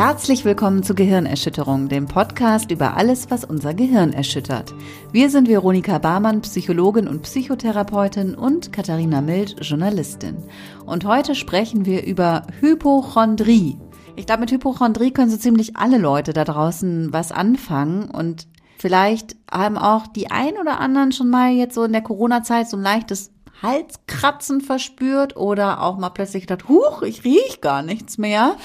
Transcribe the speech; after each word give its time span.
Herzlich 0.00 0.46
willkommen 0.46 0.82
zu 0.82 0.94
Gehirnerschütterung, 0.94 1.90
dem 1.90 2.06
Podcast 2.06 2.70
über 2.70 2.96
alles, 2.96 3.30
was 3.30 3.44
unser 3.44 3.74
Gehirn 3.74 4.14
erschüttert. 4.14 4.72
Wir 5.12 5.28
sind 5.28 5.46
Veronika 5.46 5.98
Barmann, 5.98 6.40
Psychologin 6.40 7.06
und 7.06 7.20
Psychotherapeutin 7.20 8.34
und 8.34 8.72
Katharina 8.72 9.20
Mild, 9.20 9.56
Journalistin. 9.60 10.38
Und 10.86 11.04
heute 11.04 11.34
sprechen 11.34 11.84
wir 11.84 12.06
über 12.06 12.46
Hypochondrie. 12.60 13.76
Ich 14.16 14.24
glaube, 14.24 14.40
mit 14.40 14.52
Hypochondrie 14.52 15.10
können 15.10 15.30
so 15.30 15.36
ziemlich 15.36 15.76
alle 15.76 15.98
Leute 15.98 16.32
da 16.32 16.44
draußen 16.44 17.12
was 17.12 17.30
anfangen 17.30 18.10
und 18.10 18.48
vielleicht 18.78 19.36
haben 19.52 19.76
auch 19.76 20.06
die 20.06 20.30
ein 20.30 20.56
oder 20.56 20.80
anderen 20.80 21.12
schon 21.12 21.28
mal 21.28 21.52
jetzt 21.52 21.74
so 21.74 21.84
in 21.84 21.92
der 21.92 22.00
Corona-Zeit 22.00 22.70
so 22.70 22.78
ein 22.78 22.82
leichtes 22.82 23.32
Halskratzen 23.60 24.62
verspürt 24.62 25.36
oder 25.36 25.82
auch 25.82 25.98
mal 25.98 26.08
plötzlich 26.08 26.46
gedacht, 26.46 26.70
huch, 26.70 27.02
ich 27.02 27.22
riech 27.22 27.60
gar 27.60 27.82
nichts 27.82 28.16
mehr. 28.16 28.56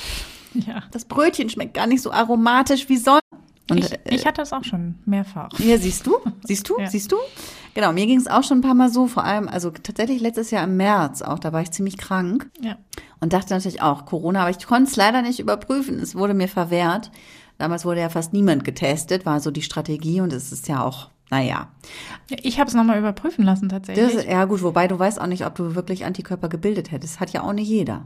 Ja. 0.67 0.83
Das 0.91 1.05
Brötchen 1.05 1.49
schmeckt 1.49 1.73
gar 1.73 1.87
nicht 1.87 2.01
so 2.01 2.11
aromatisch 2.11 2.89
wie 2.89 2.97
sonst. 2.97 3.21
Und, 3.69 3.79
ich, 3.79 3.91
ich 4.05 4.25
hatte 4.25 4.41
das 4.41 4.53
auch 4.53 4.63
schon 4.63 4.95
mehrfach. 5.05 5.49
Ja, 5.59 5.77
siehst 5.77 6.05
du? 6.05 6.17
Siehst 6.43 6.69
du? 6.69 6.77
Ja. 6.79 6.87
Siehst 6.87 7.11
du? 7.11 7.17
Genau, 7.73 7.91
mir 7.91 8.05
ging 8.05 8.19
es 8.19 8.27
auch 8.27 8.43
schon 8.43 8.59
ein 8.59 8.61
paar 8.61 8.73
Mal 8.73 8.89
so, 8.89 9.07
vor 9.07 9.23
allem, 9.23 9.47
also 9.47 9.71
tatsächlich 9.71 10.21
letztes 10.21 10.51
Jahr 10.51 10.63
im 10.63 10.77
März 10.77 11.21
auch, 11.21 11.39
da 11.39 11.51
war 11.51 11.61
ich 11.61 11.71
ziemlich 11.71 11.97
krank. 11.97 12.49
Ja. 12.61 12.77
Und 13.19 13.33
dachte 13.33 13.53
natürlich 13.53 13.81
auch 13.81 14.05
Corona, 14.05 14.41
aber 14.41 14.51
ich 14.51 14.65
konnte 14.65 14.89
es 14.89 14.95
leider 14.95 15.21
nicht 15.21 15.39
überprüfen. 15.39 15.99
Es 15.99 16.15
wurde 16.15 16.33
mir 16.33 16.47
verwehrt. 16.47 17.11
Damals 17.57 17.85
wurde 17.85 18.01
ja 18.01 18.09
fast 18.09 18.33
niemand 18.33 18.63
getestet, 18.63 19.25
war 19.25 19.39
so 19.39 19.51
die 19.51 19.61
Strategie 19.61 20.21
und 20.21 20.31
es 20.31 20.51
ist 20.51 20.67
ja 20.67 20.83
auch 20.83 21.09
naja. 21.31 21.69
Ich 22.29 22.59
habe 22.59 22.67
es 22.67 22.75
nochmal 22.75 22.99
überprüfen 22.99 23.43
lassen 23.43 23.67
tatsächlich. 23.69 24.13
Das, 24.13 24.25
ja 24.25 24.45
gut, 24.45 24.61
wobei 24.61 24.87
du 24.87 24.97
weißt 24.97 25.19
auch 25.19 25.27
nicht, 25.27 25.45
ob 25.45 25.55
du 25.55 25.75
wirklich 25.75 26.05
Antikörper 26.05 26.49
gebildet 26.49 26.91
hättest. 26.91 27.19
Hat 27.19 27.31
ja 27.31 27.43
auch 27.43 27.53
nicht 27.53 27.67
jeder. 27.67 28.05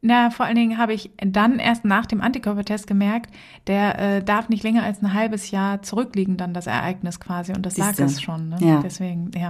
Na, 0.00 0.30
vor 0.30 0.46
allen 0.46 0.54
Dingen 0.54 0.78
habe 0.78 0.94
ich 0.94 1.10
dann 1.16 1.58
erst 1.58 1.84
nach 1.84 2.06
dem 2.06 2.20
Antikörpertest 2.20 2.86
gemerkt, 2.86 3.34
der 3.66 3.98
äh, 3.98 4.22
darf 4.22 4.48
nicht 4.48 4.62
länger 4.62 4.84
als 4.84 5.02
ein 5.02 5.12
halbes 5.12 5.50
Jahr 5.50 5.82
zurückliegen, 5.82 6.36
dann 6.36 6.54
das 6.54 6.68
Ereignis 6.68 7.18
quasi. 7.18 7.52
Und 7.52 7.66
das 7.66 7.74
Siehste. 7.74 8.02
lag 8.02 8.10
es 8.10 8.22
schon. 8.22 8.50
Ne? 8.50 8.56
Ja. 8.60 8.80
Deswegen, 8.80 9.32
ja, 9.34 9.48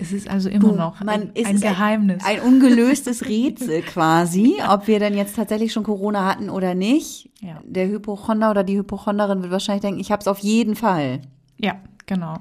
es 0.00 0.12
ist 0.12 0.28
also 0.28 0.48
immer 0.48 0.70
du, 0.70 0.76
noch 0.76 1.02
ein, 1.02 1.32
ein 1.34 1.60
Geheimnis. 1.60 2.24
Ein, 2.24 2.40
ein, 2.40 2.42
ungelöstes 2.42 3.24
Rätsel 3.28 3.82
quasi, 3.82 4.54
ob 4.68 4.86
wir 4.86 4.98
denn 5.00 5.14
jetzt 5.14 5.36
tatsächlich 5.36 5.72
schon 5.72 5.84
Corona 5.84 6.24
hatten 6.24 6.48
oder 6.48 6.74
nicht. 6.74 7.30
Ja. 7.40 7.60
Der 7.62 7.86
Hypochonder 7.86 8.50
oder 8.50 8.64
die 8.64 8.78
Hypochonderin 8.78 9.42
wird 9.42 9.52
wahrscheinlich 9.52 9.82
denken, 9.82 10.00
ich 10.00 10.10
habe 10.10 10.20
es 10.20 10.28
auf 10.28 10.38
jeden 10.38 10.76
Fall. 10.76 11.20
Ja, 11.58 11.76
Genau. 12.06 12.36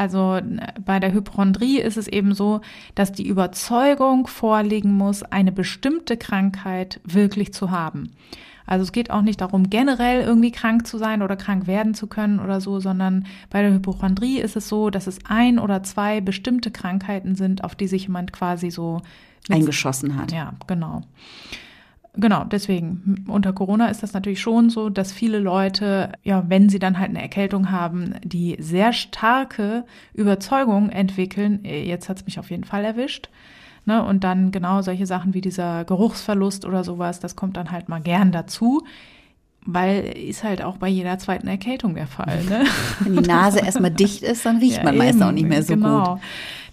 Also 0.00 0.40
bei 0.82 0.98
der 0.98 1.12
Hypochondrie 1.12 1.78
ist 1.78 1.98
es 1.98 2.08
eben 2.08 2.32
so, 2.32 2.62
dass 2.94 3.12
die 3.12 3.28
Überzeugung 3.28 4.28
vorliegen 4.28 4.94
muss, 4.94 5.22
eine 5.22 5.52
bestimmte 5.52 6.16
Krankheit 6.16 7.00
wirklich 7.04 7.52
zu 7.52 7.70
haben. 7.70 8.12
Also 8.64 8.84
es 8.84 8.92
geht 8.92 9.10
auch 9.10 9.20
nicht 9.20 9.42
darum, 9.42 9.68
generell 9.68 10.22
irgendwie 10.22 10.52
krank 10.52 10.86
zu 10.86 10.96
sein 10.96 11.20
oder 11.20 11.36
krank 11.36 11.66
werden 11.66 11.92
zu 11.92 12.06
können 12.06 12.40
oder 12.40 12.62
so, 12.62 12.80
sondern 12.80 13.26
bei 13.50 13.60
der 13.60 13.74
Hypochondrie 13.74 14.38
ist 14.38 14.56
es 14.56 14.70
so, 14.70 14.88
dass 14.88 15.06
es 15.06 15.18
ein 15.28 15.58
oder 15.58 15.82
zwei 15.82 16.22
bestimmte 16.22 16.70
Krankheiten 16.70 17.34
sind, 17.34 17.62
auf 17.62 17.74
die 17.74 17.86
sich 17.86 18.04
jemand 18.04 18.32
quasi 18.32 18.70
so 18.70 19.02
eingeschossen 19.50 20.16
hat. 20.16 20.32
Ja, 20.32 20.54
genau. 20.66 21.02
Genau, 22.14 22.44
deswegen. 22.44 23.24
Unter 23.28 23.52
Corona 23.52 23.86
ist 23.86 24.02
das 24.02 24.12
natürlich 24.12 24.40
schon 24.40 24.68
so, 24.68 24.90
dass 24.90 25.12
viele 25.12 25.38
Leute, 25.38 26.12
ja, 26.24 26.44
wenn 26.48 26.68
sie 26.68 26.80
dann 26.80 26.98
halt 26.98 27.10
eine 27.10 27.22
Erkältung 27.22 27.70
haben, 27.70 28.14
die 28.24 28.56
sehr 28.58 28.92
starke 28.92 29.84
Überzeugung 30.12 30.90
entwickeln, 30.90 31.64
äh, 31.64 31.84
jetzt 31.84 32.08
hat's 32.08 32.24
mich 32.26 32.38
auf 32.38 32.50
jeden 32.50 32.64
Fall 32.64 32.84
erwischt. 32.84 33.28
Ne? 33.86 34.04
Und 34.04 34.24
dann 34.24 34.50
genau 34.50 34.82
solche 34.82 35.06
Sachen 35.06 35.34
wie 35.34 35.40
dieser 35.40 35.84
Geruchsverlust 35.84 36.64
oder 36.64 36.82
sowas, 36.82 37.20
das 37.20 37.36
kommt 37.36 37.56
dann 37.56 37.70
halt 37.70 37.88
mal 37.88 38.00
gern 38.00 38.32
dazu. 38.32 38.82
Weil 39.66 40.04
ist 40.16 40.42
halt 40.42 40.62
auch 40.62 40.78
bei 40.78 40.88
jeder 40.88 41.18
zweiten 41.18 41.46
Erkältung 41.46 41.94
der 41.94 42.06
Fall. 42.06 42.42
Ne? 42.44 42.64
Wenn 43.00 43.22
die 43.22 43.28
Nase 43.28 43.60
erstmal 43.60 43.90
dicht 43.90 44.22
ist, 44.22 44.44
dann 44.46 44.56
riecht 44.56 44.78
ja, 44.78 44.84
man 44.84 44.96
meist 44.96 45.22
auch 45.22 45.32
nicht 45.32 45.46
mehr 45.46 45.62
so 45.62 45.74
genau. 45.74 46.14
gut. 46.14 46.22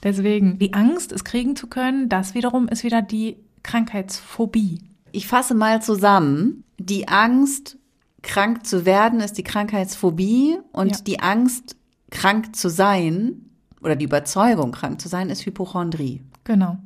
Deswegen, 0.03 0.57
die 0.57 0.73
Angst, 0.73 1.11
es 1.11 1.25
kriegen 1.25 1.55
zu 1.55 1.67
können, 1.67 2.07
das 2.07 2.33
wiederum 2.33 2.67
ist 2.69 2.83
wieder 2.83 3.01
die 3.01 3.35
Krankheitsphobie. 3.63 4.79
Ich 5.17 5.25
fasse 5.25 5.55
mal 5.55 5.81
zusammen. 5.81 6.63
Die 6.77 7.07
Angst, 7.07 7.79
krank 8.21 8.67
zu 8.67 8.85
werden, 8.85 9.19
ist 9.19 9.39
die 9.39 9.43
Krankheitsphobie 9.43 10.59
und 10.71 10.91
ja. 10.91 11.01
die 11.07 11.19
Angst, 11.21 11.75
krank 12.11 12.55
zu 12.55 12.69
sein 12.69 13.49
oder 13.81 13.95
die 13.95 14.05
Überzeugung, 14.05 14.71
krank 14.71 15.01
zu 15.01 15.07
sein, 15.07 15.31
ist 15.31 15.43
Hypochondrie. 15.43 16.21
Genau. 16.43 16.77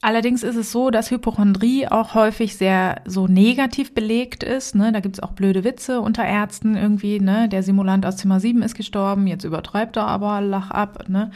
Allerdings 0.00 0.44
ist 0.44 0.54
es 0.54 0.70
so, 0.70 0.90
dass 0.90 1.10
Hypochondrie 1.10 1.88
auch 1.88 2.14
häufig 2.14 2.56
sehr 2.56 3.02
so 3.04 3.26
negativ 3.26 3.94
belegt 3.94 4.44
ist. 4.44 4.76
Ne? 4.76 4.92
Da 4.92 5.00
gibt's 5.00 5.18
auch 5.18 5.32
blöde 5.32 5.64
Witze 5.64 6.00
unter 6.00 6.24
Ärzten 6.24 6.76
irgendwie. 6.76 7.18
Ne? 7.18 7.48
Der 7.48 7.64
Simulant 7.64 8.06
aus 8.06 8.16
Zimmer 8.16 8.38
7 8.38 8.62
ist 8.62 8.76
gestorben, 8.76 9.26
jetzt 9.26 9.42
übertreibt 9.42 9.96
er 9.96 10.06
aber, 10.06 10.40
lach 10.40 10.70
ab. 10.70 11.08
Ne? 11.08 11.32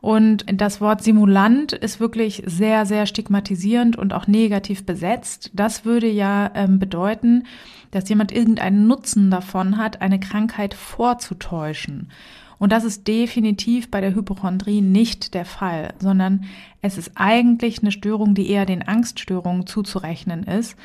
Und 0.00 0.44
das 0.52 0.80
Wort 0.80 1.02
Simulant 1.02 1.72
ist 1.72 1.98
wirklich 1.98 2.44
sehr, 2.46 2.86
sehr 2.86 3.06
stigmatisierend 3.06 3.96
und 3.96 4.12
auch 4.12 4.28
negativ 4.28 4.86
besetzt. 4.86 5.50
Das 5.52 5.84
würde 5.84 6.08
ja 6.08 6.52
ähm, 6.54 6.78
bedeuten, 6.78 7.44
dass 7.90 8.08
jemand 8.08 8.30
irgendeinen 8.30 8.86
Nutzen 8.86 9.30
davon 9.30 9.76
hat, 9.76 10.02
eine 10.02 10.20
Krankheit 10.20 10.74
vorzutäuschen. 10.74 12.10
Und 12.58 12.70
das 12.70 12.84
ist 12.84 13.08
definitiv 13.08 13.90
bei 13.90 14.00
der 14.00 14.14
Hypochondrie 14.14 14.80
nicht 14.80 15.34
der 15.34 15.44
Fall, 15.44 15.94
sondern 15.98 16.44
es 16.84 16.98
ist 16.98 17.12
eigentlich 17.14 17.80
eine 17.80 17.90
Störung, 17.90 18.34
die 18.34 18.50
eher 18.50 18.66
den 18.66 18.86
Angststörungen 18.86 19.66
zuzurechnen 19.66 20.42
ist. 20.42 20.76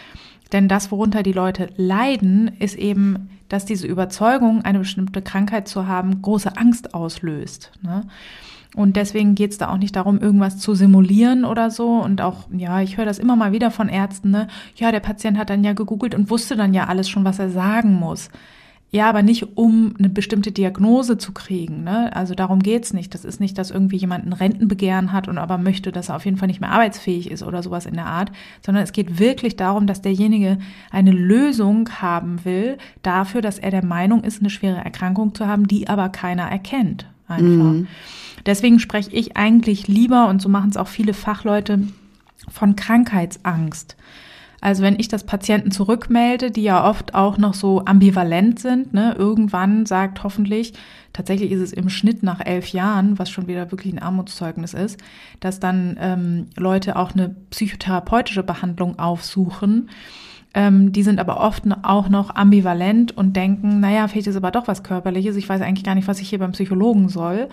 Denn 0.53 0.69
das, 0.69 0.91
worunter 0.91 1.23
die 1.23 1.33
Leute 1.33 1.67
leiden, 1.75 2.49
ist 2.57 2.75
eben, 2.75 3.29
dass 3.49 3.65
diese 3.65 3.85
Überzeugung, 3.85 4.61
eine 4.61 4.79
bestimmte 4.79 5.21
Krankheit 5.21 5.67
zu 5.67 5.87
haben, 5.87 6.21
große 6.21 6.55
Angst 6.55 6.93
auslöst. 6.93 7.73
Ne? 7.81 8.05
Und 8.77 8.95
deswegen 8.95 9.35
geht 9.35 9.51
es 9.51 9.57
da 9.57 9.73
auch 9.73 9.77
nicht 9.77 9.97
darum, 9.97 10.21
irgendwas 10.21 10.57
zu 10.57 10.73
simulieren 10.73 11.43
oder 11.43 11.69
so. 11.69 12.01
Und 12.01 12.21
auch, 12.21 12.47
ja, 12.49 12.79
ich 12.79 12.95
höre 12.95 13.05
das 13.05 13.19
immer 13.19 13.35
mal 13.35 13.51
wieder 13.51 13.69
von 13.69 13.89
Ärzten, 13.89 14.31
ne? 14.31 14.47
Ja, 14.77 14.93
der 14.93 15.01
Patient 15.01 15.37
hat 15.37 15.49
dann 15.49 15.65
ja 15.65 15.73
gegoogelt 15.73 16.15
und 16.15 16.29
wusste 16.29 16.55
dann 16.55 16.73
ja 16.73 16.85
alles 16.85 17.09
schon, 17.09 17.25
was 17.25 17.39
er 17.39 17.49
sagen 17.49 17.93
muss. 17.95 18.29
Ja, 18.91 19.07
aber 19.07 19.21
nicht 19.21 19.55
um 19.55 19.93
eine 19.99 20.09
bestimmte 20.09 20.51
Diagnose 20.51 21.19
zu 21.19 21.31
kriegen. 21.31 21.83
Ne? 21.83 22.15
Also 22.15 22.33
darum 22.33 22.59
geht's 22.61 22.91
nicht. 22.91 23.13
Das 23.13 23.23
ist 23.23 23.39
nicht, 23.39 23.57
dass 23.59 23.69
irgendwie 23.69 23.97
jemand 23.97 24.25
ein 24.25 24.33
Rentenbegehren 24.33 25.11
hat 25.11 25.27
und 25.27 25.37
aber 25.37 25.59
möchte, 25.59 25.91
dass 25.91 26.09
er 26.09 26.15
auf 26.15 26.25
jeden 26.25 26.37
Fall 26.37 26.47
nicht 26.47 26.59
mehr 26.59 26.71
arbeitsfähig 26.71 27.29
ist 27.29 27.43
oder 27.43 27.61
sowas 27.61 27.85
in 27.85 27.93
der 27.93 28.07
Art, 28.07 28.31
sondern 28.65 28.83
es 28.83 28.91
geht 28.91 29.19
wirklich 29.19 29.55
darum, 29.55 29.85
dass 29.85 30.01
derjenige 30.01 30.57
eine 30.89 31.11
Lösung 31.11 31.87
haben 32.01 32.43
will 32.45 32.79
dafür, 33.03 33.41
dass 33.41 33.59
er 33.59 33.69
der 33.69 33.85
Meinung 33.85 34.23
ist, 34.23 34.39
eine 34.39 34.49
schwere 34.49 34.83
Erkrankung 34.83 35.35
zu 35.35 35.45
haben, 35.45 35.67
die 35.67 35.87
aber 35.87 36.09
keiner 36.09 36.49
erkennt. 36.49 37.05
Einfach. 37.27 37.45
Mhm. 37.45 37.87
Deswegen 38.47 38.79
spreche 38.79 39.11
ich 39.11 39.37
eigentlich 39.37 39.87
lieber, 39.87 40.27
und 40.29 40.41
so 40.41 40.49
machen 40.49 40.71
es 40.71 40.77
auch 40.77 40.87
viele 40.87 41.13
Fachleute, 41.13 41.83
von 42.49 42.75
Krankheitsangst. 42.75 43.95
Also 44.61 44.83
wenn 44.83 44.99
ich 44.99 45.07
das 45.07 45.23
Patienten 45.23 45.71
zurückmelde, 45.71 46.51
die 46.51 46.63
ja 46.63 46.87
oft 46.87 47.15
auch 47.15 47.37
noch 47.37 47.53
so 47.53 47.83
ambivalent 47.85 48.59
sind, 48.59 48.93
ne, 48.93 49.15
irgendwann 49.17 49.85
sagt 49.85 50.23
hoffentlich, 50.23 50.73
tatsächlich 51.13 51.51
ist 51.51 51.61
es 51.61 51.73
im 51.73 51.89
Schnitt 51.89 52.23
nach 52.23 52.45
elf 52.45 52.67
Jahren, 52.69 53.17
was 53.17 53.29
schon 53.29 53.47
wieder 53.47 53.71
wirklich 53.71 53.93
ein 53.93 54.01
Armutszeugnis 54.01 54.73
ist, 54.73 54.99
dass 55.39 55.59
dann 55.59 55.97
ähm, 55.99 56.47
Leute 56.57 56.97
auch 56.97 57.13
eine 57.13 57.35
psychotherapeutische 57.49 58.43
Behandlung 58.43 58.99
aufsuchen. 58.99 59.89
Ähm, 60.53 60.91
die 60.91 61.03
sind 61.03 61.19
aber 61.19 61.39
oft 61.39 61.63
auch 61.83 62.09
noch 62.09 62.35
ambivalent 62.35 63.15
und 63.15 63.35
denken, 63.35 63.79
naja, 63.79 64.07
vielleicht 64.07 64.27
ist 64.27 64.35
aber 64.35 64.51
doch 64.51 64.67
was 64.67 64.83
Körperliches, 64.83 65.35
ich 65.35 65.47
weiß 65.47 65.61
eigentlich 65.61 65.83
gar 65.83 65.95
nicht, 65.95 66.07
was 66.07 66.19
ich 66.19 66.29
hier 66.29 66.39
beim 66.39 66.53
Psychologen 66.53 67.07
soll. 67.07 67.49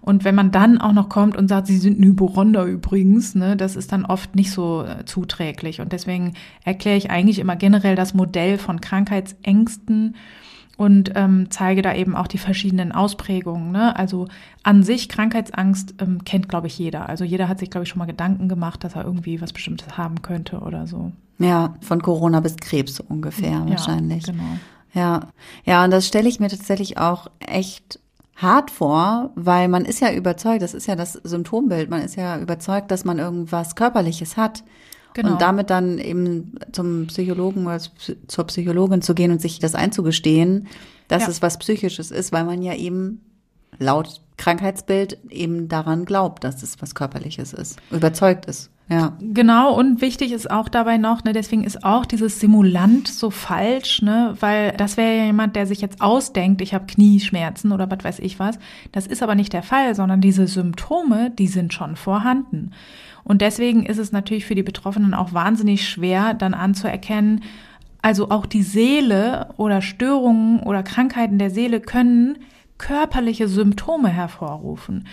Und 0.00 0.24
wenn 0.24 0.34
man 0.34 0.50
dann 0.50 0.78
auch 0.78 0.92
noch 0.92 1.08
kommt 1.08 1.36
und 1.36 1.48
sagt, 1.48 1.66
sie 1.66 1.78
sind 1.78 2.00
ein 2.00 2.04
Hypochonder 2.04 2.64
übrigens, 2.64 3.34
ne, 3.34 3.56
das 3.56 3.76
ist 3.76 3.92
dann 3.92 4.04
oft 4.04 4.34
nicht 4.36 4.50
so 4.50 4.84
äh, 4.84 5.04
zuträglich. 5.04 5.80
Und 5.80 5.92
deswegen 5.92 6.34
erkläre 6.64 6.96
ich 6.96 7.10
eigentlich 7.10 7.38
immer 7.38 7.56
generell 7.56 7.96
das 7.96 8.14
Modell 8.14 8.58
von 8.58 8.80
Krankheitsängsten 8.80 10.14
und 10.78 11.12
ähm, 11.16 11.48
zeige 11.50 11.82
da 11.82 11.92
eben 11.92 12.14
auch 12.14 12.28
die 12.28 12.38
verschiedenen 12.38 12.92
Ausprägungen. 12.92 13.72
Ne? 13.72 13.96
Also 13.96 14.28
an 14.62 14.84
sich 14.84 15.08
Krankheitsangst 15.08 15.96
ähm, 16.00 16.22
kennt, 16.24 16.48
glaube 16.48 16.68
ich, 16.68 16.78
jeder. 16.78 17.08
Also 17.08 17.24
jeder 17.24 17.48
hat 17.48 17.58
sich, 17.58 17.68
glaube 17.68 17.82
ich, 17.82 17.88
schon 17.88 17.98
mal 17.98 18.06
Gedanken 18.06 18.48
gemacht, 18.48 18.84
dass 18.84 18.94
er 18.94 19.04
irgendwie 19.04 19.40
was 19.40 19.52
Bestimmtes 19.52 19.98
haben 19.98 20.22
könnte 20.22 20.60
oder 20.60 20.86
so. 20.86 21.10
Ja, 21.38 21.74
von 21.80 22.00
Corona 22.00 22.38
bis 22.40 22.56
Krebs 22.56 23.00
ungefähr 23.00 23.50
ja, 23.50 23.68
wahrscheinlich. 23.68 24.24
Genau. 24.24 24.58
Ja, 24.94 25.28
ja, 25.64 25.84
und 25.84 25.90
das 25.90 26.06
stelle 26.06 26.28
ich 26.28 26.38
mir 26.38 26.48
tatsächlich 26.48 26.96
auch 26.96 27.26
echt 27.40 27.98
hart 28.38 28.70
vor, 28.70 29.32
weil 29.34 29.68
man 29.68 29.84
ist 29.84 30.00
ja 30.00 30.12
überzeugt, 30.12 30.62
das 30.62 30.72
ist 30.72 30.86
ja 30.86 30.96
das 30.96 31.14
Symptombild, 31.14 31.90
man 31.90 32.02
ist 32.02 32.16
ja 32.16 32.38
überzeugt, 32.38 32.90
dass 32.90 33.04
man 33.04 33.18
irgendwas 33.18 33.74
Körperliches 33.74 34.36
hat. 34.36 34.64
Genau. 35.14 35.32
Und 35.32 35.42
damit 35.42 35.70
dann 35.70 35.98
eben 35.98 36.58
zum 36.70 37.08
Psychologen 37.08 37.66
oder 37.66 37.80
zur 38.28 38.46
Psychologin 38.46 39.02
zu 39.02 39.14
gehen 39.14 39.32
und 39.32 39.40
sich 39.40 39.58
das 39.58 39.74
einzugestehen, 39.74 40.68
dass 41.08 41.24
ja. 41.24 41.30
es 41.30 41.42
was 41.42 41.58
Psychisches 41.58 42.12
ist, 42.12 42.30
weil 42.30 42.44
man 42.44 42.62
ja 42.62 42.74
eben 42.74 43.22
laut 43.78 44.20
Krankheitsbild 44.36 45.18
eben 45.30 45.68
daran 45.68 46.04
glaubt, 46.04 46.44
dass 46.44 46.62
es 46.62 46.80
was 46.80 46.94
Körperliches 46.94 47.52
ist, 47.52 47.80
überzeugt 47.90 48.46
ist. 48.46 48.70
Ja. 48.90 49.18
Genau, 49.20 49.74
und 49.74 50.00
wichtig 50.00 50.32
ist 50.32 50.50
auch 50.50 50.70
dabei 50.70 50.96
noch, 50.96 51.22
ne, 51.22 51.34
deswegen 51.34 51.62
ist 51.62 51.84
auch 51.84 52.06
dieses 52.06 52.40
Simulant 52.40 53.06
so 53.06 53.30
falsch, 53.30 54.00
ne, 54.00 54.34
weil 54.40 54.72
das 54.78 54.96
wäre 54.96 55.14
ja 55.14 55.24
jemand, 55.24 55.56
der 55.56 55.66
sich 55.66 55.82
jetzt 55.82 56.00
ausdenkt, 56.00 56.62
ich 56.62 56.72
habe 56.72 56.86
Knieschmerzen 56.86 57.72
oder 57.72 57.90
was 57.90 58.02
weiß 58.02 58.18
ich 58.20 58.38
was. 58.38 58.58
Das 58.92 59.06
ist 59.06 59.22
aber 59.22 59.34
nicht 59.34 59.52
der 59.52 59.62
Fall, 59.62 59.94
sondern 59.94 60.22
diese 60.22 60.46
Symptome, 60.46 61.30
die 61.30 61.48
sind 61.48 61.74
schon 61.74 61.96
vorhanden. 61.96 62.70
Und 63.24 63.42
deswegen 63.42 63.84
ist 63.84 63.98
es 63.98 64.10
natürlich 64.10 64.46
für 64.46 64.54
die 64.54 64.62
Betroffenen 64.62 65.12
auch 65.12 65.34
wahnsinnig 65.34 65.86
schwer, 65.86 66.32
dann 66.32 66.54
anzuerkennen, 66.54 67.42
also 68.00 68.30
auch 68.30 68.46
die 68.46 68.62
Seele 68.62 69.50
oder 69.58 69.82
Störungen 69.82 70.60
oder 70.60 70.82
Krankheiten 70.82 71.38
der 71.38 71.50
Seele 71.50 71.80
können 71.80 72.38
körperliche 72.78 73.48
Symptome 73.48 74.08
hervorrufen. 74.08 75.06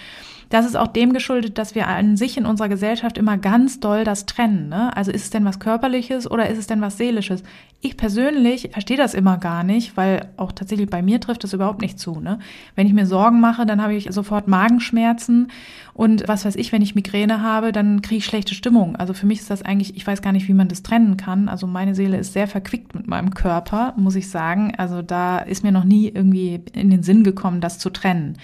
Das 0.49 0.65
ist 0.65 0.75
auch 0.75 0.87
dem 0.87 1.13
geschuldet, 1.13 1.57
dass 1.57 1.75
wir 1.75 1.87
an 1.87 2.17
sich 2.17 2.37
in 2.37 2.45
unserer 2.45 2.69
Gesellschaft 2.69 3.17
immer 3.17 3.37
ganz 3.37 3.79
doll 3.79 4.03
das 4.03 4.25
trennen. 4.25 4.69
Ne? 4.69 4.95
Also 4.95 5.11
ist 5.11 5.23
es 5.23 5.29
denn 5.29 5.45
was 5.45 5.59
Körperliches 5.59 6.29
oder 6.29 6.49
ist 6.49 6.57
es 6.57 6.67
denn 6.67 6.81
was 6.81 6.97
Seelisches? 6.97 7.43
Ich 7.81 7.97
persönlich 7.97 8.69
verstehe 8.71 8.97
das 8.97 9.13
immer 9.13 9.37
gar 9.37 9.63
nicht, 9.63 9.95
weil 9.95 10.27
auch 10.37 10.51
tatsächlich 10.51 10.89
bei 10.89 11.01
mir 11.01 11.19
trifft 11.19 11.43
das 11.43 11.53
überhaupt 11.53 11.81
nicht 11.81 11.99
zu. 11.99 12.19
Ne? 12.19 12.39
Wenn 12.75 12.87
ich 12.87 12.93
mir 12.93 13.05
Sorgen 13.05 13.39
mache, 13.39 13.65
dann 13.65 13.81
habe 13.81 13.95
ich 13.95 14.07
sofort 14.11 14.47
Magenschmerzen 14.47 15.49
und 15.93 16.27
was 16.27 16.43
weiß 16.43 16.57
ich, 16.57 16.73
wenn 16.73 16.81
ich 16.81 16.93
Migräne 16.93 17.41
habe, 17.41 17.71
dann 17.71 18.01
kriege 18.01 18.17
ich 18.17 18.25
schlechte 18.25 18.53
Stimmung. 18.53 18.97
Also 18.97 19.13
für 19.13 19.25
mich 19.25 19.39
ist 19.39 19.49
das 19.49 19.61
eigentlich, 19.61 19.95
ich 19.95 20.05
weiß 20.05 20.21
gar 20.21 20.33
nicht, 20.33 20.49
wie 20.49 20.53
man 20.53 20.67
das 20.67 20.83
trennen 20.83 21.15
kann. 21.15 21.47
Also 21.47 21.67
meine 21.67 21.95
Seele 21.95 22.17
ist 22.17 22.33
sehr 22.33 22.49
verquickt 22.49 22.95
mit 22.95 23.07
meinem 23.07 23.33
Körper, 23.33 23.93
muss 23.95 24.15
ich 24.15 24.29
sagen. 24.29 24.73
Also 24.77 25.01
da 25.01 25.39
ist 25.39 25.63
mir 25.63 25.71
noch 25.71 25.85
nie 25.85 26.09
irgendwie 26.09 26.59
in 26.73 26.89
den 26.89 27.01
Sinn 27.01 27.23
gekommen, 27.23 27.61
das 27.61 27.79
zu 27.79 27.89
trennen. 27.89 28.37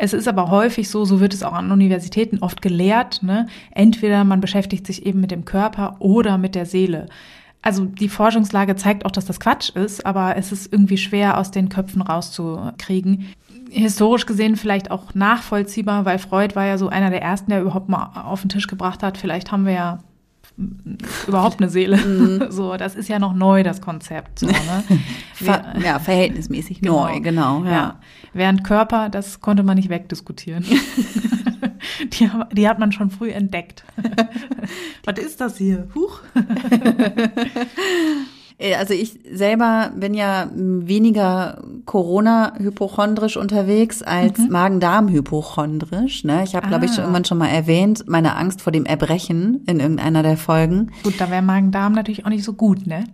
Es 0.00 0.12
ist 0.12 0.28
aber 0.28 0.48
häufig 0.50 0.88
so, 0.88 1.04
so 1.04 1.18
wird 1.18 1.34
es 1.34 1.42
auch 1.42 1.52
an 1.52 1.72
Universitäten 1.72 2.38
oft 2.38 2.62
gelehrt. 2.62 3.22
Ne? 3.22 3.46
Entweder 3.72 4.22
man 4.22 4.40
beschäftigt 4.40 4.86
sich 4.86 5.04
eben 5.04 5.20
mit 5.20 5.32
dem 5.32 5.44
Körper 5.44 5.96
oder 5.98 6.38
mit 6.38 6.54
der 6.54 6.66
Seele. 6.66 7.06
Also 7.62 7.84
die 7.84 8.08
Forschungslage 8.08 8.76
zeigt 8.76 9.04
auch, 9.04 9.10
dass 9.10 9.24
das 9.24 9.40
Quatsch 9.40 9.70
ist, 9.70 10.06
aber 10.06 10.36
es 10.36 10.52
ist 10.52 10.72
irgendwie 10.72 10.96
schwer 10.96 11.36
aus 11.36 11.50
den 11.50 11.68
Köpfen 11.68 12.00
rauszukriegen. 12.00 13.26
Historisch 13.70 14.24
gesehen 14.24 14.54
vielleicht 14.54 14.92
auch 14.92 15.14
nachvollziehbar, 15.14 16.04
weil 16.04 16.20
Freud 16.20 16.54
war 16.54 16.64
ja 16.64 16.78
so 16.78 16.88
einer 16.88 17.10
der 17.10 17.20
ersten, 17.20 17.50
der 17.50 17.60
überhaupt 17.60 17.88
mal 17.88 18.12
auf 18.24 18.40
den 18.42 18.48
Tisch 18.48 18.68
gebracht 18.68 19.02
hat. 19.02 19.18
Vielleicht 19.18 19.50
haben 19.50 19.66
wir 19.66 19.72
ja 19.72 19.98
überhaupt 21.26 21.60
eine 21.60 21.70
Seele. 21.70 21.96
Mhm. 21.96 22.48
So, 22.50 22.76
das 22.76 22.94
ist 22.94 23.08
ja 23.08 23.18
noch 23.18 23.34
neu, 23.34 23.62
das 23.62 23.80
Konzept. 23.80 24.40
So, 24.40 24.46
ne? 24.46 24.84
Ver 25.34 25.74
ja, 25.84 25.98
verhältnismäßig 25.98 26.80
genau. 26.80 27.06
neu, 27.06 27.20
genau. 27.20 27.64
Ja. 27.64 27.70
ja. 27.70 28.00
Während 28.32 28.64
Körper, 28.64 29.08
das 29.08 29.40
konnte 29.40 29.62
man 29.62 29.76
nicht 29.76 29.88
wegdiskutieren. 29.88 30.64
die, 32.12 32.30
die 32.52 32.68
hat 32.68 32.78
man 32.78 32.92
schon 32.92 33.10
früh 33.10 33.30
entdeckt. 33.30 33.84
Was 35.04 35.18
ist 35.18 35.40
das 35.40 35.58
hier? 35.58 35.88
Huch. 35.94 36.20
Äh, 38.58 38.74
also 38.74 38.92
ich 38.92 39.18
selber 39.32 39.92
bin 39.94 40.14
ja 40.14 40.50
weniger 40.52 41.62
Corona-hypochondrisch 41.86 43.36
unterwegs 43.36 44.02
als 44.02 44.38
mhm. 44.38 44.48
Magen-Darm-hypochondrisch. 44.50 46.24
Ne? 46.24 46.42
Ich 46.44 46.54
habe, 46.54 46.66
ah. 46.66 46.68
glaube 46.68 46.84
ich, 46.84 46.92
schon 46.92 47.04
irgendwann 47.04 47.24
schon 47.24 47.38
mal 47.38 47.48
erwähnt, 47.48 48.04
meine 48.06 48.36
Angst 48.36 48.60
vor 48.60 48.72
dem 48.72 48.84
Erbrechen 48.84 49.62
in 49.66 49.80
irgendeiner 49.80 50.22
der 50.22 50.36
Folgen. 50.36 50.90
Gut, 51.04 51.14
da 51.18 51.30
wäre 51.30 51.42
Magen-Darm 51.42 51.94
natürlich 51.94 52.26
auch 52.26 52.30
nicht 52.30 52.44
so 52.44 52.52
gut, 52.52 52.86
ne? 52.86 53.04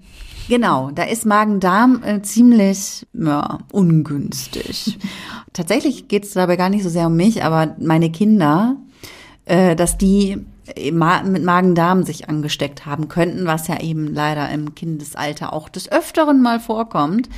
Genau, 0.46 0.90
da 0.90 1.04
ist 1.04 1.24
Magen-Darm 1.24 2.02
äh, 2.04 2.20
ziemlich 2.20 3.06
ja, 3.14 3.60
ungünstig. 3.72 4.98
Tatsächlich 5.54 6.08
geht 6.08 6.24
es 6.24 6.32
dabei 6.32 6.56
gar 6.56 6.68
nicht 6.68 6.82
so 6.82 6.90
sehr 6.90 7.06
um 7.06 7.16
mich, 7.16 7.42
aber 7.42 7.76
meine 7.78 8.10
Kinder, 8.10 8.76
äh, 9.46 9.74
dass 9.74 9.96
die 9.96 10.44
mit 10.76 11.44
Magen-Darm 11.44 12.04
sich 12.04 12.28
angesteckt 12.28 12.86
haben 12.86 13.08
könnten, 13.08 13.46
was 13.46 13.68
ja 13.68 13.80
eben 13.80 14.12
leider 14.12 14.50
im 14.50 14.74
Kindesalter 14.74 15.52
auch 15.52 15.68
des 15.68 15.90
Öfteren 15.90 16.40
mal 16.42 16.60
vorkommt. 16.60 17.28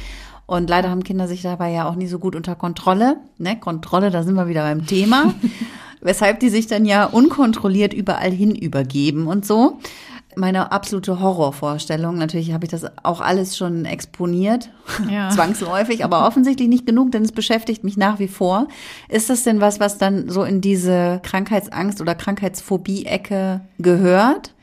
Und 0.46 0.70
leider 0.70 0.90
haben 0.90 1.02
Kinder 1.02 1.26
sich 1.26 1.43
dabei 1.43 1.73
ja 1.73 1.88
auch 1.88 1.96
nie 1.96 2.06
so 2.06 2.20
gut 2.20 2.37
unter 2.37 2.55
Kontrolle. 2.55 3.17
Ne? 3.38 3.58
Kontrolle, 3.58 4.11
da 4.11 4.23
sind 4.23 4.34
wir 4.34 4.46
wieder 4.46 4.62
beim 4.62 4.87
Thema. 4.87 5.34
Weshalb 6.00 6.38
die 6.38 6.50
sich 6.50 6.69
dann 6.69 6.84
ja 6.84 7.05
unkontrolliert 7.05 7.93
überall 7.93 8.31
hin 8.31 8.55
übergeben 8.55 9.26
und 9.26 9.44
so 9.44 9.81
meine 10.37 10.71
absolute 10.73 11.21
Horrorvorstellung. 11.21 12.17
Natürlich 12.17 12.53
habe 12.53 12.65
ich 12.65 12.71
das 12.71 12.85
auch 13.03 13.21
alles 13.21 13.56
schon 13.56 13.85
exponiert, 13.85 14.71
ja. 15.11 15.31
zwangsläufig, 15.31 16.05
aber 16.05 16.27
offensichtlich 16.27 16.69
nicht 16.69 16.87
genug, 16.87 17.12
denn 17.12 17.23
es 17.23 17.33
beschäftigt 17.33 17.85
mich 17.85 17.97
nach 17.97 18.19
wie 18.19 18.29
vor. 18.29 18.69
Ist 19.09 19.31
das 19.31 19.43
denn 19.43 19.61
was, 19.61 19.81
was 19.81 19.99
dann 19.99 20.29
so 20.29 20.44
in 20.44 20.61
diese 20.61 21.21
Krankheitsangst 21.23 22.00
oder 22.00 22.15
Krankheitsphobie-Ecke 22.15 23.62
gehört? 23.79 24.55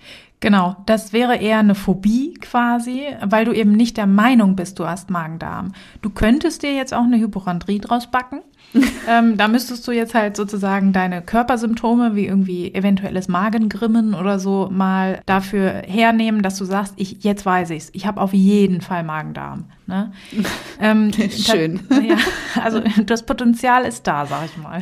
Genau, 0.43 0.75
das 0.85 1.13
wäre 1.13 1.37
eher 1.37 1.59
eine 1.59 1.73
Phobie 1.73 2.33
quasi, 2.33 3.03
weil 3.23 3.45
du 3.45 3.53
eben 3.53 3.71
nicht 3.71 3.95
der 3.95 4.07
Meinung 4.07 4.57
bist, 4.57 4.77
du 4.77 4.85
hast 4.85 5.09
Magen-Darm. 5.09 5.71
Du 6.01 6.09
könntest 6.09 6.63
dir 6.63 6.73
jetzt 6.73 6.93
auch 6.93 7.03
eine 7.03 7.17
Hypochondrie 7.17 7.79
draus 7.79 8.11
backen. 8.11 8.41
ähm, 9.07 9.37
da 9.37 9.47
müsstest 9.47 9.87
du 9.87 9.91
jetzt 9.91 10.15
halt 10.15 10.35
sozusagen 10.35 10.93
deine 10.93 11.21
Körpersymptome, 11.21 12.15
wie 12.15 12.25
irgendwie 12.25 12.73
eventuelles 12.73 13.27
Magengrimmen 13.27 14.13
oder 14.13 14.39
so, 14.39 14.69
mal 14.71 15.21
dafür 15.25 15.83
hernehmen, 15.85 16.41
dass 16.41 16.57
du 16.57 16.65
sagst, 16.65 16.93
ich 16.97 17.23
jetzt 17.23 17.45
weiß 17.45 17.69
ich's, 17.71 17.89
ich 17.93 18.05
habe 18.05 18.21
auf 18.21 18.33
jeden 18.33 18.81
Fall 18.81 19.03
Magen-Darm. 19.03 19.65
Ne? 19.87 20.11
Ähm, 20.79 21.11
Schön. 21.13 21.81
Ja, 22.03 22.17
also 22.61 22.81
das 23.05 23.25
Potenzial 23.25 23.85
ist 23.85 24.05
da, 24.07 24.25
sag 24.25 24.45
ich 24.45 24.57
mal. 24.57 24.81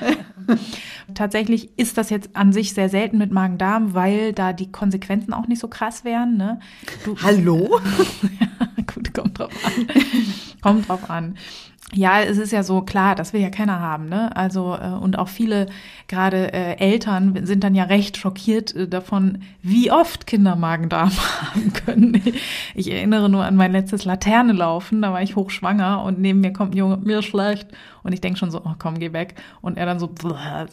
Tatsächlich 1.14 1.78
ist 1.78 1.98
das 1.98 2.10
jetzt 2.10 2.36
an 2.36 2.54
sich 2.54 2.74
sehr 2.74 2.90
selten 2.90 3.18
mit 3.18 3.32
Magen-Darm, 3.32 3.94
weil 3.94 4.34
da 4.34 4.54
die 4.54 4.72
Konsequenzen 4.72 5.34
auch 5.34 5.48
nicht 5.48 5.60
so 5.60 5.68
krass 5.68 6.04
wären. 6.04 6.38
Ne? 6.38 6.60
Du, 7.04 7.16
Hallo? 7.22 7.80
ja, 8.40 8.84
gut, 8.94 9.14
kommt 9.14 9.38
drauf 9.38 9.52
an. 9.64 9.88
kommt 10.62 10.90
drauf 10.90 11.10
an. 11.10 11.36
Ja, 11.94 12.22
es 12.22 12.38
ist 12.38 12.52
ja 12.52 12.64
so 12.64 12.82
klar, 12.82 13.16
das 13.16 13.34
will 13.34 13.42
ja 13.42 13.50
keiner 13.50 13.82
haben, 13.82 14.08
ne? 14.08 14.34
Also 14.34 14.78
äh, 14.82 14.92
und 14.92 15.20
auch 15.20 15.28
viele 15.28 15.66
gerade 16.08 16.54
äh, 16.54 16.78
Eltern 16.78 17.46
sind 17.46 17.66
dann 17.66 17.76
ja 17.76 17.84
recht 17.84 18.16
schockiert 18.16 18.74
äh, 18.74 18.88
davon, 18.88 19.40
wie 19.62 19.92
oft 19.92 20.26
Kinder 20.26 20.56
Magen-Darm 20.56 21.12
haben 21.42 21.74
können. 21.74 22.22
Ich 22.76 22.90
erinnere 22.90 23.30
nur 23.30 23.44
an 23.44 23.58
mein 23.58 23.74
letztes 23.74 24.06
Laterne 24.06 24.54
laufen, 24.54 25.02
da 25.02 25.12
war 25.12 25.22
ich 25.22 25.36
hochschwanger 25.36 26.02
und 26.04 26.18
neben 26.20 26.40
mir 26.40 26.54
kommt 26.54 26.74
ein 26.74 26.78
Junge, 26.78 26.96
mir 26.96 27.22
schlecht 27.22 27.68
und 28.04 28.14
ich 28.14 28.22
denke 28.22 28.40
schon 28.40 28.52
so, 28.52 28.62
oh 28.64 28.76
komm, 28.80 28.98
geh 28.98 29.12
weg 29.12 29.36
und 29.60 29.78
er 29.78 29.86
dann 29.86 30.00
so 30.00 30.10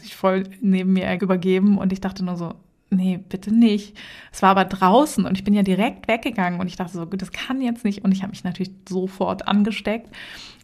sich 0.00 0.14
voll 0.14 0.44
neben 0.60 0.92
mir 0.92 1.20
übergeben 1.20 1.78
und 1.78 1.92
ich 1.92 2.00
dachte 2.00 2.24
nur 2.24 2.36
so, 2.36 2.54
nee, 2.90 3.18
bitte 3.28 3.52
nicht. 3.52 3.96
Es 4.32 4.42
war 4.42 4.50
aber 4.50 4.64
draußen 4.64 5.24
und 5.24 5.36
ich 5.36 5.44
bin 5.44 5.54
ja 5.54 5.62
direkt 5.62 6.08
weggegangen 6.08 6.60
und 6.60 6.66
ich 6.66 6.76
dachte 6.76 6.92
so, 6.92 7.06
gut, 7.06 7.20
das 7.20 7.32
kann 7.32 7.60
jetzt 7.60 7.84
nicht. 7.84 8.04
Und 8.04 8.12
ich 8.12 8.22
habe 8.22 8.30
mich 8.30 8.44
natürlich 8.44 8.72
sofort 8.88 9.48
angesteckt. 9.48 10.08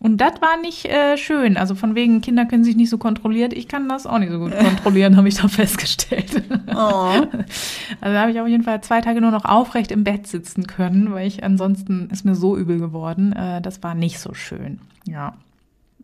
Und 0.01 0.19
das 0.19 0.41
war 0.41 0.61
nicht 0.61 0.87
äh, 0.87 1.17
schön. 1.17 1.57
Also 1.57 1.75
von 1.75 1.95
wegen, 1.95 2.21
Kinder 2.21 2.45
können 2.47 2.65
sich 2.65 2.77
nicht 2.77 2.91
so 2.91 2.99
kontrollieren. 2.99 3.53
Ich 3.55 3.69
kann 3.69 3.89
das 3.89 4.07
auch 4.07 4.19
nicht 4.19 4.33
so 4.33 4.39
gut 4.39 4.57
kontrollieren, 4.59 5.17
habe 5.17 5.29
ich 5.29 5.37
da 5.37 5.49
festgestellt. 5.49 6.43
Oh. 6.75 7.13
Also 8.01 8.19
habe 8.19 8.31
ich 8.31 8.41
auf 8.41 8.49
jeden 8.49 8.65
Fall 8.65 8.81
zwei 8.83 9.01
Tage 9.01 9.21
nur 9.21 9.31
noch 9.31 9.45
aufrecht 9.45 9.91
im 9.91 10.05
Bett 10.05 10.27
sitzen 10.27 10.67
können, 10.67 11.13
weil 11.13 11.27
ich 11.27 11.45
ansonsten 11.45 12.09
ist 12.11 12.25
mir 12.25 12.35
so 12.35 12.57
übel 12.57 12.79
geworden. 12.79 13.33
Äh, 13.33 13.63
das 13.63 13.83
war 13.83 13.95
nicht 13.95 14.19
so 14.19 14.35
schön. 14.35 14.81
Ja. 15.07 15.35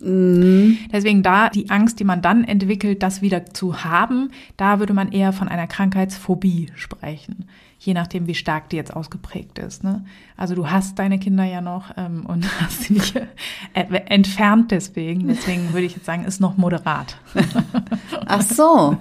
Mhm. 0.01 0.79
Deswegen 0.93 1.23
da 1.23 1.51
die 1.51 1.71
Angst, 1.71 2.01
die 2.01 2.05
man 2.05 2.23
dann 2.23 2.45
entwickelt, 2.45 3.03
das 3.03 3.23
wieder 3.23 3.47
zu 3.47 3.85
haben, 3.85 4.31
da 4.57 4.79
würde 4.79 4.95
man 4.95 5.13
eher 5.13 5.33
von 5.33 5.49
einer 5.49 5.67
Krankheitsphobie 5.67 6.71
sprechen. 6.75 7.49
Je 7.79 7.95
nachdem, 7.95 8.27
wie 8.27 8.35
stark 8.35 8.69
die 8.69 8.77
jetzt 8.77 8.95
ausgeprägt 8.95 9.59
ist. 9.59 9.85
Ne? 9.85 10.05
Also 10.37 10.55
du 10.55 10.71
hast 10.71 10.99
deine 10.99 11.19
Kinder 11.19 11.45
ja 11.45 11.61
noch 11.61 11.93
ähm, 11.97 12.27
und 12.27 12.47
hast 12.61 12.85
sie 12.85 12.95
nicht 12.95 13.17
äh, 13.17 13.85
entfernt 14.07 14.71
deswegen. 14.71 15.29
Deswegen 15.29 15.73
würde 15.73 15.87
ich 15.87 15.95
jetzt 15.95 16.07
sagen, 16.07 16.25
ist 16.25 16.41
noch 16.41 16.57
moderat. 16.57 17.17
Ach 18.27 18.43
so. 18.43 18.99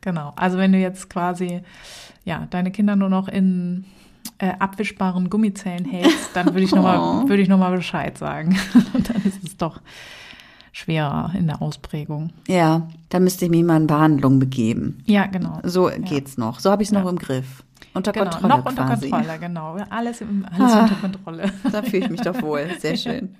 Genau. 0.00 0.32
Also 0.36 0.58
wenn 0.58 0.72
du 0.72 0.78
jetzt 0.78 1.08
quasi 1.08 1.60
ja 2.24 2.46
deine 2.50 2.70
Kinder 2.70 2.96
nur 2.96 3.08
noch 3.08 3.28
in 3.28 3.84
äh, 4.38 4.52
abwischbaren 4.58 5.30
Gummizellen 5.30 5.84
hältst, 5.84 6.30
dann 6.34 6.46
würde 6.46 6.62
ich 6.62 6.74
nochmal 6.74 6.98
oh. 6.98 7.28
würde 7.28 7.42
ich 7.42 7.48
noch 7.48 7.58
mal 7.58 7.74
Bescheid 7.74 8.18
sagen. 8.18 8.58
Dann 8.92 9.22
ist 9.24 9.42
es 9.44 9.56
doch 9.56 9.80
schwerer 10.72 11.32
in 11.38 11.46
der 11.46 11.62
Ausprägung. 11.62 12.30
Ja, 12.48 12.88
da 13.10 13.20
müsste 13.20 13.44
ich 13.44 13.50
mich 13.50 13.62
mal 13.62 13.76
in 13.76 13.86
Behandlung 13.86 14.38
begeben. 14.38 15.02
Ja, 15.06 15.26
genau. 15.26 15.60
So 15.62 15.90
ja. 15.90 15.98
geht's 15.98 16.38
noch. 16.38 16.60
So 16.60 16.70
habe 16.70 16.82
ich 16.82 16.88
es 16.88 16.92
noch 16.92 17.04
ja. 17.04 17.10
im 17.10 17.18
Griff. 17.18 17.62
Unter 17.94 18.12
genau, 18.12 18.30
Kontrolle. 18.30 18.56
Noch 18.56 18.64
unter 18.64 18.86
quasi. 18.86 19.10
Kontrolle, 19.10 19.38
genau. 19.38 19.76
Alles, 19.90 20.20
im, 20.22 20.46
alles 20.50 20.72
ah, 20.72 20.82
unter 20.82 20.94
Kontrolle. 20.96 21.52
Da 21.70 21.82
fühle 21.82 22.06
ich 22.06 22.10
mich 22.10 22.20
doch 22.22 22.40
wohl. 22.42 22.68
Sehr 22.78 22.96
schön. 22.96 23.34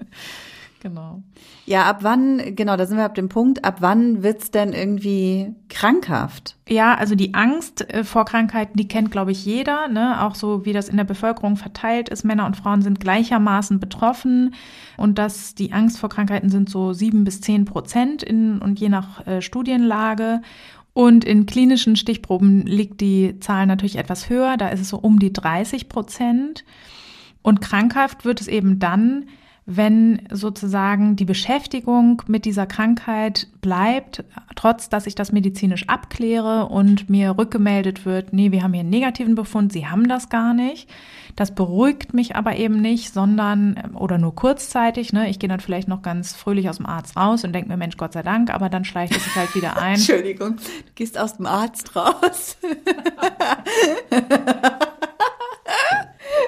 Genau. 0.83 1.23
Ja, 1.65 1.85
ab 1.85 1.99
wann, 2.01 2.57
genau, 2.57 2.77
da 2.77 2.87
sind 2.87 2.97
wir 2.97 3.05
ab 3.05 3.15
dem 3.15 3.29
Punkt, 3.29 3.65
ab 3.65 3.77
wann 3.79 4.25
wird's 4.25 4.51
denn 4.51 4.73
irgendwie 4.73 5.55
krankhaft? 5.69 6.57
Ja, 6.69 6.97
also 6.97 7.15
die 7.15 7.35
Angst 7.35 7.89
äh, 7.95 8.03
vor 8.03 8.25
Krankheiten, 8.25 8.77
die 8.77 8.89
kennt, 8.89 9.12
glaube 9.12 9.31
ich, 9.31 9.45
jeder, 9.45 9.87
ne? 9.87 10.21
Auch 10.23 10.35
so, 10.35 10.65
wie 10.65 10.73
das 10.73 10.89
in 10.89 10.97
der 10.97 11.05
Bevölkerung 11.05 11.57
verteilt 11.57 12.09
ist. 12.09 12.25
Männer 12.25 12.47
und 12.47 12.57
Frauen 12.57 12.83
sind 12.83 12.99
gleichermaßen 12.99 13.79
betroffen. 13.79 14.57
Und 14.97 15.19
dass 15.19 15.55
die 15.55 15.73
Angst 15.73 16.01
vor 16.01 16.09
Krankheiten 16.09 16.51
sind 16.51 16.69
so 16.69 16.93
sieben 16.93 17.23
bis 17.23 17.41
zehn 17.41 17.65
Prozent 17.65 18.25
in, 18.25 18.59
und 18.59 18.81
je 18.81 18.89
nach 18.89 19.25
äh, 19.25 19.41
Studienlage. 19.41 20.41
Und 20.95 21.25
in 21.25 21.47
klinischen 21.47 21.95
Stichproben 21.95 22.67
liegt 22.67 23.01
die 23.01 23.39
Zahl 23.39 23.69
natürlich 23.69 23.99
etwas 23.99 24.29
höher. 24.29 24.57
Da 24.57 24.71
ist 24.71 24.81
es 24.81 24.89
so 24.89 24.99
um 24.99 25.21
die 25.21 25.33
30 25.33 25.89
Prozent. 25.89 26.65
Und 27.41 27.61
krankhaft 27.61 28.25
wird 28.25 28.41
es 28.41 28.49
eben 28.49 28.81
dann, 28.81 29.27
wenn 29.64 30.23
sozusagen 30.31 31.14
die 31.14 31.25
Beschäftigung 31.25 32.23
mit 32.26 32.45
dieser 32.45 32.66
Krankheit 32.66 33.47
bleibt, 33.61 34.25
trotz 34.57 34.88
dass 34.88 35.07
ich 35.07 35.14
das 35.14 35.31
medizinisch 35.31 35.88
abkläre 35.88 36.66
und 36.66 37.09
mir 37.09 37.38
rückgemeldet 37.38 38.04
wird, 38.04 38.33
nee, 38.33 38.50
wir 38.50 38.64
haben 38.64 38.73
hier 38.73 38.81
einen 38.81 38.90
negativen 38.90 39.37
Befund, 39.37 39.73
Sie 39.73 39.87
haben 39.87 40.09
das 40.09 40.28
gar 40.28 40.52
nicht. 40.52 40.90
Das 41.37 41.54
beruhigt 41.54 42.12
mich 42.12 42.35
aber 42.35 42.57
eben 42.57 42.81
nicht, 42.81 43.12
sondern 43.14 43.95
oder 43.95 44.19
nur 44.19 44.35
kurzzeitig. 44.35 45.12
Ne? 45.12 45.31
Ich 45.31 45.38
gehe 45.38 45.49
dann 45.49 45.61
vielleicht 45.61 45.88
noch 45.88 46.02
ganz 46.02 46.35
fröhlich 46.35 46.69
aus 46.69 46.78
dem 46.78 46.87
Arzt 46.87 47.16
raus 47.16 47.45
und 47.45 47.52
denke 47.52 47.69
mir, 47.69 47.76
Mensch, 47.76 47.97
Gott 47.97 48.12
sei 48.12 48.23
Dank, 48.23 48.52
aber 48.52 48.69
dann 48.69 48.85
schleicht 48.85 49.16
es 49.16 49.25
sich 49.25 49.37
halt 49.37 49.54
wieder 49.54 49.81
ein. 49.81 49.95
Entschuldigung, 49.95 50.57
du 50.57 50.92
gehst 50.97 51.16
aus 51.19 51.37
dem 51.37 51.47
Arzt 51.47 51.95
raus. 51.95 52.59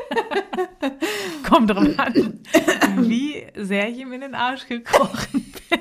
Kommt 1.48 1.70
drauf 1.70 1.98
an, 1.98 2.40
wie 2.98 3.46
sehr 3.54 3.88
ich 3.88 3.98
ihm 3.98 4.12
in 4.12 4.22
den 4.22 4.34
Arsch 4.34 4.66
gekrochen 4.66 5.52
bin. 5.70 5.80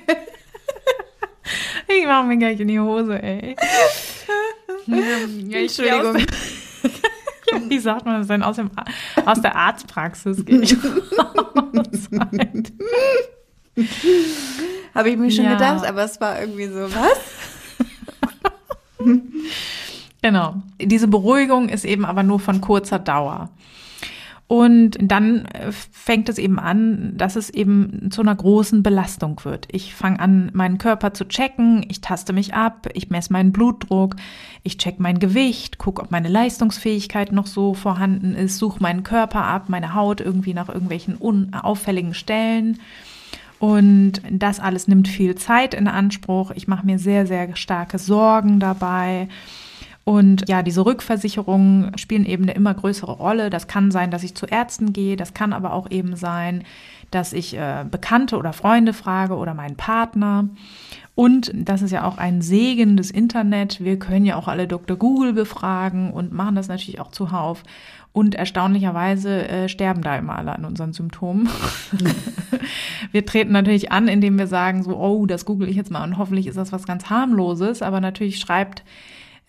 Ich 1.87 2.05
mache 2.05 2.25
mir 2.25 2.37
gleich 2.37 2.59
in 2.59 2.67
die 2.67 2.79
Hose, 2.79 3.21
ey. 3.21 3.55
Entschuldigung. 5.51 6.25
Wie 7.69 7.79
sagt 7.79 8.05
man 8.05 8.19
das 8.19 8.27
denn? 8.27 8.43
Aus, 8.43 8.55
dem, 8.55 8.71
aus 9.25 9.41
der 9.41 9.55
Arztpraxis 9.55 10.43
gehe 10.43 10.61
ich 10.61 10.75
raus. 10.83 12.09
Habe 14.93 15.09
ich 15.09 15.17
mir 15.17 15.31
schon 15.31 15.45
ja. 15.45 15.53
gedacht, 15.53 15.85
aber 15.85 16.03
es 16.03 16.19
war 16.19 16.39
irgendwie 16.39 16.67
so, 16.67 16.87
was? 16.93 17.19
genau. 20.21 20.55
Diese 20.81 21.07
Beruhigung 21.07 21.69
ist 21.69 21.85
eben 21.85 22.05
aber 22.05 22.23
nur 22.23 22.39
von 22.39 22.61
kurzer 22.61 22.99
Dauer. 22.99 23.49
Und 24.47 24.97
dann 25.01 25.45
äh, 25.45 25.71
fängt 25.71 26.29
es 26.29 26.37
eben 26.37 26.59
an, 26.59 27.13
dass 27.17 27.35
es 27.35 27.49
eben 27.49 28.11
zu 28.11 28.21
einer 28.21 28.35
großen 28.35 28.83
Belastung 28.83 29.39
wird. 29.45 29.67
Ich 29.71 29.95
fange 29.95 30.19
an, 30.19 30.51
meinen 30.53 30.77
Körper 30.77 31.13
zu 31.13 31.25
checken, 31.25 31.85
ich 31.89 32.01
taste 32.01 32.33
mich 32.33 32.53
ab, 32.53 32.89
ich 32.93 33.09
messe 33.09 33.31
meinen 33.31 33.51
Blutdruck, 33.51 34.15
ich 34.61 34.77
check 34.77 34.99
mein 34.99 35.19
Gewicht, 35.19 35.77
gucke, 35.77 36.01
ob 36.01 36.11
meine 36.11 36.27
Leistungsfähigkeit 36.27 37.31
noch 37.31 37.47
so 37.47 37.73
vorhanden 37.73 38.35
ist, 38.35 38.57
suche 38.57 38.81
meinen 38.81 39.03
Körper 39.03 39.43
ab, 39.45 39.69
meine 39.69 39.95
Haut 39.95 40.19
irgendwie 40.19 40.53
nach 40.53 40.69
irgendwelchen 40.69 41.15
unauffälligen 41.15 42.13
Stellen. 42.13 42.79
Und 43.59 44.21
das 44.29 44.59
alles 44.59 44.89
nimmt 44.89 45.07
viel 45.07 45.35
Zeit 45.35 45.73
in 45.73 45.87
Anspruch. 45.87 46.51
Ich 46.51 46.67
mache 46.67 46.85
mir 46.85 46.99
sehr, 46.99 47.25
sehr 47.25 47.55
starke 47.55 47.97
Sorgen 47.97 48.59
dabei. 48.59 49.29
Und 50.05 50.49
ja, 50.49 50.63
diese 50.63 50.85
Rückversicherungen 50.85 51.97
spielen 51.97 52.25
eben 52.25 52.43
eine 52.43 52.53
immer 52.53 52.73
größere 52.73 53.13
Rolle. 53.13 53.49
Das 53.49 53.67
kann 53.67 53.89
sein, 53.89 54.11
dass 54.11 54.23
ich 54.23 54.35
zu 54.35 54.45
Ärzten 54.45 54.91
gehe, 54.91 55.15
das 55.15 55.33
kann 55.33 55.53
aber 55.53 55.73
auch 55.73 55.89
eben 55.91 56.15
sein, 56.15 56.63
dass 57.09 57.31
ich 57.31 57.55
äh, 57.55 57.85
Bekannte 57.89 58.37
oder 58.37 58.53
Freunde 58.53 58.91
frage 58.91 59.35
oder 59.35 59.53
meinen 59.53 59.77
Partner. 59.77 60.49
Und 61.15 61.51
das 61.53 61.83
ist 61.83 61.91
ja 61.91 62.05
auch 62.05 62.17
ein 62.17 62.41
Segen 62.41 62.97
des 62.97 63.11
Internet. 63.11 63.83
Wir 63.83 63.99
können 63.99 64.25
ja 64.25 64.35
auch 64.35 64.47
alle 64.47 64.67
Dr. 64.67 64.97
Google 64.97 65.33
befragen 65.33 66.11
und 66.11 66.33
machen 66.33 66.55
das 66.55 66.67
natürlich 66.67 66.99
auch 66.99 67.11
zuhauf. 67.11 67.63
Und 68.13 68.35
erstaunlicherweise 68.35 69.47
äh, 69.47 69.69
sterben 69.69 70.01
da 70.01 70.17
immer 70.17 70.37
alle 70.37 70.53
an 70.53 70.65
unseren 70.65 70.93
Symptomen. 70.93 71.49
wir 73.11 73.25
treten 73.25 73.51
natürlich 73.51 73.91
an, 73.91 74.07
indem 74.07 74.37
wir 74.37 74.47
sagen 74.47 74.83
so, 74.83 74.97
oh, 74.97 75.25
das 75.27 75.45
google 75.45 75.69
ich 75.69 75.75
jetzt 75.75 75.91
mal 75.91 76.03
und 76.03 76.17
hoffentlich 76.17 76.47
ist 76.47 76.57
das 76.57 76.71
was 76.71 76.85
ganz 76.85 77.09
harmloses. 77.09 77.81
Aber 77.81 78.01
natürlich 78.01 78.39
schreibt 78.39 78.83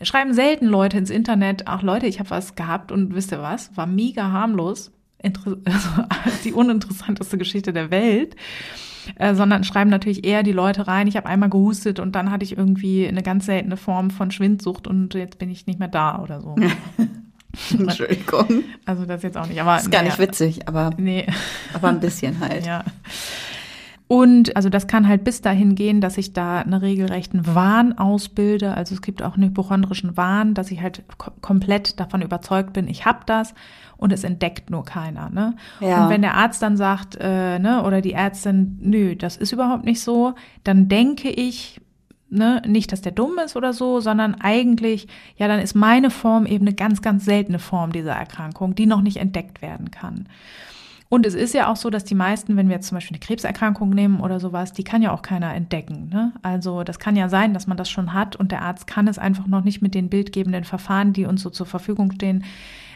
schreiben 0.03 0.35
selten 0.35 0.67
Leute 0.67 0.99
ins 0.99 1.11
Internet, 1.11 1.67
ach 1.67 1.83
Leute, 1.83 2.07
ich 2.07 2.19
habe 2.19 2.31
was 2.31 2.55
gehabt 2.55 2.93
und 2.93 3.15
wisst 3.15 3.33
ihr 3.33 3.43
was, 3.43 3.77
war 3.77 3.87
mega 3.87 4.31
harmlos, 4.31 4.93
Inter 5.23 5.57
also 5.65 5.89
die 6.45 6.53
uninteressanteste 6.53 7.39
Geschichte 7.39 7.73
der 7.73 7.91
Welt. 7.91 8.37
Äh, 9.17 9.35
sondern 9.35 9.65
schreiben 9.65 9.91
natürlich 9.91 10.25
eher 10.25 10.43
die 10.43 10.53
Leute 10.53 10.87
rein, 10.87 11.07
ich 11.07 11.19
habe 11.19 11.27
einmal 11.27 11.51
gehustet 11.51 12.01
und 12.01 12.15
dann 12.15 12.31
hatte 12.31 12.43
ich 12.43 12.57
irgendwie 12.57 13.07
eine 13.07 13.23
ganz 13.23 13.45
seltene 13.45 13.77
Form 13.77 14.11
von 14.11 14.31
Schwindsucht 14.31 14.87
und 14.87 15.13
jetzt 15.13 15.39
bin 15.39 15.51
ich 15.51 15.67
nicht 15.67 15.79
mehr 15.79 15.89
da 15.89 16.21
oder 16.21 16.41
so. 16.41 16.57
Entschuldigung. 17.79 18.65
Also 18.85 19.05
das 19.05 19.23
jetzt 19.23 19.37
auch 19.37 19.47
nicht, 19.47 19.61
aber. 19.61 19.77
ist 19.77 19.91
gar 19.91 20.03
nicht 20.03 20.19
witzig, 20.19 20.67
aber, 20.69 20.91
nee. 20.97 21.27
aber 21.73 21.89
ein 21.89 22.01
bisschen 22.01 22.41
halt. 22.41 22.67
Ja. 22.67 22.85
Und 24.07 24.55
also 24.55 24.69
das 24.69 24.87
kann 24.87 25.09
halt 25.09 25.25
bis 25.25 25.41
dahin 25.41 25.75
gehen, 25.75 26.03
dass 26.03 26.19
ich 26.19 26.35
da 26.35 26.61
einen 26.61 26.75
regelrechten 26.75 27.55
Wahn 27.55 27.97
ausbilde. 27.97 28.75
Also 28.75 28.95
es 28.95 29.01
gibt 29.01 29.23
auch 29.23 29.35
einen 29.35 29.49
hypochondrischen 29.49 30.17
Wahn, 30.17 30.53
dass 30.53 30.71
ich 30.71 30.83
halt 30.83 31.05
komplett 31.41 31.99
davon 31.99 32.21
überzeugt 32.21 32.75
bin, 32.75 32.87
ich 32.87 33.07
habe 33.07 33.21
das 33.25 33.55
und 33.97 34.13
es 34.13 34.23
entdeckt 34.23 34.69
nur 34.69 34.85
keiner. 34.85 35.31
Ne? 35.31 35.57
Ja. 35.81 36.05
Und 36.05 36.11
wenn 36.11 36.21
der 36.21 36.35
Arzt 36.35 36.61
dann 36.63 36.77
sagt, 36.77 37.17
äh, 37.19 37.59
ne, 37.59 37.83
oder 37.83 38.03
die 38.03 38.13
Ärztin, 38.13 38.79
nö, 38.83 39.17
das 39.17 39.39
ist 39.39 39.53
überhaupt 39.53 39.85
nicht 39.85 40.03
so, 40.03 40.35
dann 40.65 40.89
denke 40.89 41.31
ich, 41.31 41.81
ne, 42.29 42.61
nicht, 42.67 42.93
dass 42.93 43.01
der 43.01 43.13
dumm 43.13 43.39
ist 43.43 43.57
oder 43.57 43.73
so, 43.73 44.01
sondern 44.01 44.35
eigentlich, 44.35 45.09
ja, 45.37 45.49
dann 45.49 45.61
ist 45.61 45.75
meine 45.75 46.11
Form 46.11 46.45
eben 46.45 46.67
eine 46.67 46.75
ganz, 46.75 47.01
ganz 47.01 47.25
seltene 47.25 47.59
Form 47.59 47.93
dieser 47.93 48.13
Erkrankung, 48.13 48.75
die 48.75 48.87
noch 48.87 49.01
nicht 49.01 49.17
entdeckt 49.17 49.63
werden 49.63 49.91
kann. 49.91 50.29
Und 51.15 51.27
es 51.27 51.35
ist 51.35 51.55
ja 51.55 51.71
auch 51.71 51.77
so, 51.77 51.91
dass 51.91 52.03
die 52.03 52.17
meisten, 52.17 52.57
wenn 52.57 52.67
wir 52.67 52.75
jetzt 52.75 52.89
zum 52.89 52.97
Beispiel 52.97 53.15
eine 53.15 53.25
Krebserkrankung 53.25 53.91
nehmen 53.91 54.19
oder 54.19 54.41
sowas, 54.41 54.73
die 54.73 54.83
kann 54.83 55.01
ja 55.01 55.13
auch 55.13 55.23
keiner 55.23 55.55
entdecken. 55.55 56.09
Ne? 56.13 56.33
Also 56.43 56.83
das 56.83 56.99
kann 56.99 57.15
ja 57.15 57.29
sein, 57.29 57.55
dass 57.55 57.69
man 57.69 57.77
das 57.77 57.89
schon 57.89 58.15
hat 58.15 58.35
und 58.35 58.51
der 58.51 58.63
Arzt 58.63 58.89
kann 58.89 59.07
es 59.07 59.17
einfach 59.17 59.47
noch 59.47 59.63
nicht 59.63 59.81
mit 59.81 59.95
den 59.95 60.09
bildgebenden 60.09 60.65
Verfahren, 60.65 61.13
die 61.13 61.27
uns 61.27 61.41
so 61.43 61.51
zur 61.51 61.67
Verfügung 61.67 62.11
stehen. 62.11 62.43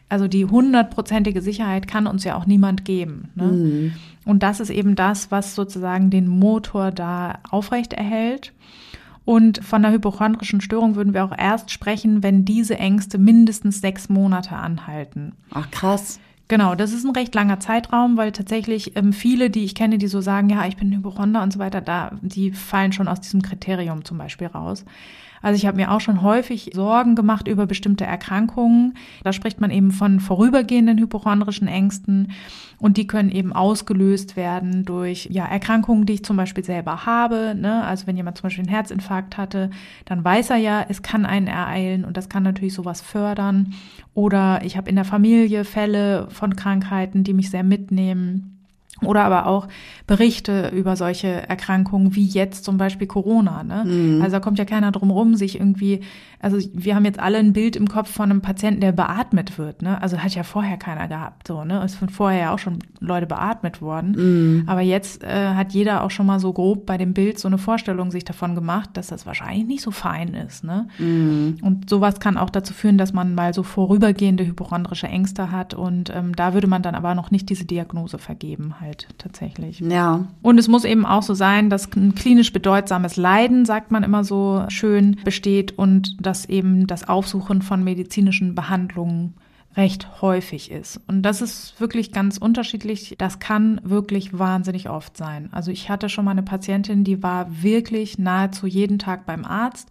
Also 0.08 0.26
die 0.26 0.46
hundertprozentige 0.46 1.40
Sicherheit 1.42 1.87
kann 1.87 2.08
uns 2.08 2.25
ja 2.25 2.34
auch 2.34 2.44
niemand 2.44 2.84
geben. 2.84 3.28
Ne? 3.37 3.44
Mhm. 3.44 3.92
Und 4.25 4.42
das 4.42 4.58
ist 4.58 4.70
eben 4.70 4.96
das, 4.96 5.30
was 5.30 5.54
sozusagen 5.54 6.10
den 6.10 6.26
Motor 6.26 6.90
da 6.90 7.38
aufrecht 7.48 7.92
erhält. 7.92 8.52
Und 9.25 9.64
von 9.64 9.82
der 9.82 9.92
hypochondrischen 9.92 10.60
Störung 10.60 10.96
würden 10.96 11.14
wir 11.14 11.25
auch 11.25 11.38
erst 11.38 11.70
sprechen, 11.70 12.25
wenn 12.25 12.44
diese 12.44 12.80
Ängste 12.80 13.16
mindestens 13.16 13.80
sechs 13.80 14.08
Monate 14.08 14.56
anhalten. 14.56 15.34
Ach 15.54 15.70
krass. 15.70 16.18
Genau, 16.49 16.75
das 16.75 16.93
ist 16.93 17.05
ein 17.05 17.14
recht 17.14 17.35
langer 17.35 17.61
Zeitraum, 17.61 18.17
weil 18.17 18.33
tatsächlich 18.33 18.97
ähm, 18.97 19.12
viele, 19.12 19.50
die 19.50 19.64
ich 19.64 19.75
kenne, 19.75 19.99
die 19.99 20.09
so 20.09 20.23
sagen, 20.23 20.49
ja, 20.49 20.67
ich 20.67 20.76
bin 20.76 20.90
Hypochonder 20.93 21.43
und 21.43 21.52
so 21.52 21.59
weiter, 21.59 21.83
da, 21.83 22.12
die 22.23 22.52
fallen 22.52 22.93
schon 22.93 23.07
aus 23.07 23.21
diesem 23.21 23.43
Kriterium 23.43 24.05
zum 24.05 24.17
Beispiel 24.17 24.47
raus. 24.47 24.87
Also 25.42 25.57
ich 25.57 25.66
habe 25.66 25.76
mir 25.76 25.90
auch 25.90 26.00
schon 26.00 26.23
häufig 26.23 26.71
Sorgen 26.75 27.14
gemacht 27.14 27.49
über 27.49 27.66
bestimmte 27.66 28.04
Erkrankungen. 28.04 28.95
Da 29.25 29.33
spricht 29.33 29.61
man 29.61 29.71
eben 29.71 29.90
von 29.90 30.21
vorübergehenden 30.21 30.99
hypochondrischen 30.99 31.68
Ängsten 31.68 32.33
und 32.78 32.97
die 32.97 33.07
können 33.07 33.30
eben 33.30 33.52
ausgelöst 33.52 34.37
werden 34.37 34.85
durch 34.85 35.28
ja, 35.30 35.45
Erkrankungen, 35.45 36.07
die 36.07 36.14
ich 36.14 36.25
zum 36.25 36.37
Beispiel 36.37 36.64
selber 36.64 37.07
habe. 37.07 37.54
Ne? 37.57 37.85
Also 37.85 38.07
wenn 38.07 38.16
jemand 38.16 38.38
zum 38.38 38.45
Beispiel 38.45 38.64
einen 38.64 38.73
Herzinfarkt 38.73 39.37
hatte, 39.37 39.71
dann 40.04 40.25
weiß 40.25 40.50
er 40.50 40.57
ja, 40.57 40.85
es 40.88 41.02
kann 41.02 41.26
einen 41.26 41.47
ereilen 41.47 42.04
und 42.04 42.16
das 42.16 42.28
kann 42.28 42.42
natürlich 42.42 42.75
sowas 42.75 43.00
fördern. 43.00 43.75
Oder 44.14 44.64
ich 44.64 44.76
habe 44.76 44.88
in 44.88 44.97
der 44.97 45.04
Familie 45.04 45.64
Fälle 45.64 46.28
von 46.30 46.57
Krankheiten, 46.57 47.25
die 47.25 47.35
mich 47.35 47.50
sehr 47.50 47.64
mitnehmen. 47.64 48.58
Oder 49.05 49.25
aber 49.25 49.47
auch 49.47 49.69
Berichte 50.07 50.71
über 50.75 50.97
solche 50.97 51.28
Erkrankungen 51.49 52.17
wie 52.17 52.26
jetzt 52.26 52.64
zum 52.64 52.78
Beispiel 52.78 53.07
Corona. 53.07 53.62
Ne? 53.62 53.85
Mhm. 53.85 54.23
Also 54.23 54.37
da 54.37 54.40
kommt 54.40 54.59
ja 54.59 54.64
keiner 54.64 54.90
drum 54.90 55.11
rum, 55.11 55.37
sich 55.37 55.61
irgendwie, 55.61 56.00
also 56.40 56.59
wir 56.73 56.95
haben 56.97 57.05
jetzt 57.05 57.21
alle 57.21 57.38
ein 57.38 57.52
Bild 57.52 57.76
im 57.76 57.88
Kopf 57.88 58.11
von 58.11 58.31
einem 58.31 58.40
Patienten, 58.40 58.81
der 58.81 58.93
beatmet 58.93 59.59
wird. 59.59 59.83
Ne? 59.83 60.00
Also 60.02 60.19
hat 60.19 60.35
ja 60.35 60.43
vorher 60.43 60.78
keiner 60.78 61.07
gehabt. 61.07 61.47
So, 61.47 61.64
ne? 61.64 61.83
Es 61.85 61.99
sind 61.99 62.11
vorher 62.11 62.40
ja 62.40 62.55
auch 62.55 62.59
schon 62.59 62.78
Leute 63.00 63.26
beatmet 63.26 63.81
worden. 63.81 64.12
Mhm. 64.17 64.64
Aber 64.67 64.81
jetzt 64.81 65.23
äh, 65.23 65.49
hat 65.55 65.73
jeder 65.73 66.02
auch 66.02 66.11
schon 66.11 66.26
mal 66.26 66.40
so 66.40 66.52
grob 66.52 66.87
bei 66.87 66.99
dem 66.99 67.14
Bild 67.14 67.38
so 67.38 67.49
eine 67.49 67.59
Vorstellung 67.59 68.11
sich 68.11 68.25
davon 68.25 68.55
gemacht, 68.55 68.90
dass 68.95 69.09
das 69.09 69.26
wahrscheinlich 69.26 69.67
nicht 69.67 69.83
so 69.83 69.90
fein 69.90 70.35
ist. 70.35 70.64
Ne? 70.64 70.88
Mhm. 70.99 71.59
Und 71.62 71.88
sowas 71.88 72.19
kann 72.19 72.37
auch 72.37 72.50
dazu 72.50 72.75
führen, 72.75 72.99
dass 72.99 73.12
man 73.12 73.35
mal 73.35 73.55
so 73.55 73.62
vorübergehende 73.62 74.45
hypochondrische 74.45 75.07
Ängste 75.07 75.52
hat. 75.52 75.75
Und 75.75 76.11
ähm, 76.14 76.35
da 76.35 76.55
würde 76.55 76.67
man 76.67 76.83
dann 76.83 76.95
aber 76.95 77.14
noch 77.14 77.31
nicht 77.31 77.49
diese 77.49 77.64
Diagnose 77.64 78.19
vergeben 78.19 78.81
halt 78.81 78.88
halt 78.88 79.09
tatsächlich. 79.18 79.80
Ja. 79.80 80.26
Und 80.42 80.59
es 80.59 80.68
muss 80.68 80.85
eben 80.85 81.07
auch 81.07 81.23
so 81.23 81.35
sein, 81.35 81.71
dass 81.71 81.95
ein 81.95 82.14
klinisch 82.14 82.52
bedeutsames 82.52 83.16
Leiden, 83.16 83.64
sagt 83.64 83.90
man 83.90 84.02
immer 84.02 84.25
so 84.25 84.64
schön, 84.68 85.21
besteht 85.25 85.78
und 85.78 86.16
dass 86.25 86.47
eben 86.47 86.87
das 86.87 87.09
Aufsuchen 87.09 87.62
von 87.62 87.85
medizinischen 87.85 88.54
Behandlungen 88.54 89.35
recht 89.76 90.23
häufig 90.23 90.71
ist. 90.71 91.00
Und 91.07 91.23
das 91.23 91.40
ist 91.40 91.80
wirklich 91.80 92.11
ganz 92.11 92.38
unterschiedlich. 92.38 93.14
Das 93.18 93.38
kann 93.38 93.80
wirklich 93.85 94.37
wahnsinnig 94.37 94.88
oft 94.88 95.16
sein. 95.16 95.50
Also 95.52 95.71
ich 95.71 95.88
hatte 95.88 96.09
schon 96.09 96.25
mal 96.25 96.33
eine 96.33 96.42
Patientin, 96.42 97.04
die 97.04 97.23
war 97.23 97.62
wirklich 97.62 98.18
nahezu 98.18 98.66
jeden 98.66 98.99
Tag 98.99 99.26
beim 99.26 99.45
Arzt 99.45 99.90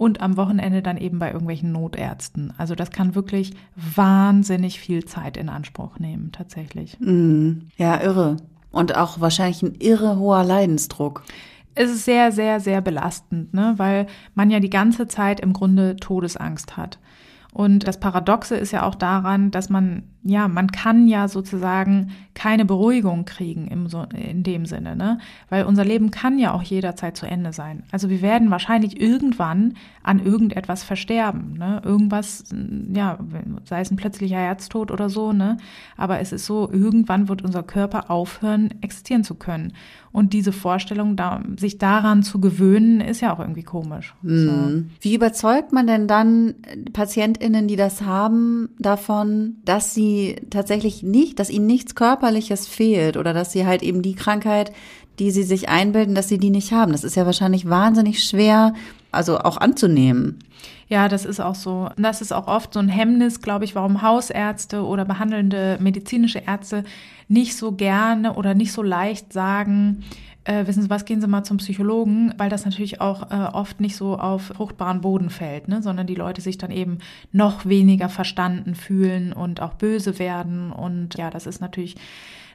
und 0.00 0.22
am 0.22 0.38
Wochenende 0.38 0.80
dann 0.80 0.96
eben 0.96 1.18
bei 1.18 1.30
irgendwelchen 1.30 1.72
Notärzten. 1.72 2.54
Also 2.56 2.74
das 2.74 2.90
kann 2.90 3.14
wirklich 3.14 3.52
wahnsinnig 3.76 4.80
viel 4.80 5.04
Zeit 5.04 5.36
in 5.36 5.50
Anspruch 5.50 5.98
nehmen, 5.98 6.32
tatsächlich. 6.32 6.98
Mm, 7.00 7.68
ja, 7.76 8.00
irre. 8.00 8.38
Und 8.70 8.96
auch 8.96 9.20
wahrscheinlich 9.20 9.62
ein 9.62 9.74
irre 9.78 10.16
hoher 10.16 10.42
Leidensdruck. 10.42 11.22
Es 11.74 11.90
ist 11.90 12.06
sehr, 12.06 12.32
sehr, 12.32 12.60
sehr 12.60 12.80
belastend, 12.80 13.52
ne? 13.52 13.74
weil 13.76 14.06
man 14.34 14.48
ja 14.48 14.58
die 14.58 14.70
ganze 14.70 15.06
Zeit 15.06 15.38
im 15.38 15.52
Grunde 15.52 15.96
Todesangst 15.96 16.78
hat. 16.78 16.98
Und 17.52 17.86
das 17.86 18.00
Paradoxe 18.00 18.56
ist 18.56 18.70
ja 18.70 18.86
auch 18.86 18.94
daran, 18.94 19.50
dass 19.50 19.68
man, 19.68 20.04
ja, 20.22 20.48
man 20.48 20.70
kann 20.70 21.08
ja 21.08 21.28
sozusagen 21.28 22.10
keine 22.34 22.64
Beruhigung 22.64 23.24
kriegen 23.24 23.66
im, 23.68 23.88
so, 23.88 24.04
in 24.14 24.42
dem 24.42 24.66
Sinne, 24.66 24.94
ne? 24.94 25.18
Weil 25.48 25.64
unser 25.64 25.84
Leben 25.84 26.10
kann 26.10 26.38
ja 26.38 26.52
auch 26.52 26.62
jederzeit 26.62 27.16
zu 27.16 27.26
Ende 27.26 27.52
sein. 27.52 27.84
Also 27.90 28.10
wir 28.10 28.20
werden 28.20 28.50
wahrscheinlich 28.50 29.00
irgendwann 29.00 29.74
an 30.02 30.24
irgendetwas 30.24 30.82
versterben, 30.82 31.54
ne? 31.58 31.80
Irgendwas, 31.84 32.44
ja, 32.92 33.18
sei 33.64 33.80
es 33.80 33.90
ein 33.90 33.96
plötzlicher 33.96 34.36
Herztod 34.36 34.90
oder 34.90 35.08
so, 35.08 35.32
ne? 35.32 35.56
Aber 35.96 36.20
es 36.20 36.32
ist 36.32 36.44
so, 36.44 36.70
irgendwann 36.70 37.28
wird 37.28 37.42
unser 37.42 37.62
Körper 37.62 38.10
aufhören, 38.10 38.70
existieren 38.82 39.24
zu 39.24 39.36
können. 39.36 39.72
Und 40.12 40.32
diese 40.32 40.52
Vorstellung, 40.52 41.16
da, 41.16 41.40
sich 41.56 41.78
daran 41.78 42.22
zu 42.22 42.40
gewöhnen, 42.40 43.00
ist 43.00 43.20
ja 43.20 43.32
auch 43.32 43.38
irgendwie 43.38 43.62
komisch. 43.62 44.14
Mhm. 44.22 44.46
So. 44.46 44.84
Wie 45.00 45.14
überzeugt 45.14 45.72
man 45.72 45.86
denn 45.86 46.08
dann 46.08 46.56
PatientInnen, 46.92 47.68
die 47.68 47.76
das 47.76 48.02
haben, 48.02 48.70
davon, 48.78 49.58
dass 49.64 49.94
sie 49.94 50.09
tatsächlich 50.50 51.02
nicht, 51.02 51.38
dass 51.38 51.50
ihnen 51.50 51.66
nichts 51.66 51.94
Körperliches 51.94 52.66
fehlt 52.66 53.16
oder 53.16 53.32
dass 53.32 53.52
sie 53.52 53.66
halt 53.66 53.82
eben 53.82 54.02
die 54.02 54.14
Krankheit, 54.14 54.72
die 55.18 55.30
sie 55.30 55.42
sich 55.42 55.68
einbilden, 55.68 56.14
dass 56.14 56.28
sie 56.28 56.38
die 56.38 56.50
nicht 56.50 56.72
haben? 56.72 56.92
Das 56.92 57.04
ist 57.04 57.16
ja 57.16 57.26
wahrscheinlich 57.26 57.68
wahnsinnig 57.68 58.24
schwer, 58.24 58.74
also 59.12 59.38
auch 59.38 59.56
anzunehmen. 59.56 60.38
Ja, 60.88 61.08
das 61.08 61.24
ist 61.24 61.40
auch 61.40 61.54
so. 61.54 61.88
Das 61.96 62.20
ist 62.20 62.32
auch 62.32 62.48
oft 62.48 62.74
so 62.74 62.80
ein 62.80 62.88
Hemmnis, 62.88 63.40
glaube 63.40 63.64
ich, 63.64 63.76
warum 63.76 64.02
Hausärzte 64.02 64.84
oder 64.84 65.04
behandelnde 65.04 65.78
medizinische 65.80 66.42
Ärzte 66.44 66.84
nicht 67.28 67.56
so 67.56 67.72
gerne 67.72 68.34
oder 68.34 68.54
nicht 68.54 68.72
so 68.72 68.82
leicht 68.82 69.32
sagen, 69.32 70.02
äh, 70.44 70.66
wissen 70.66 70.82
Sie 70.82 70.90
was, 70.90 71.04
gehen 71.04 71.20
Sie 71.20 71.26
mal 71.26 71.44
zum 71.44 71.58
Psychologen, 71.58 72.34
weil 72.38 72.48
das 72.48 72.64
natürlich 72.64 73.00
auch 73.00 73.30
äh, 73.30 73.50
oft 73.52 73.80
nicht 73.80 73.96
so 73.96 74.18
auf 74.18 74.42
fruchtbaren 74.42 75.00
Boden 75.00 75.30
fällt, 75.30 75.68
ne? 75.68 75.82
sondern 75.82 76.06
die 76.06 76.14
Leute 76.14 76.40
sich 76.40 76.58
dann 76.58 76.70
eben 76.70 76.98
noch 77.32 77.66
weniger 77.66 78.08
verstanden 78.08 78.74
fühlen 78.74 79.32
und 79.32 79.60
auch 79.60 79.74
böse 79.74 80.18
werden. 80.18 80.72
Und 80.72 81.16
ja, 81.16 81.30
das 81.30 81.46
ist 81.46 81.60
natürlich 81.60 81.96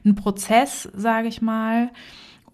ein 0.04 0.14
Prozess, 0.14 0.88
sage 0.94 1.28
ich 1.28 1.42
mal. 1.42 1.90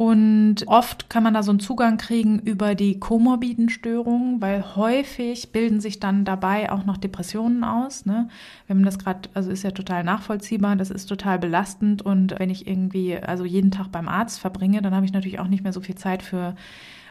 Und 0.03 0.65
oft 0.67 1.09
kann 1.11 1.23
man 1.23 1.33
da 1.33 1.45
so 1.45 1.53
einen 1.53 1.61
Zugang 1.61 1.97
kriegen 1.97 2.41
über 2.41 2.75
die 2.75 2.99
komorbiden 2.99 3.69
Störungen, 3.69 4.41
weil 4.41 4.75
häufig 4.75 5.53
bilden 5.53 5.81
sich 5.81 6.01
dann 6.01 6.25
dabei 6.25 6.73
auch 6.73 6.85
noch 6.85 6.97
Depressionen 6.97 7.63
aus. 7.63 8.05
Ne? 8.05 8.29
Wenn 8.67 8.79
man 8.79 8.85
das 8.85 8.99
gerade, 8.99 9.29
also 9.33 9.53
ist 9.53 9.63
ja 9.63 9.71
total 9.71 10.03
nachvollziehbar, 10.03 10.75
das 10.75 10.91
ist 10.91 11.07
total 11.07 11.39
belastend. 11.39 12.03
Und 12.03 12.37
wenn 12.41 12.51
ich 12.51 12.67
irgendwie, 12.67 13.17
also 13.17 13.45
jeden 13.45 13.71
Tag 13.71 13.93
beim 13.93 14.09
Arzt 14.09 14.41
verbringe, 14.41 14.83
dann 14.83 14.93
habe 14.93 15.07
ich 15.07 15.13
natürlich 15.13 15.39
auch 15.39 15.47
nicht 15.47 15.63
mehr 15.63 15.73
so 15.73 15.81
viel 15.81 15.95
Zeit 15.95 16.25
für 16.25 16.57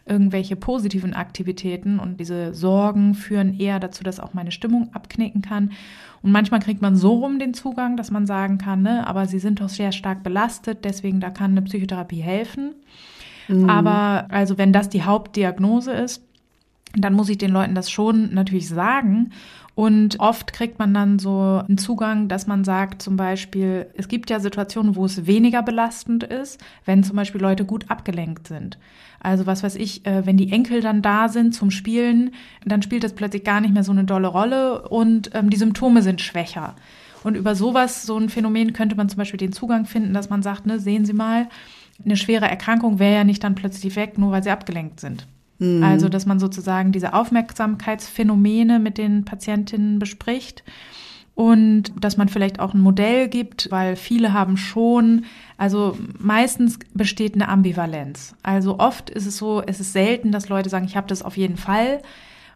irgendwelche 0.06 0.56
positiven 0.56 1.14
Aktivitäten 1.14 2.00
und 2.00 2.20
diese 2.20 2.54
Sorgen 2.54 3.14
führen 3.14 3.60
eher 3.60 3.80
dazu, 3.80 4.04
dass 4.04 4.20
auch 4.20 4.34
meine 4.34 4.52
Stimmung 4.52 4.90
abknicken 4.94 5.42
kann. 5.42 5.72
Und 6.22 6.32
manchmal 6.32 6.60
kriegt 6.60 6.82
man 6.82 6.96
so 6.96 7.16
rum 7.16 7.40
den 7.40 7.54
Zugang, 7.54 7.98
dass 7.98 8.12
man 8.12 8.26
sagen 8.26 8.58
kann, 8.58 8.82
ne, 8.82 9.08
aber 9.08 9.26
sie 9.26 9.40
sind 9.40 9.62
doch 9.62 9.70
sehr 9.70 9.92
stark 9.92 10.24
belastet, 10.24 10.86
deswegen 10.86 11.20
da 11.20 11.30
kann 11.30 11.52
eine 11.52 11.62
Psychotherapie 11.62 12.22
helfen. 12.22 12.76
Mhm. 13.48 13.70
Aber 13.70 14.26
also 14.30 14.58
wenn 14.58 14.74
das 14.74 14.90
die 14.90 15.04
Hauptdiagnose 15.04 15.92
ist, 15.92 16.24
dann 16.96 17.14
muss 17.14 17.30
ich 17.30 17.38
den 17.38 17.52
Leuten 17.52 17.76
das 17.76 17.90
schon 17.90 18.34
natürlich 18.34 18.68
sagen. 18.68 19.32
Und 19.82 20.20
oft 20.20 20.54
kriegt 20.54 20.78
man 20.78 20.94
dann 20.94 21.18
so 21.18 21.64
einen 21.68 21.80
Zugang, 21.80 22.28
dass 22.28 22.46
man 22.46 22.64
sagt, 22.64 23.02
zum 23.02 23.16
Beispiel, 23.16 23.88
es 23.98 24.08
gibt 24.08 24.30
ja 24.30 24.40
Situationen, 24.40 24.96
wo 24.96 25.06
es 25.06 25.26
weniger 25.26 25.64
belastend 25.64 26.24
ist, 26.24 26.62
wenn 26.86 27.04
zum 27.04 27.16
Beispiel 27.16 27.42
Leute 27.42 27.66
gut 27.66 27.90
abgelenkt 27.90 28.48
sind. 28.48 28.78
Also 29.22 29.48
was 29.48 29.64
weiß 29.64 29.78
ich, 29.78 30.06
äh, 30.06 30.24
wenn 30.24 30.38
die 30.38 30.52
Enkel 30.52 30.82
dann 30.82 31.02
da 31.02 31.30
sind 31.30 31.56
zum 31.56 31.72
Spielen, 31.72 32.30
dann 32.64 32.84
spielt 32.84 33.04
das 33.04 33.14
plötzlich 33.14 33.44
gar 33.44 33.60
nicht 33.60 33.74
mehr 33.74 33.84
so 33.84 33.92
eine 33.92 34.04
dolle 34.04 34.28
Rolle 34.28 34.88
und 34.88 35.32
ähm, 35.34 35.50
die 35.50 35.58
Symptome 35.58 36.04
sind 36.04 36.22
schwächer. 36.22 36.76
Und 37.24 37.36
über 37.36 37.56
sowas, 37.56 38.04
so 38.04 38.20
ein 38.20 38.30
Phänomen 38.30 38.74
könnte 38.74 38.96
man 38.96 39.10
zum 39.10 39.18
Beispiel 39.18 39.40
den 39.40 39.52
Zugang 39.52 39.86
finden, 39.86 40.14
dass 40.14 40.30
man 40.30 40.44
sagt, 40.44 40.68
ne, 40.68 40.80
sehen 40.80 41.06
Sie 41.06 41.14
mal, 41.14 41.50
eine 42.06 42.18
schwere 42.18 42.46
Erkrankung 42.46 43.00
wäre 43.00 43.16
ja 43.16 43.24
nicht 43.24 43.44
dann 43.44 43.56
plötzlich 43.56 43.96
weg, 43.96 44.20
nur 44.20 44.32
weil 44.32 44.44
sie 44.44 44.52
abgelenkt 44.52 45.00
sind. 45.00 45.26
Mhm. 45.62 45.84
Also, 45.84 46.10
dass 46.10 46.26
man 46.26 46.40
sozusagen 46.40 46.92
diese 46.92 47.14
Aufmerksamkeitsphänomene 47.14 48.80
mit 48.80 48.98
den 48.98 49.26
Patientinnen 49.26 50.00
bespricht 50.00 50.64
und 51.36 51.94
dass 52.04 52.18
man 52.18 52.30
vielleicht 52.30 52.60
auch 52.60 52.74
ein 52.74 52.82
Modell 52.82 53.28
gibt, 53.28 53.70
weil 53.70 53.96
viele 53.96 54.34
haben 54.34 54.58
schon, 54.58 55.26
also 55.58 55.96
meistens 56.18 56.80
besteht 56.96 57.36
eine 57.36 57.48
Ambivalenz. 57.48 58.36
Also 58.42 58.80
oft 58.80 59.12
ist 59.12 59.28
es 59.28 59.38
so, 59.38 59.62
es 59.66 59.80
ist 59.80 59.94
selten, 59.94 60.32
dass 60.32 60.50
Leute 60.50 60.70
sagen, 60.70 60.86
ich 60.86 60.98
habe 60.98 61.08
das 61.08 61.22
auf 61.22 61.38
jeden 61.38 61.58
Fall, 61.58 62.02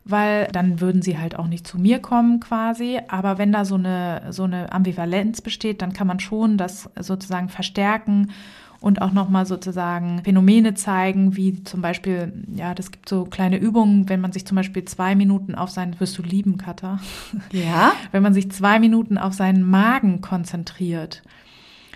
weil 0.03 0.47
dann 0.51 0.81
würden 0.81 1.03
sie 1.03 1.19
halt 1.19 1.37
auch 1.37 1.47
nicht 1.47 1.67
zu 1.67 1.79
mir 1.79 1.99
kommen 1.99 2.39
quasi. 2.39 2.99
Aber 3.07 3.37
wenn 3.37 3.51
da 3.51 3.65
so 3.65 3.75
eine, 3.75 4.23
so 4.31 4.43
eine 4.43 4.71
Ambivalenz 4.71 5.41
besteht, 5.41 5.83
dann 5.83 5.93
kann 5.93 6.07
man 6.07 6.19
schon 6.19 6.57
das 6.57 6.89
sozusagen 6.99 7.49
verstärken 7.49 8.31
und 8.81 9.01
auch 9.01 9.11
nochmal 9.11 9.45
sozusagen 9.45 10.21
Phänomene 10.23 10.73
zeigen, 10.73 11.35
wie 11.35 11.63
zum 11.63 11.81
Beispiel, 11.81 12.45
ja, 12.53 12.73
das 12.75 12.91
gibt 12.91 13.09
so 13.09 13.25
kleine 13.25 13.57
Übungen, 13.57 14.09
wenn 14.09 14.21
man 14.21 14.31
sich 14.31 14.45
zum 14.45 14.55
Beispiel 14.55 14.85
zwei 14.85 15.15
Minuten 15.15 15.55
auf 15.55 15.69
seinen, 15.69 15.99
wirst 15.99 16.17
du 16.17 16.21
lieben, 16.21 16.57
Katha? 16.57 16.99
Ja. 17.51 17.93
wenn 18.11 18.23
man 18.23 18.33
sich 18.33 18.51
zwei 18.51 18.79
Minuten 18.79 19.17
auf 19.17 19.33
seinen 19.33 19.63
Magen 19.63 20.21
konzentriert. 20.21 21.23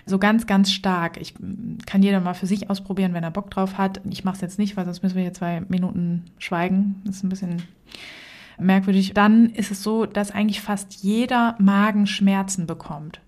So 0.06 0.18
ganz, 0.18 0.46
ganz 0.46 0.72
stark. 0.72 1.20
Ich 1.20 1.34
kann 1.86 2.02
jeder 2.02 2.20
mal 2.20 2.34
für 2.34 2.46
sich 2.46 2.70
ausprobieren, 2.70 3.14
wenn 3.14 3.22
er 3.22 3.30
Bock 3.30 3.50
drauf 3.50 3.78
hat. 3.78 4.00
Ich 4.10 4.24
mache 4.24 4.36
es 4.36 4.40
jetzt 4.40 4.58
nicht, 4.58 4.76
weil 4.76 4.84
sonst 4.84 5.02
müssen 5.02 5.14
wir 5.14 5.22
hier 5.22 5.34
zwei 5.34 5.60
Minuten 5.68 6.24
schweigen. 6.38 7.02
Das 7.04 7.16
ist 7.16 7.22
ein 7.22 7.28
bisschen 7.28 7.62
merkwürdig. 8.58 9.12
Dann 9.14 9.50
ist 9.50 9.70
es 9.70 9.82
so, 9.82 10.06
dass 10.06 10.30
eigentlich 10.32 10.60
fast 10.60 11.02
jeder 11.02 11.54
Magenschmerzen 11.58 12.66
bekommt. 12.66 13.20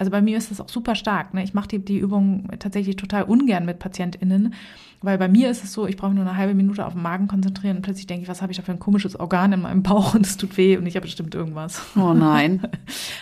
Also 0.00 0.10
bei 0.10 0.22
mir 0.22 0.38
ist 0.38 0.50
das 0.50 0.62
auch 0.62 0.68
super 0.70 0.94
stark. 0.94 1.34
Ne? 1.34 1.44
Ich 1.44 1.52
mache 1.52 1.68
die, 1.68 1.84
die 1.84 1.98
Übung 1.98 2.48
tatsächlich 2.58 2.96
total 2.96 3.24
ungern 3.24 3.66
mit 3.66 3.78
PatientInnen, 3.78 4.54
weil 5.02 5.18
bei 5.18 5.28
mir 5.28 5.50
ist 5.50 5.62
es 5.62 5.74
so, 5.74 5.86
ich 5.86 5.98
brauche 5.98 6.14
nur 6.14 6.24
eine 6.26 6.38
halbe 6.38 6.54
Minute 6.54 6.86
auf 6.86 6.94
den 6.94 7.02
Magen 7.02 7.28
konzentrieren 7.28 7.76
und 7.76 7.82
plötzlich 7.82 8.06
denke 8.06 8.22
ich, 8.22 8.28
was 8.30 8.40
habe 8.40 8.50
ich 8.50 8.56
da 8.56 8.62
für 8.62 8.72
ein 8.72 8.78
komisches 8.78 9.20
Organ 9.20 9.52
in 9.52 9.60
meinem 9.60 9.82
Bauch 9.82 10.14
und 10.14 10.24
es 10.24 10.38
tut 10.38 10.56
weh 10.56 10.78
und 10.78 10.86
ich 10.86 10.96
habe 10.96 11.04
bestimmt 11.04 11.34
irgendwas. 11.34 11.82
Oh 11.96 12.14
nein. 12.14 12.62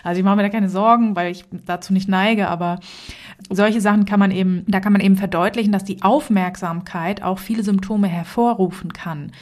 Also 0.04 0.20
ich 0.20 0.24
mache 0.24 0.36
mir 0.36 0.42
da 0.42 0.48
keine 0.48 0.70
Sorgen, 0.70 1.16
weil 1.16 1.32
ich 1.32 1.44
dazu 1.66 1.92
nicht 1.92 2.08
neige, 2.08 2.48
aber 2.48 2.78
solche 3.50 3.80
Sachen 3.80 4.04
kann 4.04 4.20
man 4.20 4.30
eben, 4.30 4.64
da 4.68 4.78
kann 4.78 4.92
man 4.92 5.02
eben 5.02 5.16
verdeutlichen, 5.16 5.72
dass 5.72 5.84
die 5.84 6.02
Aufmerksamkeit 6.02 7.22
auch 7.22 7.40
viele 7.40 7.64
Symptome 7.64 8.06
hervorrufen 8.06 8.92
kann. 8.92 9.32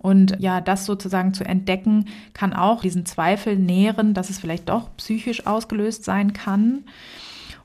Und 0.00 0.36
ja, 0.38 0.60
das 0.60 0.86
sozusagen 0.86 1.34
zu 1.34 1.44
entdecken, 1.44 2.06
kann 2.32 2.54
auch 2.54 2.80
diesen 2.80 3.04
Zweifel 3.04 3.56
nähren, 3.56 4.14
dass 4.14 4.30
es 4.30 4.38
vielleicht 4.38 4.70
doch 4.70 4.88
psychisch 4.96 5.46
ausgelöst 5.46 6.04
sein 6.04 6.32
kann. 6.32 6.84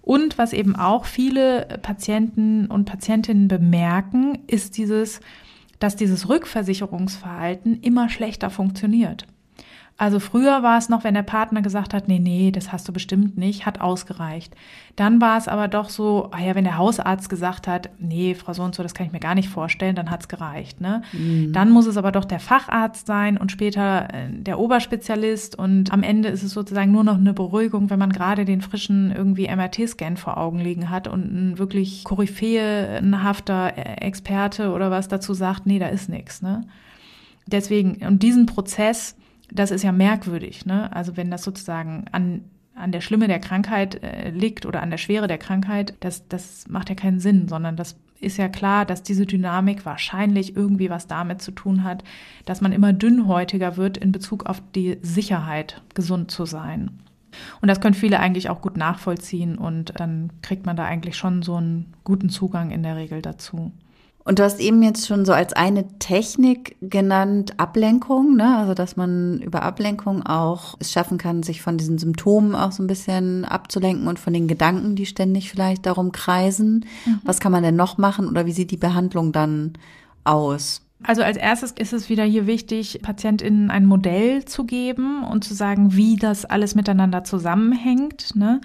Und 0.01 0.37
was 0.37 0.53
eben 0.53 0.75
auch 0.75 1.05
viele 1.05 1.79
Patienten 1.81 2.67
und 2.67 2.85
Patientinnen 2.85 3.47
bemerken, 3.47 4.39
ist 4.47 4.77
dieses, 4.77 5.21
dass 5.79 5.95
dieses 5.95 6.29
Rückversicherungsverhalten 6.29 7.79
immer 7.81 8.09
schlechter 8.09 8.49
funktioniert. 8.49 9.25
Also 9.97 10.19
früher 10.19 10.61
war 10.61 10.77
es 10.77 10.89
noch, 10.89 11.05
wenn 11.05 11.13
der 11.13 11.23
Partner 11.23 11.61
gesagt 11.61 11.93
hat, 11.93 12.09
nee, 12.09 12.19
nee, 12.19 12.51
das 12.51 12.73
hast 12.73 12.85
du 12.85 12.91
bestimmt 12.91 13.37
nicht, 13.37 13.65
hat 13.65 13.79
ausgereicht. 13.79 14.53
Dann 14.97 15.21
war 15.21 15.37
es 15.37 15.47
aber 15.47 15.69
doch 15.69 15.87
so, 15.87 16.27
ah 16.31 16.41
ja, 16.41 16.53
wenn 16.53 16.65
der 16.65 16.77
Hausarzt 16.77 17.29
gesagt 17.29 17.65
hat, 17.65 17.89
nee, 17.97 18.35
Frau 18.35 18.51
so 18.51 18.63
und 18.63 18.75
so, 18.75 18.83
das 18.83 18.93
kann 18.93 19.05
ich 19.05 19.13
mir 19.13 19.21
gar 19.21 19.35
nicht 19.35 19.47
vorstellen, 19.47 19.95
dann 19.95 20.11
hat's 20.11 20.27
gereicht. 20.27 20.81
Ne? 20.81 21.01
Mhm. 21.13 21.53
Dann 21.53 21.71
muss 21.71 21.85
es 21.85 21.95
aber 21.95 22.11
doch 22.11 22.25
der 22.25 22.41
Facharzt 22.41 23.07
sein 23.07 23.37
und 23.37 23.53
später 23.53 24.09
äh, 24.13 24.27
der 24.31 24.59
Oberspezialist 24.59 25.57
und 25.57 25.93
am 25.93 26.03
Ende 26.03 26.27
ist 26.27 26.43
es 26.43 26.51
sozusagen 26.51 26.91
nur 26.91 27.05
noch 27.05 27.17
eine 27.17 27.33
Beruhigung, 27.33 27.89
wenn 27.89 27.99
man 27.99 28.11
gerade 28.11 28.43
den 28.43 28.59
frischen 28.59 29.13
irgendwie 29.15 29.47
MRT-Scan 29.47 30.17
vor 30.17 30.35
Augen 30.35 30.59
liegen 30.59 30.89
hat 30.89 31.07
und 31.07 31.23
ein 31.23 31.57
wirklich 31.57 32.03
koryphäenhafter 32.03 34.01
Experte 34.01 34.73
oder 34.73 34.91
was 34.91 35.07
dazu 35.07 35.33
sagt, 35.33 35.65
nee, 35.65 35.79
da 35.79 35.87
ist 35.87 36.09
nichts. 36.09 36.41
Ne? 36.41 36.65
Deswegen, 37.47 38.05
und 38.05 38.23
diesen 38.23 38.45
Prozess, 38.45 39.15
das 39.51 39.71
ist 39.71 39.83
ja 39.83 39.91
merkwürdig. 39.91 40.65
Ne? 40.65 40.93
Also 40.93 41.17
wenn 41.17 41.31
das 41.31 41.43
sozusagen 41.43 42.05
an, 42.11 42.45
an 42.73 42.91
der 42.91 43.01
Schlimme 43.01 43.27
der 43.27 43.39
Krankheit 43.39 44.03
äh, 44.03 44.29
liegt 44.29 44.65
oder 44.65 44.81
an 44.81 44.89
der 44.89 44.97
Schwere 44.97 45.27
der 45.27 45.37
Krankheit, 45.37 45.95
das, 45.99 46.27
das 46.27 46.67
macht 46.67 46.89
ja 46.89 46.95
keinen 46.95 47.19
Sinn, 47.19 47.47
sondern 47.47 47.75
das 47.75 47.97
ist 48.19 48.37
ja 48.37 48.47
klar, 48.47 48.85
dass 48.85 49.03
diese 49.03 49.25
Dynamik 49.25 49.85
wahrscheinlich 49.85 50.55
irgendwie 50.55 50.89
was 50.89 51.07
damit 51.07 51.41
zu 51.41 51.51
tun 51.51 51.83
hat, 51.83 52.03
dass 52.45 52.61
man 52.61 52.71
immer 52.71 52.93
dünnhäutiger 52.93 53.77
wird 53.77 53.97
in 53.97 54.11
Bezug 54.11 54.45
auf 54.45 54.61
die 54.73 54.97
Sicherheit, 55.01 55.81
gesund 55.93 56.31
zu 56.31 56.45
sein. 56.45 56.99
Und 57.61 57.67
das 57.67 57.81
können 57.81 57.93
viele 57.93 58.19
eigentlich 58.19 58.49
auch 58.49 58.61
gut 58.61 58.77
nachvollziehen 58.77 59.57
und 59.57 59.99
dann 59.99 60.31
kriegt 60.41 60.65
man 60.65 60.77
da 60.77 60.85
eigentlich 60.85 61.17
schon 61.17 61.41
so 61.41 61.55
einen 61.55 61.93
guten 62.05 62.29
Zugang 62.29 62.71
in 62.71 62.81
der 62.81 62.95
Regel 62.95 63.21
dazu. 63.21 63.73
Und 64.27 64.39
du 64.39 64.43
hast 64.43 64.59
eben 64.59 64.81
jetzt 64.81 65.05
schon 65.05 65.23
so 65.23 65.33
als 65.33 65.53
eine 65.53 65.87
Technik 65.99 66.77
genannt 66.81 67.59
Ablenkung, 67.59 68.35
ne? 68.35 68.57
Also 68.57 68.73
dass 68.73 68.97
man 68.97 69.39
über 69.39 69.61
Ablenkung 69.61 70.25
auch 70.25 70.75
es 70.79 70.91
schaffen 70.91 71.19
kann, 71.19 71.43
sich 71.43 71.61
von 71.61 71.77
diesen 71.77 71.99
Symptomen 71.99 72.55
auch 72.55 72.71
so 72.71 72.81
ein 72.81 72.87
bisschen 72.87 73.45
abzulenken 73.45 74.07
und 74.07 74.17
von 74.17 74.33
den 74.33 74.47
Gedanken, 74.47 74.95
die 74.95 75.05
ständig 75.05 75.51
vielleicht 75.51 75.85
darum 75.85 76.11
kreisen. 76.11 76.85
Mhm. 77.05 77.19
Was 77.23 77.39
kann 77.39 77.51
man 77.51 77.61
denn 77.61 77.75
noch 77.75 77.99
machen 77.99 78.27
oder 78.27 78.47
wie 78.47 78.51
sieht 78.51 78.71
die 78.71 78.77
Behandlung 78.77 79.31
dann 79.31 79.73
aus? 80.23 80.81
Also 81.03 81.21
als 81.21 81.37
erstes 81.37 81.71
ist 81.71 81.93
es 81.93 82.09
wieder 82.09 82.23
hier 82.23 82.47
wichtig, 82.47 83.01
PatientInnen 83.03 83.69
ein 83.69 83.85
Modell 83.85 84.45
zu 84.45 84.63
geben 84.63 85.23
und 85.23 85.43
zu 85.43 85.53
sagen, 85.53 85.95
wie 85.95 86.15
das 86.15 86.45
alles 86.45 86.73
miteinander 86.73 87.23
zusammenhängt. 87.23 88.35
Ne? 88.35 88.59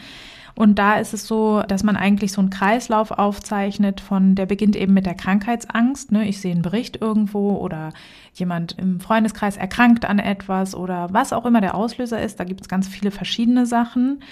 Und 0.60 0.78
da 0.78 0.98
ist 0.98 1.14
es 1.14 1.26
so, 1.26 1.62
dass 1.66 1.84
man 1.84 1.96
eigentlich 1.96 2.32
so 2.32 2.42
einen 2.42 2.50
Kreislauf 2.50 3.12
aufzeichnet 3.12 4.02
von, 4.02 4.34
der 4.34 4.44
beginnt 4.44 4.76
eben 4.76 4.92
mit 4.92 5.06
der 5.06 5.14
Krankheitsangst. 5.14 6.12
Ne? 6.12 6.28
Ich 6.28 6.38
sehe 6.38 6.52
einen 6.52 6.60
Bericht 6.60 7.00
irgendwo 7.00 7.56
oder 7.56 7.94
jemand 8.34 8.76
im 8.76 9.00
Freundeskreis 9.00 9.56
erkrankt 9.56 10.04
an 10.04 10.18
etwas 10.18 10.74
oder 10.74 11.08
was 11.12 11.32
auch 11.32 11.46
immer 11.46 11.62
der 11.62 11.74
Auslöser 11.74 12.20
ist. 12.20 12.40
Da 12.40 12.44
gibt 12.44 12.60
es 12.60 12.68
ganz 12.68 12.88
viele 12.88 13.10
verschiedene 13.10 13.64
Sachen. 13.64 14.22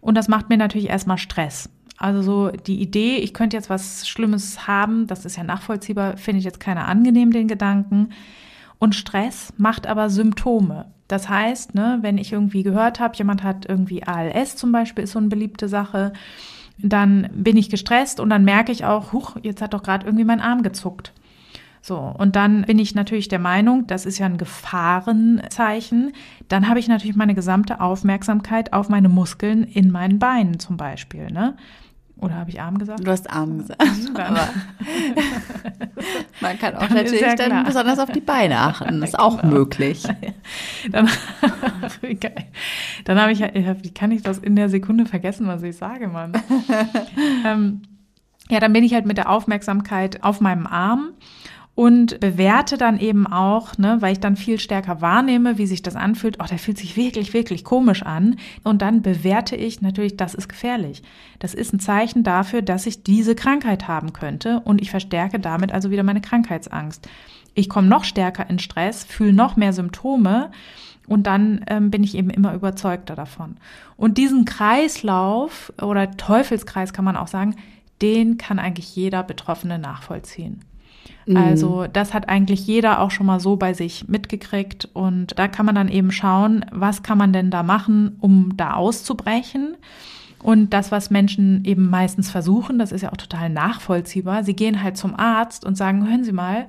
Und 0.00 0.14
das 0.14 0.28
macht 0.28 0.50
mir 0.50 0.56
natürlich 0.56 0.88
erstmal 0.88 1.18
Stress. 1.18 1.68
Also 1.98 2.22
so 2.22 2.50
die 2.50 2.80
Idee, 2.80 3.16
ich 3.16 3.34
könnte 3.34 3.56
jetzt 3.56 3.68
was 3.68 4.06
Schlimmes 4.06 4.68
haben, 4.68 5.08
das 5.08 5.24
ist 5.24 5.36
ja 5.36 5.42
nachvollziehbar, 5.42 6.16
finde 6.16 6.38
ich 6.38 6.44
jetzt 6.44 6.60
keiner 6.60 6.86
angenehm, 6.86 7.32
den 7.32 7.48
Gedanken. 7.48 8.10
Und 8.78 8.94
Stress 8.94 9.52
macht 9.56 9.88
aber 9.88 10.10
Symptome. 10.10 10.86
Das 11.08 11.28
heißt, 11.28 11.74
ne, 11.74 11.98
wenn 12.02 12.18
ich 12.18 12.32
irgendwie 12.32 12.62
gehört 12.62 13.00
habe, 13.00 13.16
jemand 13.16 13.42
hat 13.42 13.66
irgendwie 13.68 14.02
ALS 14.02 14.56
zum 14.56 14.72
Beispiel, 14.72 15.04
ist 15.04 15.12
so 15.12 15.18
eine 15.18 15.28
beliebte 15.28 15.68
Sache, 15.68 16.12
dann 16.78 17.28
bin 17.32 17.56
ich 17.56 17.70
gestresst 17.70 18.20
und 18.20 18.28
dann 18.28 18.44
merke 18.44 18.72
ich 18.72 18.84
auch, 18.84 19.12
huch, 19.12 19.36
jetzt 19.42 19.62
hat 19.62 19.72
doch 19.72 19.82
gerade 19.82 20.06
irgendwie 20.06 20.24
mein 20.24 20.40
Arm 20.40 20.62
gezuckt. 20.62 21.12
So, 21.80 22.12
und 22.18 22.34
dann 22.34 22.62
bin 22.62 22.80
ich 22.80 22.96
natürlich 22.96 23.28
der 23.28 23.38
Meinung, 23.38 23.86
das 23.86 24.06
ist 24.06 24.18
ja 24.18 24.26
ein 24.26 24.38
Gefahrenzeichen. 24.38 26.12
Dann 26.48 26.68
habe 26.68 26.80
ich 26.80 26.88
natürlich 26.88 27.14
meine 27.14 27.36
gesamte 27.36 27.80
Aufmerksamkeit 27.80 28.72
auf 28.72 28.88
meine 28.88 29.08
Muskeln 29.08 29.62
in 29.62 29.92
meinen 29.92 30.18
Beinen 30.18 30.58
zum 30.58 30.76
Beispiel. 30.76 31.30
Ne? 31.30 31.56
Oder 32.18 32.34
habe 32.34 32.48
ich 32.48 32.60
Arm 32.60 32.78
gesagt? 32.78 33.06
Du 33.06 33.10
hast 33.10 33.28
Arm 33.30 33.58
gesagt. 33.58 33.82
Aber 34.14 34.48
man 36.40 36.58
kann 36.58 36.74
auch 36.76 36.86
dann 36.86 36.94
natürlich 36.94 37.20
ja 37.20 37.34
dann 37.34 37.64
besonders 37.64 37.98
auf 37.98 38.10
die 38.10 38.20
Beine 38.20 38.58
achten. 38.58 39.00
Das 39.00 39.10
ist 39.10 39.18
auch 39.18 39.40
genau. 39.40 39.54
möglich. 39.54 40.02
Dann, 40.92 41.08
dann 43.04 43.20
habe 43.20 43.32
ich, 43.32 43.40
wie 43.40 43.92
kann 43.92 44.12
ich 44.12 44.22
das 44.22 44.38
in 44.38 44.54
der 44.54 44.68
Sekunde 44.68 45.04
vergessen, 45.04 45.48
was 45.48 45.62
ich 45.64 45.76
sage, 45.76 46.06
Mann? 46.06 46.32
ähm, 47.44 47.82
ja, 48.48 48.60
dann 48.60 48.72
bin 48.72 48.84
ich 48.84 48.94
halt 48.94 49.04
mit 49.04 49.18
der 49.18 49.28
Aufmerksamkeit 49.28 50.22
auf 50.22 50.40
meinem 50.40 50.66
Arm 50.66 51.10
und 51.76 52.20
bewerte 52.20 52.78
dann 52.78 52.98
eben 52.98 53.26
auch, 53.26 53.76
ne, 53.76 53.98
weil 54.00 54.14
ich 54.14 54.20
dann 54.20 54.36
viel 54.36 54.58
stärker 54.58 55.02
wahrnehme, 55.02 55.58
wie 55.58 55.66
sich 55.66 55.82
das 55.82 55.94
anfühlt. 55.94 56.38
Oh, 56.40 56.46
der 56.48 56.58
fühlt 56.58 56.78
sich 56.78 56.96
wirklich, 56.96 57.34
wirklich 57.34 57.64
komisch 57.64 58.02
an. 58.02 58.36
Und 58.64 58.80
dann 58.80 59.02
bewerte 59.02 59.56
ich 59.56 59.82
natürlich, 59.82 60.16
das 60.16 60.34
ist 60.34 60.48
gefährlich. 60.48 61.02
Das 61.38 61.52
ist 61.52 61.74
ein 61.74 61.78
Zeichen 61.78 62.24
dafür, 62.24 62.62
dass 62.62 62.86
ich 62.86 63.02
diese 63.02 63.34
Krankheit 63.34 63.88
haben 63.88 64.14
könnte 64.14 64.60
und 64.60 64.80
ich 64.80 64.90
verstärke 64.90 65.38
damit 65.38 65.70
also 65.70 65.90
wieder 65.90 66.02
meine 66.02 66.22
Krankheitsangst. 66.22 67.06
Ich 67.54 67.68
komme 67.68 67.88
noch 67.88 68.04
stärker 68.04 68.48
in 68.48 68.58
Stress, 68.58 69.04
fühle 69.04 69.34
noch 69.34 69.56
mehr 69.56 69.74
Symptome 69.74 70.50
und 71.06 71.26
dann 71.26 71.62
ähm, 71.68 71.90
bin 71.90 72.02
ich 72.02 72.14
eben 72.14 72.30
immer 72.30 72.54
überzeugter 72.54 73.14
davon. 73.14 73.58
Und 73.98 74.16
diesen 74.16 74.46
Kreislauf 74.46 75.74
oder 75.82 76.10
Teufelskreis 76.12 76.94
kann 76.94 77.04
man 77.04 77.16
auch 77.16 77.28
sagen, 77.28 77.54
den 78.00 78.38
kann 78.38 78.58
eigentlich 78.58 78.96
jeder 78.96 79.22
Betroffene 79.22 79.78
nachvollziehen. 79.78 80.62
Mhm. 81.26 81.36
Also 81.36 81.86
das 81.92 82.14
hat 82.14 82.28
eigentlich 82.28 82.66
jeder 82.66 83.00
auch 83.00 83.10
schon 83.10 83.26
mal 83.26 83.40
so 83.40 83.56
bei 83.56 83.74
sich 83.74 84.08
mitgekriegt 84.08 84.88
und 84.92 85.38
da 85.38 85.48
kann 85.48 85.66
man 85.66 85.74
dann 85.74 85.88
eben 85.88 86.12
schauen, 86.12 86.64
was 86.70 87.02
kann 87.02 87.18
man 87.18 87.32
denn 87.32 87.50
da 87.50 87.62
machen, 87.62 88.16
um 88.20 88.56
da 88.56 88.74
auszubrechen. 88.74 89.76
Und 90.42 90.70
das, 90.70 90.92
was 90.92 91.10
Menschen 91.10 91.64
eben 91.64 91.90
meistens 91.90 92.30
versuchen, 92.30 92.78
das 92.78 92.92
ist 92.92 93.02
ja 93.02 93.10
auch 93.10 93.16
total 93.16 93.50
nachvollziehbar. 93.50 94.44
Sie 94.44 94.54
gehen 94.54 94.82
halt 94.82 94.96
zum 94.96 95.18
Arzt 95.18 95.64
und 95.64 95.76
sagen, 95.76 96.08
hören 96.08 96.22
Sie 96.22 96.32
mal, 96.32 96.68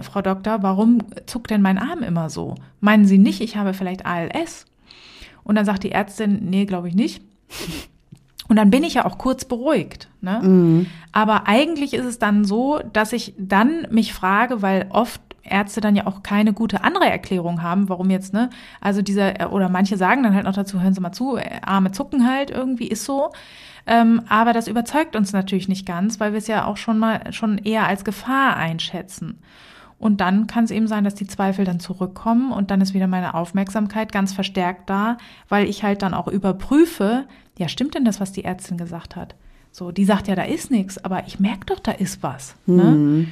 Frau 0.00 0.22
Doktor, 0.22 0.62
warum 0.62 0.98
zuckt 1.26 1.50
denn 1.50 1.62
mein 1.62 1.78
Arm 1.78 2.02
immer 2.02 2.30
so? 2.30 2.54
Meinen 2.80 3.06
Sie 3.06 3.18
nicht, 3.18 3.40
ich 3.40 3.56
habe 3.56 3.74
vielleicht 3.74 4.06
ALS? 4.06 4.66
Und 5.42 5.56
dann 5.56 5.64
sagt 5.64 5.82
die 5.82 5.92
Ärztin, 5.92 6.40
nee, 6.50 6.66
glaube 6.66 6.88
ich 6.88 6.94
nicht. 6.94 7.22
Und 8.48 8.56
dann 8.56 8.70
bin 8.70 8.84
ich 8.84 8.94
ja 8.94 9.04
auch 9.04 9.18
kurz 9.18 9.44
beruhigt. 9.44 10.08
Ne? 10.20 10.40
Mhm. 10.42 10.86
Aber 11.12 11.46
eigentlich 11.48 11.94
ist 11.94 12.04
es 12.04 12.18
dann 12.18 12.44
so, 12.44 12.80
dass 12.92 13.12
ich 13.12 13.34
dann 13.38 13.86
mich 13.90 14.14
frage, 14.14 14.62
weil 14.62 14.86
oft 14.90 15.20
Ärzte 15.42 15.80
dann 15.80 15.96
ja 15.96 16.06
auch 16.06 16.22
keine 16.22 16.52
gute 16.52 16.84
andere 16.84 17.08
Erklärung 17.08 17.62
haben, 17.62 17.88
warum 17.88 18.10
jetzt, 18.10 18.32
ne? 18.32 18.50
Also 18.80 19.02
dieser, 19.02 19.52
oder 19.52 19.68
manche 19.68 19.96
sagen 19.96 20.22
dann 20.22 20.34
halt 20.34 20.44
noch 20.44 20.54
dazu, 20.54 20.80
hören 20.80 20.94
Sie 20.94 21.00
mal 21.00 21.12
zu, 21.12 21.36
äh, 21.36 21.60
Arme 21.64 21.92
zucken 21.92 22.28
halt 22.28 22.50
irgendwie, 22.50 22.88
ist 22.88 23.04
so. 23.04 23.30
Ähm, 23.86 24.22
aber 24.28 24.52
das 24.52 24.66
überzeugt 24.66 25.14
uns 25.14 25.32
natürlich 25.32 25.68
nicht 25.68 25.86
ganz, 25.86 26.18
weil 26.18 26.32
wir 26.32 26.38
es 26.38 26.48
ja 26.48 26.64
auch 26.64 26.76
schon 26.76 26.98
mal 26.98 27.32
schon 27.32 27.58
eher 27.58 27.86
als 27.86 28.04
Gefahr 28.04 28.56
einschätzen. 28.56 29.38
Und 29.98 30.20
dann 30.20 30.46
kann 30.46 30.64
es 30.64 30.70
eben 30.70 30.88
sein, 30.88 31.04
dass 31.04 31.14
die 31.14 31.26
Zweifel 31.26 31.64
dann 31.64 31.80
zurückkommen 31.80 32.52
und 32.52 32.70
dann 32.70 32.80
ist 32.80 32.92
wieder 32.92 33.06
meine 33.06 33.34
Aufmerksamkeit 33.34 34.12
ganz 34.12 34.34
verstärkt 34.34 34.90
da, 34.90 35.16
weil 35.48 35.68
ich 35.68 35.84
halt 35.84 36.02
dann 36.02 36.12
auch 36.12 36.28
überprüfe, 36.28 37.26
ja, 37.58 37.68
stimmt 37.68 37.94
denn 37.94 38.04
das, 38.04 38.20
was 38.20 38.32
die 38.32 38.44
Ärztin 38.44 38.76
gesagt 38.76 39.16
hat? 39.16 39.34
So, 39.72 39.90
die 39.90 40.04
sagt 40.04 40.28
ja, 40.28 40.34
da 40.34 40.44
ist 40.44 40.70
nichts, 40.70 40.98
aber 40.98 41.26
ich 41.26 41.38
merke 41.38 41.66
doch, 41.66 41.80
da 41.80 41.92
ist 41.92 42.22
was. 42.22 42.54
Ne? 42.66 42.84
Mhm. 42.84 43.18
Ne? 43.20 43.26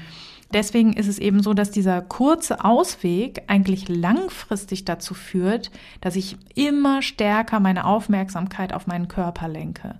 Deswegen 0.53 0.93
ist 0.93 1.09
es 1.09 1.19
eben 1.19 1.43
so, 1.43 1.53
dass 1.53 1.73
dieser 1.73 2.01
kurze 2.01 2.65
Ausweg 2.65 3.43
eigentlich 3.49 3.89
langfristig 3.89 4.85
dazu 4.85 5.15
führt, 5.15 5.71
dass 6.01 6.17
ich 6.17 6.37
immer 6.55 7.03
stärker 7.03 7.59
meine 7.61 7.85
Aufmerksamkeit 7.87 8.73
auf 8.73 8.87
meinen 8.87 9.09
Körper 9.09 9.49
lenke. 9.49 9.97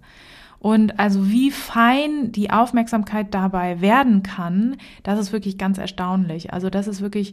Und 0.61 0.99
also 0.99 1.29
wie 1.29 1.51
fein 1.51 2.31
die 2.33 2.51
Aufmerksamkeit 2.51 3.35
dabei 3.35 3.81
werden 3.81 4.23
kann, 4.23 4.77
das 5.03 5.19
ist 5.19 5.33
wirklich 5.33 5.59
ganz 5.59 5.77
erstaunlich. 5.77 6.53
Also 6.53 6.71
das 6.71 6.87
ist 6.87 7.01
wirklich, 7.01 7.33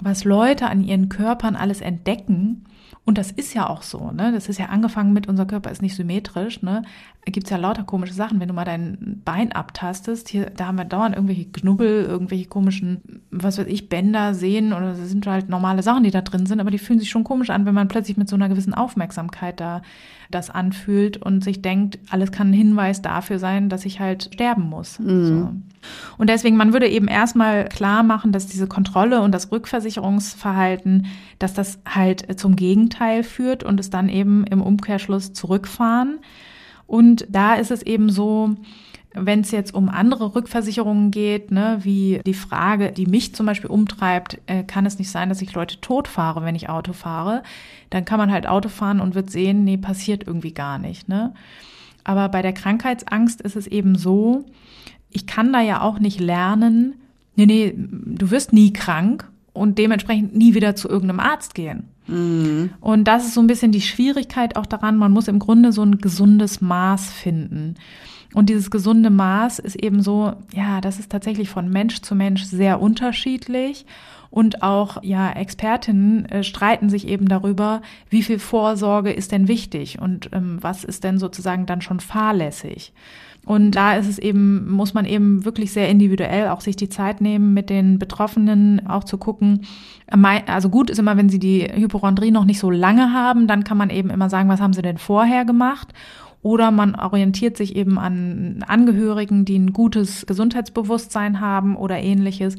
was 0.00 0.24
Leute 0.24 0.68
an 0.68 0.84
ihren 0.84 1.08
Körpern 1.08 1.56
alles 1.56 1.80
entdecken. 1.80 2.66
Und 3.04 3.18
das 3.18 3.30
ist 3.30 3.54
ja 3.54 3.68
auch 3.68 3.82
so, 3.82 4.10
ne? 4.10 4.32
Das 4.32 4.48
ist 4.48 4.58
ja 4.58 4.66
angefangen 4.66 5.12
mit, 5.12 5.28
unser 5.28 5.46
Körper 5.46 5.70
ist 5.70 5.82
nicht 5.82 5.96
symmetrisch, 5.96 6.62
ne? 6.62 6.82
Da 7.28 7.30
gibt's 7.30 7.50
ja 7.50 7.58
lauter 7.58 7.82
komische 7.82 8.14
Sachen. 8.14 8.40
Wenn 8.40 8.48
du 8.48 8.54
mal 8.54 8.64
dein 8.64 9.20
Bein 9.22 9.52
abtastest, 9.52 10.30
hier, 10.30 10.46
da 10.48 10.68
haben 10.68 10.78
wir 10.78 10.86
dauernd 10.86 11.14
irgendwelche 11.14 11.44
Knubbel, 11.44 12.06
irgendwelche 12.06 12.46
komischen, 12.46 13.20
was 13.30 13.58
weiß 13.58 13.66
ich, 13.66 13.90
Bänder, 13.90 14.32
Sehen 14.32 14.72
oder 14.72 14.94
das 14.94 15.10
sind 15.10 15.26
halt 15.26 15.50
normale 15.50 15.82
Sachen, 15.82 16.04
die 16.04 16.10
da 16.10 16.22
drin 16.22 16.46
sind, 16.46 16.58
aber 16.58 16.70
die 16.70 16.78
fühlen 16.78 16.98
sich 16.98 17.10
schon 17.10 17.24
komisch 17.24 17.50
an, 17.50 17.66
wenn 17.66 17.74
man 17.74 17.88
plötzlich 17.88 18.16
mit 18.16 18.30
so 18.30 18.36
einer 18.36 18.48
gewissen 18.48 18.72
Aufmerksamkeit 18.72 19.60
da 19.60 19.82
das 20.30 20.48
anfühlt 20.48 21.18
und 21.18 21.44
sich 21.44 21.60
denkt, 21.60 21.98
alles 22.08 22.32
kann 22.32 22.48
ein 22.48 22.54
Hinweis 22.54 23.02
dafür 23.02 23.38
sein, 23.38 23.68
dass 23.68 23.84
ich 23.84 24.00
halt 24.00 24.30
sterben 24.32 24.62
muss. 24.62 24.98
Mhm. 24.98 25.26
So. 25.26 25.52
Und 26.16 26.30
deswegen, 26.30 26.56
man 26.56 26.72
würde 26.72 26.88
eben 26.88 27.08
erstmal 27.08 27.66
klar 27.66 28.04
machen, 28.04 28.32
dass 28.32 28.46
diese 28.46 28.68
Kontrolle 28.68 29.20
und 29.20 29.32
das 29.32 29.52
Rückversicherungsverhalten, 29.52 31.04
dass 31.38 31.52
das 31.52 31.78
halt 31.86 32.40
zum 32.40 32.56
Gegenteil 32.56 33.22
führt 33.22 33.64
und 33.64 33.78
es 33.80 33.90
dann 33.90 34.08
eben 34.08 34.44
im 34.44 34.62
Umkehrschluss 34.62 35.34
zurückfahren. 35.34 36.20
Und 36.88 37.26
da 37.28 37.54
ist 37.54 37.70
es 37.70 37.82
eben 37.82 38.10
so, 38.10 38.56
wenn 39.12 39.40
es 39.40 39.50
jetzt 39.50 39.74
um 39.74 39.88
andere 39.88 40.34
Rückversicherungen 40.34 41.10
geht, 41.10 41.50
ne, 41.50 41.78
wie 41.82 42.20
die 42.26 42.34
Frage, 42.34 42.92
die 42.92 43.06
mich 43.06 43.34
zum 43.34 43.46
Beispiel 43.46 43.70
umtreibt, 43.70 44.38
äh, 44.46 44.64
kann 44.64 44.86
es 44.86 44.98
nicht 44.98 45.10
sein, 45.10 45.28
dass 45.28 45.42
ich 45.42 45.52
Leute 45.52 45.80
tot 45.80 46.08
fahre, 46.08 46.44
wenn 46.44 46.54
ich 46.54 46.70
Auto 46.70 46.94
fahre, 46.94 47.42
dann 47.90 48.06
kann 48.06 48.18
man 48.18 48.32
halt 48.32 48.46
Auto 48.46 48.70
fahren 48.70 49.00
und 49.00 49.14
wird 49.14 49.30
sehen, 49.30 49.64
nee, 49.64 49.76
passiert 49.76 50.26
irgendwie 50.26 50.52
gar 50.52 50.78
nicht. 50.78 51.08
Ne? 51.08 51.34
Aber 52.04 52.30
bei 52.30 52.40
der 52.40 52.54
Krankheitsangst 52.54 53.42
ist 53.42 53.56
es 53.56 53.66
eben 53.66 53.96
so, 53.96 54.46
ich 55.10 55.26
kann 55.26 55.52
da 55.52 55.60
ja 55.60 55.82
auch 55.82 55.98
nicht 55.98 56.20
lernen, 56.20 56.94
nee, 57.36 57.46
nee, 57.46 57.74
du 57.76 58.30
wirst 58.30 58.54
nie 58.54 58.72
krank 58.72 59.30
und 59.58 59.78
dementsprechend 59.78 60.34
nie 60.34 60.54
wieder 60.54 60.74
zu 60.74 60.88
irgendeinem 60.88 61.20
Arzt 61.20 61.54
gehen. 61.54 61.84
Mhm. 62.06 62.70
Und 62.80 63.04
das 63.04 63.26
ist 63.26 63.34
so 63.34 63.40
ein 63.40 63.46
bisschen 63.46 63.72
die 63.72 63.80
Schwierigkeit 63.80 64.56
auch 64.56 64.66
daran, 64.66 64.96
man 64.96 65.12
muss 65.12 65.28
im 65.28 65.38
Grunde 65.38 65.72
so 65.72 65.82
ein 65.82 65.98
gesundes 65.98 66.60
Maß 66.60 67.12
finden. 67.12 67.74
Und 68.34 68.50
dieses 68.50 68.70
gesunde 68.70 69.10
Maß 69.10 69.58
ist 69.58 69.76
eben 69.76 70.02
so, 70.02 70.34
ja, 70.52 70.80
das 70.80 70.98
ist 70.98 71.10
tatsächlich 71.10 71.48
von 71.48 71.70
Mensch 71.70 72.02
zu 72.02 72.14
Mensch 72.14 72.44
sehr 72.44 72.80
unterschiedlich. 72.80 73.86
Und 74.30 74.62
auch, 74.62 75.02
ja, 75.02 75.30
Expertinnen 75.30 76.26
äh, 76.26 76.44
streiten 76.44 76.90
sich 76.90 77.08
eben 77.08 77.28
darüber, 77.28 77.80
wie 78.10 78.22
viel 78.22 78.38
Vorsorge 78.38 79.10
ist 79.10 79.32
denn 79.32 79.48
wichtig 79.48 79.98
und 80.00 80.28
ähm, 80.32 80.58
was 80.60 80.84
ist 80.84 81.02
denn 81.04 81.18
sozusagen 81.18 81.64
dann 81.64 81.80
schon 81.80 82.00
fahrlässig. 82.00 82.92
Und 83.44 83.70
da 83.72 83.96
ist 83.96 84.08
es 84.08 84.18
eben, 84.18 84.70
muss 84.70 84.92
man 84.92 85.06
eben 85.06 85.44
wirklich 85.44 85.72
sehr 85.72 85.88
individuell 85.88 86.48
auch 86.48 86.60
sich 86.60 86.76
die 86.76 86.90
Zeit 86.90 87.22
nehmen, 87.22 87.54
mit 87.54 87.70
den 87.70 87.98
Betroffenen 87.98 88.86
auch 88.86 89.04
zu 89.04 89.16
gucken. 89.16 89.62
Also 90.46 90.68
gut 90.68 90.90
ist 90.90 90.98
immer, 90.98 91.16
wenn 91.16 91.30
sie 91.30 91.38
die 91.38 91.62
Hypochondrie 91.62 92.30
noch 92.30 92.44
nicht 92.44 92.58
so 92.58 92.70
lange 92.70 93.14
haben, 93.14 93.46
dann 93.46 93.64
kann 93.64 93.78
man 93.78 93.88
eben 93.88 94.10
immer 94.10 94.28
sagen, 94.28 94.50
was 94.50 94.60
haben 94.60 94.74
sie 94.74 94.82
denn 94.82 94.98
vorher 94.98 95.46
gemacht? 95.46 95.94
Oder 96.42 96.70
man 96.70 96.94
orientiert 96.94 97.56
sich 97.56 97.74
eben 97.74 97.98
an 97.98 98.64
Angehörigen, 98.68 99.44
die 99.44 99.58
ein 99.58 99.72
gutes 99.72 100.26
Gesundheitsbewusstsein 100.26 101.40
haben 101.40 101.74
oder 101.74 101.98
ähnliches. 101.98 102.56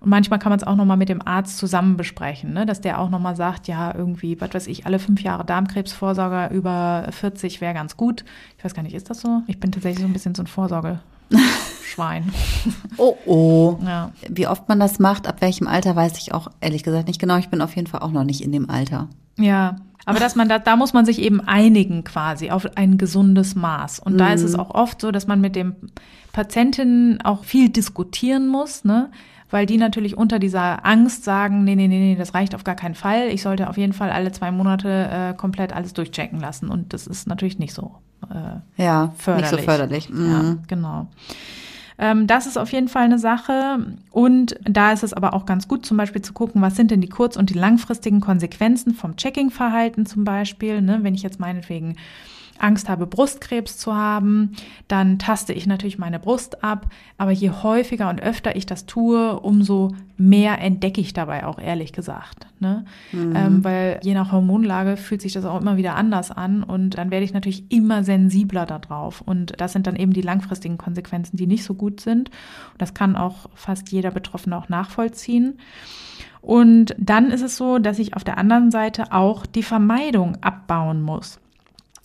Und 0.00 0.08
manchmal 0.08 0.38
kann 0.38 0.50
man 0.50 0.58
es 0.58 0.66
auch 0.66 0.76
nochmal 0.76 0.96
mit 0.96 1.10
dem 1.10 1.26
Arzt 1.26 1.58
zusammen 1.58 1.98
besprechen, 1.98 2.54
ne? 2.54 2.64
dass 2.64 2.80
der 2.80 3.00
auch 3.00 3.10
nochmal 3.10 3.36
sagt, 3.36 3.68
ja, 3.68 3.94
irgendwie, 3.94 4.40
was 4.40 4.54
weiß 4.54 4.66
ich, 4.66 4.86
alle 4.86 4.98
fünf 4.98 5.22
Jahre 5.22 5.44
Darmkrebsvorsorge 5.44 6.54
über 6.54 7.06
40 7.10 7.60
wäre 7.60 7.74
ganz 7.74 7.98
gut. 7.98 8.24
Ich 8.56 8.64
weiß 8.64 8.74
gar 8.74 8.82
nicht, 8.82 8.94
ist 8.94 9.10
das 9.10 9.20
so? 9.20 9.42
Ich 9.46 9.60
bin 9.60 9.72
tatsächlich 9.72 10.00
so 10.00 10.06
ein 10.06 10.14
bisschen 10.14 10.34
so 10.34 10.42
ein 10.42 10.46
Vorsorgeschwein. 10.46 12.32
oh 12.96 13.14
oh. 13.26 13.78
Ja. 13.84 14.12
Wie 14.26 14.46
oft 14.46 14.70
man 14.70 14.80
das 14.80 15.00
macht, 15.00 15.26
ab 15.26 15.42
welchem 15.42 15.66
Alter, 15.66 15.94
weiß 15.94 16.16
ich 16.16 16.32
auch 16.32 16.48
ehrlich 16.60 16.82
gesagt 16.82 17.06
nicht 17.06 17.20
genau. 17.20 17.36
Ich 17.36 17.50
bin 17.50 17.60
auf 17.60 17.76
jeden 17.76 17.86
Fall 17.86 18.00
auch 18.00 18.12
noch 18.12 18.24
nicht 18.24 18.42
in 18.42 18.52
dem 18.52 18.70
Alter. 18.70 19.08
Ja, 19.36 19.76
aber 20.06 20.18
dass 20.18 20.34
man 20.34 20.48
da, 20.48 20.58
da 20.58 20.76
muss 20.76 20.92
man 20.92 21.04
sich 21.04 21.20
eben 21.20 21.40
einigen 21.40 22.04
quasi 22.04 22.50
auf 22.50 22.76
ein 22.76 22.96
gesundes 22.96 23.54
Maß. 23.54 24.00
Und 24.00 24.14
mhm. 24.14 24.18
da 24.18 24.32
ist 24.32 24.42
es 24.42 24.54
mhm. 24.54 24.60
auch 24.60 24.70
oft 24.74 25.00
so, 25.00 25.10
dass 25.10 25.26
man 25.26 25.42
mit 25.42 25.56
dem 25.56 25.76
Patientinnen 26.32 27.20
auch 27.20 27.44
viel 27.44 27.68
diskutieren 27.68 28.48
muss, 28.48 28.84
ne? 28.84 29.10
Weil 29.50 29.66
die 29.66 29.76
natürlich 29.76 30.16
unter 30.16 30.38
dieser 30.38 30.86
Angst 30.86 31.24
sagen, 31.24 31.64
nee, 31.64 31.74
nee, 31.74 31.88
nee, 31.88 31.98
nee, 31.98 32.16
das 32.16 32.34
reicht 32.34 32.54
auf 32.54 32.64
gar 32.64 32.76
keinen 32.76 32.94
Fall. 32.94 33.28
Ich 33.28 33.42
sollte 33.42 33.68
auf 33.68 33.76
jeden 33.76 33.92
Fall 33.92 34.10
alle 34.10 34.32
zwei 34.32 34.50
Monate 34.52 35.08
äh, 35.10 35.34
komplett 35.34 35.72
alles 35.72 35.92
durchchecken 35.92 36.40
lassen. 36.40 36.68
Und 36.68 36.92
das 36.92 37.06
ist 37.06 37.26
natürlich 37.26 37.58
nicht 37.58 37.74
so 37.74 37.96
äh, 38.30 38.82
ja, 38.82 39.12
förderlich. 39.16 39.50
Nicht 39.50 39.60
so 39.60 39.64
förderlich. 39.64 40.10
Mhm. 40.10 40.30
Ja, 40.30 40.56
genau. 40.68 41.08
Ähm, 41.98 42.26
das 42.26 42.46
ist 42.46 42.56
auf 42.56 42.72
jeden 42.72 42.88
Fall 42.88 43.04
eine 43.04 43.18
Sache. 43.18 43.94
Und 44.10 44.56
da 44.64 44.92
ist 44.92 45.02
es 45.02 45.12
aber 45.12 45.34
auch 45.34 45.44
ganz 45.46 45.68
gut, 45.68 45.84
zum 45.84 45.96
Beispiel 45.96 46.22
zu 46.22 46.32
gucken, 46.32 46.62
was 46.62 46.76
sind 46.76 46.90
denn 46.90 47.00
die 47.00 47.08
kurz- 47.08 47.36
und 47.36 47.50
die 47.50 47.58
langfristigen 47.58 48.20
Konsequenzen 48.20 48.94
vom 48.94 49.16
Checking-Verhalten 49.16 50.06
zum 50.06 50.24
Beispiel. 50.24 50.80
Ne? 50.80 51.00
Wenn 51.02 51.14
ich 51.14 51.22
jetzt 51.22 51.40
meinetwegen 51.40 51.96
Angst 52.60 52.88
habe, 52.88 53.06
Brustkrebs 53.06 53.78
zu 53.78 53.94
haben, 53.94 54.52
dann 54.88 55.18
taste 55.18 55.52
ich 55.52 55.66
natürlich 55.66 55.98
meine 55.98 56.18
Brust 56.18 56.62
ab. 56.62 56.86
Aber 57.18 57.30
je 57.30 57.50
häufiger 57.50 58.08
und 58.08 58.22
öfter 58.22 58.56
ich 58.56 58.66
das 58.66 58.86
tue, 58.86 59.38
umso 59.40 59.92
mehr 60.16 60.60
entdecke 60.60 61.00
ich 61.00 61.12
dabei 61.12 61.46
auch, 61.46 61.58
ehrlich 61.58 61.92
gesagt. 61.92 62.46
Ne? 62.60 62.84
Mhm. 63.12 63.34
Ähm, 63.34 63.64
weil 63.64 64.00
je 64.02 64.14
nach 64.14 64.32
Hormonlage 64.32 64.96
fühlt 64.96 65.22
sich 65.22 65.32
das 65.32 65.44
auch 65.44 65.60
immer 65.60 65.76
wieder 65.78 65.96
anders 65.96 66.30
an 66.30 66.62
und 66.62 66.98
dann 66.98 67.10
werde 67.10 67.24
ich 67.24 67.32
natürlich 67.32 67.70
immer 67.72 68.04
sensibler 68.04 68.66
darauf. 68.66 69.22
Und 69.22 69.54
das 69.58 69.72
sind 69.72 69.86
dann 69.86 69.96
eben 69.96 70.12
die 70.12 70.20
langfristigen 70.20 70.76
Konsequenzen, 70.76 71.36
die 71.36 71.46
nicht 71.46 71.64
so 71.64 71.74
gut 71.74 72.00
sind. 72.00 72.30
das 72.78 72.94
kann 72.94 73.16
auch 73.16 73.48
fast 73.54 73.90
jeder 73.90 74.10
Betroffene 74.10 74.56
auch 74.56 74.68
nachvollziehen. 74.68 75.58
Und 76.42 76.94
dann 76.98 77.30
ist 77.30 77.42
es 77.42 77.56
so, 77.56 77.78
dass 77.78 77.98
ich 77.98 78.14
auf 78.14 78.24
der 78.24 78.38
anderen 78.38 78.70
Seite 78.70 79.12
auch 79.12 79.46
die 79.46 79.62
Vermeidung 79.62 80.36
abbauen 80.42 81.02
muss. 81.02 81.39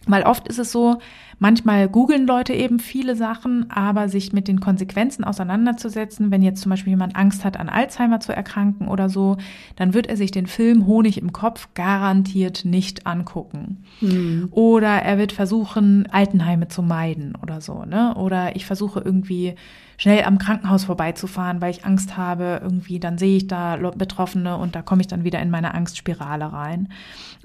Weil 0.08 0.24
oft 0.24 0.48
ist 0.48 0.60
es 0.60 0.72
so, 0.72 1.00
manchmal 1.39 1.89
googeln 1.89 2.28
Leute 2.28 2.54
eben 2.54 2.80
viele 2.80 3.15
Sachen, 3.15 3.69
aber 3.69 4.10
sich 4.10 4.34
mit 4.34 4.48
den 4.48 4.60
Konsequenzen 4.60 5.24
auseinanderzusetzen, 5.24 6.32
wenn 6.32 6.41
jetzt 6.41 6.62
zum 6.62 6.69
Beispiel 6.69 6.91
jemand 6.91 7.15
Angst 7.15 7.45
hat, 7.45 7.58
an 7.58 7.69
Alzheimer 7.69 8.19
zu 8.19 8.36
erkranken 8.36 8.88
oder 8.88 9.10
so, 9.10 9.38
dann 9.76 9.93
wird 9.93 10.08
er 10.08 10.17
sich 10.17 10.32
den 10.32 10.48
Film 10.48 10.86
Honig 10.86 11.17
im 11.17 11.34
Kopf 11.34 11.69
garantiert 11.74 12.65
nicht 12.65 13.08
angucken. 13.08 13.84
Mhm. 14.02 14.48
Oder 14.52 15.02
er 15.02 15.17
wird 15.17 15.32
versuchen, 15.32 16.08
Altenheime 16.12 16.67
zu 16.67 16.82
meiden 16.82 17.36
oder 17.41 17.62
so, 17.62 17.86
ne? 17.86 18.15
Oder 18.15 18.56
ich 18.56 18.65
versuche 18.65 19.00
irgendwie 19.00 19.56
schnell 19.98 20.24
am 20.24 20.38
Krankenhaus 20.38 20.84
vorbeizufahren, 20.86 21.62
weil 21.62 21.71
ich 21.71 21.86
Angst 21.86 22.17
habe, 22.17 22.60
irgendwie, 22.62 23.00
dann 23.00 23.17
sehe 23.17 23.38
ich 23.38 23.48
da 23.48 23.78
Betroffene 23.78 24.58
und 24.58 24.76
da 24.76 24.82
komme 24.82 25.02
ich 25.02 25.08
dann 25.08 25.24
wieder 25.24 25.41
in 25.41 25.50
meine 25.50 25.74
Angstspirale 25.74 26.52
rein. 26.52 26.89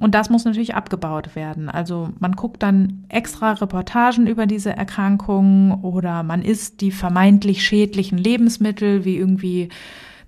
Und 0.00 0.14
das 0.14 0.31
muss 0.31 0.44
natürlich 0.44 0.74
abgebaut 0.74 1.37
werden. 1.37 1.68
Also 1.68 2.11
man 2.18 2.33
guckt 2.33 2.62
dann 2.62 3.05
extra 3.09 3.53
Reportagen 3.53 3.80
über 4.27 4.47
diese 4.47 4.77
Erkrankungen 4.77 5.83
oder 5.83 6.23
man 6.23 6.43
isst 6.43 6.81
die 6.81 6.90
vermeintlich 6.90 7.64
schädlichen 7.64 8.19
Lebensmittel 8.19 9.05
wie 9.05 9.16
irgendwie 9.16 9.69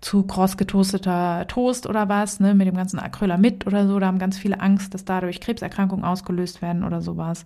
zu 0.00 0.24
kross 0.24 0.56
getoasteter 0.56 1.46
Toast 1.48 1.86
oder 1.86 2.08
was, 2.08 2.40
ne, 2.40 2.54
mit 2.54 2.66
dem 2.66 2.76
ganzen 2.76 2.98
Acrylamid 2.98 3.66
oder 3.66 3.86
so. 3.86 3.98
Da 3.98 4.06
haben 4.06 4.18
ganz 4.18 4.36
viele 4.36 4.60
Angst, 4.60 4.94
dass 4.94 5.04
dadurch 5.04 5.40
Krebserkrankungen 5.40 6.04
ausgelöst 6.04 6.60
werden 6.60 6.84
oder 6.84 7.00
sowas. 7.00 7.44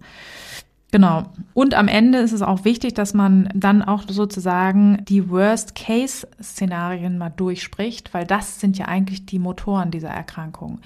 Genau. 0.90 1.24
Und 1.52 1.74
am 1.74 1.88
Ende 1.88 2.18
ist 2.18 2.32
es 2.32 2.42
auch 2.42 2.64
wichtig, 2.64 2.94
dass 2.94 3.12
man 3.12 3.50
dann 3.54 3.82
auch 3.82 4.04
sozusagen 4.08 5.04
die 5.04 5.28
Worst-Case-Szenarien 5.28 7.18
mal 7.18 7.30
durchspricht, 7.30 8.14
weil 8.14 8.24
das 8.24 8.60
sind 8.60 8.78
ja 8.78 8.86
eigentlich 8.86 9.26
die 9.26 9.38
Motoren 9.38 9.90
dieser 9.90 10.10
Erkrankung. 10.10 10.80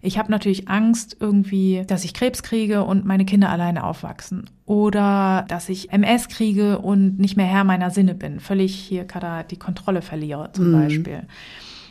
Ich 0.00 0.18
habe 0.18 0.30
natürlich 0.30 0.68
Angst 0.68 1.16
irgendwie, 1.20 1.82
dass 1.86 2.04
ich 2.04 2.14
Krebs 2.14 2.42
kriege 2.42 2.84
und 2.84 3.04
meine 3.04 3.24
Kinder 3.24 3.50
alleine 3.50 3.84
aufwachsen. 3.84 4.48
Oder 4.64 5.44
dass 5.48 5.68
ich 5.68 5.92
MS 5.92 6.28
kriege 6.28 6.78
und 6.78 7.18
nicht 7.18 7.36
mehr 7.36 7.46
Herr 7.46 7.64
meiner 7.64 7.90
Sinne 7.90 8.14
bin. 8.14 8.40
Völlig 8.40 8.74
hier 8.74 9.04
gerade 9.04 9.46
die 9.48 9.58
Kontrolle 9.58 10.02
verliere 10.02 10.50
zum 10.52 10.70
mhm. 10.70 10.72
Beispiel. 10.72 11.22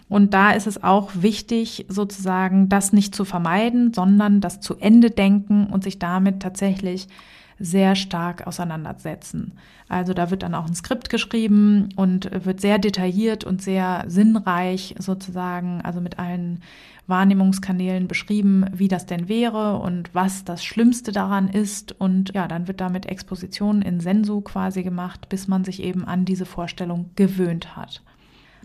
Und 0.10 0.34
da 0.34 0.52
ist 0.52 0.68
es 0.68 0.84
auch 0.84 1.12
wichtig, 1.16 1.86
sozusagen 1.90 2.70
das 2.70 2.94
nicht 2.94 3.14
zu 3.14 3.26
vermeiden, 3.26 3.94
sondern 3.94 4.40
das 4.40 4.62
zu 4.62 4.78
Ende 4.78 5.12
denken 5.12 5.68
und 5.68 5.84
sich 5.84 6.00
damit 6.00 6.42
tatsächlich 6.42 7.08
sehr 7.60 7.96
stark 7.96 8.46
auseinandersetzen. 8.46 9.54
Also 9.90 10.14
da 10.14 10.30
wird 10.30 10.44
dann 10.44 10.54
auch 10.54 10.68
ein 10.68 10.76
Skript 10.76 11.10
geschrieben 11.10 11.90
und 11.96 12.30
wird 12.46 12.62
sehr 12.62 12.78
detailliert 12.78 13.44
und 13.44 13.62
sehr 13.62 14.04
sinnreich 14.08 14.96
sozusagen, 15.00 15.82
also 15.82 16.00
mit 16.00 16.20
allen 16.20 16.62
Wahrnehmungskanälen 17.08 18.08
beschrieben, 18.08 18.66
wie 18.74 18.88
das 18.88 19.06
denn 19.06 19.30
wäre 19.30 19.78
und 19.78 20.14
was 20.14 20.44
das 20.44 20.64
Schlimmste 20.64 21.12
daran 21.12 21.48
ist. 21.48 22.00
Und 22.00 22.34
ja, 22.36 22.48
dann 22.48 22.68
wird 22.68 22.82
damit 22.82 23.06
Exposition 23.06 23.82
in 23.82 24.00
Sensu 24.00 24.42
quasi 24.42 24.84
gemacht, 24.84 25.30
bis 25.30 25.48
man 25.48 25.64
sich 25.64 25.82
eben 25.82 26.06
an 26.06 26.26
diese 26.26 26.46
Vorstellung 26.46 27.12
gewöhnt 27.16 27.76
hat. 27.76 28.04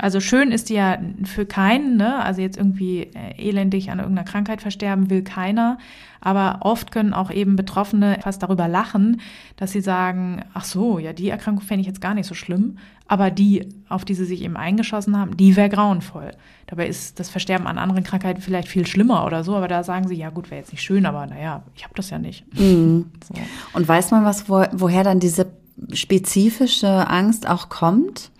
Also 0.03 0.19
schön 0.19 0.51
ist 0.51 0.69
die 0.69 0.75
ja 0.75 0.99
für 1.23 1.47
keinen, 1.47 1.97
ne? 1.97 2.25
Also 2.25 2.41
jetzt 2.41 2.57
irgendwie 2.57 3.03
äh, 3.03 3.41
elendig 3.41 3.89
an 3.93 4.01
irgendeiner 4.01 4.29
Krankheit 4.29 4.61
versterben 4.61 5.11
will 5.11 5.23
keiner. 5.23 5.79
Aber 6.21 6.59
oft 6.63 6.91
können 6.91 7.15
auch 7.15 7.31
eben 7.31 7.55
Betroffene 7.55 8.19
fast 8.21 8.43
darüber 8.43 8.67
lachen, 8.67 9.21
dass 9.55 9.71
sie 9.71 9.81
sagen, 9.81 10.43
ach 10.55 10.65
so, 10.65 10.99
ja, 10.99 11.13
die 11.13 11.29
Erkrankung 11.29 11.63
fände 11.65 11.83
ich 11.83 11.87
jetzt 11.87 12.01
gar 12.01 12.15
nicht 12.15 12.27
so 12.27 12.35
schlimm. 12.35 12.79
Aber 13.07 13.31
die, 13.31 13.69
auf 13.89 14.05
die 14.05 14.15
sie 14.15 14.25
sich 14.25 14.43
eben 14.43 14.57
eingeschossen 14.57 15.17
haben, 15.17 15.37
die 15.37 15.55
wäre 15.55 15.69
grauenvoll. 15.69 16.33
Dabei 16.67 16.89
ist 16.89 17.21
das 17.21 17.31
Versterben 17.31 17.69
an 17.69 17.79
anderen 17.79 18.03
Krankheiten 18.03 18.41
vielleicht 18.41 18.67
viel 18.67 18.89
schlimmer 18.89 19.25
oder 19.25 19.45
so. 19.45 19.55
Aber 19.55 19.69
da 19.69 19.85
sagen 19.85 20.09
sie, 20.09 20.17
ja 20.17 20.31
gut, 20.31 20.51
wäre 20.51 20.63
jetzt 20.63 20.73
nicht 20.73 20.83
schön, 20.83 21.07
aber 21.07 21.27
naja, 21.27 21.63
ich 21.77 21.85
habe 21.85 21.95
das 21.95 22.11
ja 22.11 22.19
nicht. 22.19 22.45
Mhm. 22.59 23.07
So. 23.23 23.35
Und 23.75 23.87
weiß 23.87 24.11
man 24.11 24.25
was, 24.25 24.49
wo, 24.49 24.65
woher 24.73 25.05
dann 25.05 25.21
diese 25.21 25.47
spezifische 25.93 27.09
Angst 27.09 27.49
auch 27.49 27.69
kommt? 27.69 28.33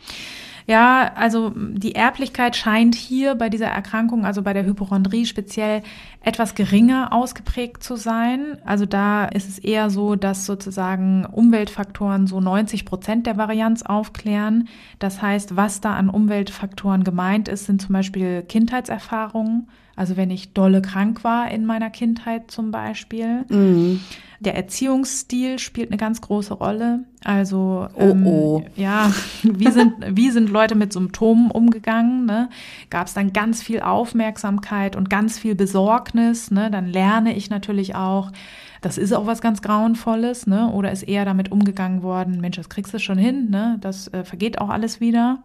Ja, 0.73 1.13
also 1.17 1.53
die 1.55 1.95
Erblichkeit 1.95 2.57
scheint 2.57 2.95
hier 2.95 3.35
bei 3.35 3.51
dieser 3.51 3.67
Erkrankung, 3.67 4.25
also 4.25 4.41
bei 4.41 4.55
der 4.55 4.65
Hypochondrie 4.65 5.27
speziell, 5.27 5.83
etwas 6.23 6.55
geringer 6.55 7.13
ausgeprägt 7.13 7.83
zu 7.83 7.97
sein. 7.97 8.57
Also 8.65 8.87
da 8.87 9.27
ist 9.27 9.51
es 9.51 9.59
eher 9.59 9.91
so, 9.91 10.17
dass 10.17 10.47
sozusagen 10.47 11.27
Umweltfaktoren 11.27 12.27
so 12.27 12.41
90 12.41 12.87
Prozent 12.87 13.27
der 13.27 13.37
Varianz 13.37 13.83
aufklären. 13.83 14.67
Das 14.99 15.21
heißt, 15.21 15.57
was 15.57 15.83
da 15.83 15.93
an 15.93 16.09
Umweltfaktoren 16.09 17.05
gemeint 17.05 17.49
ist, 17.49 17.67
sind 17.67 17.83
zum 17.83 17.93
Beispiel 17.93 18.41
Kindheitserfahrungen. 18.41 19.69
Also 19.97 20.17
wenn 20.17 20.31
ich 20.31 20.53
dolle 20.53 20.83
krank 20.83 21.25
war 21.25 21.51
in 21.51 21.67
meiner 21.67 21.91
Kindheit 21.91 22.51
zum 22.51 22.71
Beispiel. 22.71 23.45
Mhm. 23.49 24.01
Der 24.41 24.57
Erziehungsstil 24.57 25.61
spielt 25.61 25.91
eine 25.91 25.99
ganz 25.99 26.21
große 26.21 26.55
Rolle. 26.55 27.05
Also 27.23 27.87
oh, 27.95 28.01
ähm, 28.01 28.27
oh. 28.27 28.65
ja, 28.75 29.13
wie 29.43 29.71
sind 29.71 29.95
wie 30.09 30.31
sind 30.31 30.51
Leute 30.51 30.75
mit 30.75 30.93
Symptomen 30.93 31.51
umgegangen? 31.51 32.27
Ne? 32.27 32.49
Gab 32.91 33.07
es 33.07 33.15
dann 33.15 33.33
ganz 33.33 33.63
viel 33.63 33.81
Aufmerksamkeit 33.81 34.97
und 34.97 35.11
ganz 35.11 35.39
viel 35.39 35.55
Besorgnis? 35.55 36.51
Ne? 36.51 36.71
Dann 36.71 36.87
lerne 36.87 37.37
ich 37.37 37.51
natürlich 37.51 37.95
auch. 37.95 38.33
Das 38.81 38.99
ist 38.99 39.13
auch 39.13 39.27
was 39.27 39.41
ganz 39.41 39.63
Grauenvolles, 39.63 40.49
ne? 40.49 40.69
Oder 40.73 40.91
ist 40.91 41.05
eher 41.05 41.25
damit 41.25 41.53
umgegangen 41.53 42.03
worden, 42.03 42.41
Mensch, 42.41 42.57
das 42.57 42.69
kriegst 42.69 42.93
du 42.93 42.99
schon 42.99 43.17
hin, 43.17 43.49
ne? 43.49 43.77
Das 43.81 44.09
äh, 44.09 44.25
vergeht 44.25 44.61
auch 44.61 44.71
alles 44.71 45.01
wieder. 45.01 45.39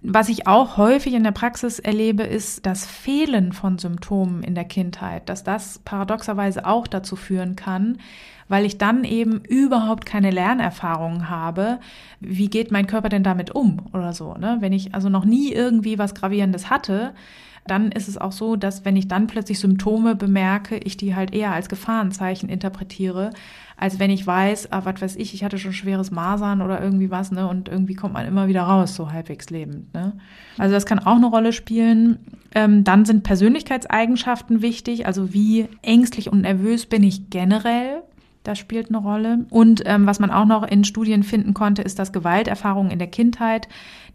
Was 0.00 0.28
ich 0.28 0.46
auch 0.46 0.76
häufig 0.76 1.14
in 1.14 1.24
der 1.24 1.32
Praxis 1.32 1.80
erlebe, 1.80 2.22
ist 2.22 2.64
das 2.66 2.86
Fehlen 2.86 3.52
von 3.52 3.78
Symptomen 3.78 4.44
in 4.44 4.54
der 4.54 4.64
Kindheit, 4.64 5.28
dass 5.28 5.42
das 5.42 5.80
paradoxerweise 5.80 6.66
auch 6.66 6.86
dazu 6.86 7.16
führen 7.16 7.56
kann, 7.56 7.98
weil 8.46 8.64
ich 8.64 8.78
dann 8.78 9.02
eben 9.02 9.40
überhaupt 9.40 10.06
keine 10.06 10.30
Lernerfahrungen 10.30 11.28
habe. 11.28 11.80
Wie 12.20 12.48
geht 12.48 12.70
mein 12.70 12.86
Körper 12.86 13.08
denn 13.08 13.24
damit 13.24 13.50
um 13.50 13.86
oder 13.92 14.12
so? 14.12 14.34
Ne? 14.34 14.58
Wenn 14.60 14.72
ich 14.72 14.94
also 14.94 15.08
noch 15.08 15.24
nie 15.24 15.52
irgendwie 15.52 15.98
was 15.98 16.14
Gravierendes 16.14 16.70
hatte, 16.70 17.12
dann 17.70 17.92
ist 17.92 18.08
es 18.08 18.18
auch 18.18 18.32
so, 18.32 18.56
dass 18.56 18.84
wenn 18.84 18.96
ich 18.96 19.08
dann 19.08 19.26
plötzlich 19.26 19.58
Symptome 19.58 20.14
bemerke, 20.14 20.76
ich 20.78 20.96
die 20.96 21.14
halt 21.14 21.34
eher 21.34 21.52
als 21.52 21.68
Gefahrenzeichen 21.68 22.48
interpretiere, 22.48 23.30
als 23.76 24.00
wenn 24.00 24.10
ich 24.10 24.26
weiß, 24.26 24.72
ah, 24.72 24.84
was 24.84 25.00
weiß 25.00 25.16
ich, 25.16 25.34
ich 25.34 25.44
hatte 25.44 25.58
schon 25.58 25.72
schweres 25.72 26.10
Masern 26.10 26.62
oder 26.62 26.82
irgendwie 26.82 27.10
was, 27.10 27.30
ne? 27.30 27.46
Und 27.46 27.68
irgendwie 27.68 27.94
kommt 27.94 28.12
man 28.14 28.26
immer 28.26 28.48
wieder 28.48 28.62
raus, 28.62 28.96
so 28.96 29.12
halbwegs 29.12 29.50
lebend. 29.50 29.94
Ne? 29.94 30.14
Also 30.58 30.74
das 30.74 30.84
kann 30.84 30.98
auch 30.98 31.16
eine 31.16 31.26
Rolle 31.26 31.52
spielen. 31.52 32.18
Ähm, 32.54 32.82
dann 32.82 33.04
sind 33.04 33.22
Persönlichkeitseigenschaften 33.22 34.62
wichtig, 34.62 35.06
also 35.06 35.32
wie 35.32 35.68
ängstlich 35.82 36.30
und 36.30 36.40
nervös 36.40 36.86
bin 36.86 37.04
ich 37.04 37.30
generell. 37.30 38.02
Das 38.42 38.58
spielt 38.58 38.88
eine 38.88 38.98
Rolle. 38.98 39.46
Und 39.50 39.82
ähm, 39.84 40.06
was 40.06 40.18
man 40.18 40.30
auch 40.30 40.46
noch 40.46 40.66
in 40.66 40.82
Studien 40.84 41.22
finden 41.22 41.54
konnte, 41.54 41.82
ist, 41.82 41.98
dass 41.98 42.12
Gewalterfahrungen 42.12 42.90
in 42.90 42.98
der 42.98 43.08
Kindheit 43.08 43.68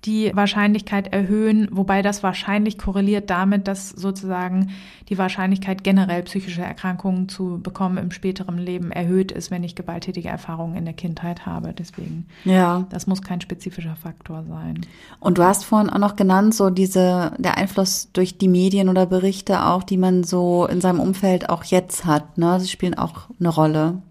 die 0.05 0.31
Wahrscheinlichkeit 0.33 1.13
erhöhen, 1.13 1.69
wobei 1.71 2.01
das 2.01 2.23
wahrscheinlich 2.23 2.77
korreliert 2.77 3.29
damit, 3.29 3.67
dass 3.67 3.89
sozusagen 3.89 4.71
die 5.09 5.17
Wahrscheinlichkeit 5.17 5.83
generell 5.83 6.23
psychische 6.23 6.61
Erkrankungen 6.61 7.29
zu 7.29 7.59
bekommen 7.61 7.97
im 7.97 8.11
späteren 8.11 8.57
Leben 8.57 8.91
erhöht 8.91 9.31
ist, 9.31 9.51
wenn 9.51 9.63
ich 9.63 9.75
gewalttätige 9.75 10.29
Erfahrungen 10.29 10.75
in 10.75 10.85
der 10.85 10.93
Kindheit 10.93 11.45
habe. 11.45 11.73
Deswegen, 11.73 12.27
ja, 12.43 12.85
das 12.89 13.07
muss 13.07 13.21
kein 13.21 13.41
spezifischer 13.41 13.95
Faktor 13.95 14.43
sein. 14.47 14.81
Und 15.19 15.37
du 15.37 15.43
hast 15.43 15.65
vorhin 15.65 15.89
auch 15.89 15.99
noch 15.99 16.15
genannt, 16.15 16.53
so 16.53 16.69
diese 16.69 17.33
der 17.37 17.57
Einfluss 17.57 18.09
durch 18.13 18.37
die 18.37 18.47
Medien 18.47 18.89
oder 18.89 19.05
Berichte 19.05 19.65
auch, 19.65 19.83
die 19.83 19.97
man 19.97 20.23
so 20.23 20.65
in 20.65 20.81
seinem 20.81 20.99
Umfeld 20.99 21.49
auch 21.49 21.63
jetzt 21.63 22.05
hat. 22.05 22.37
Ne, 22.37 22.59
sie 22.59 22.67
spielen 22.67 22.95
auch 22.95 23.29
eine 23.39 23.49
Rolle. 23.49 24.01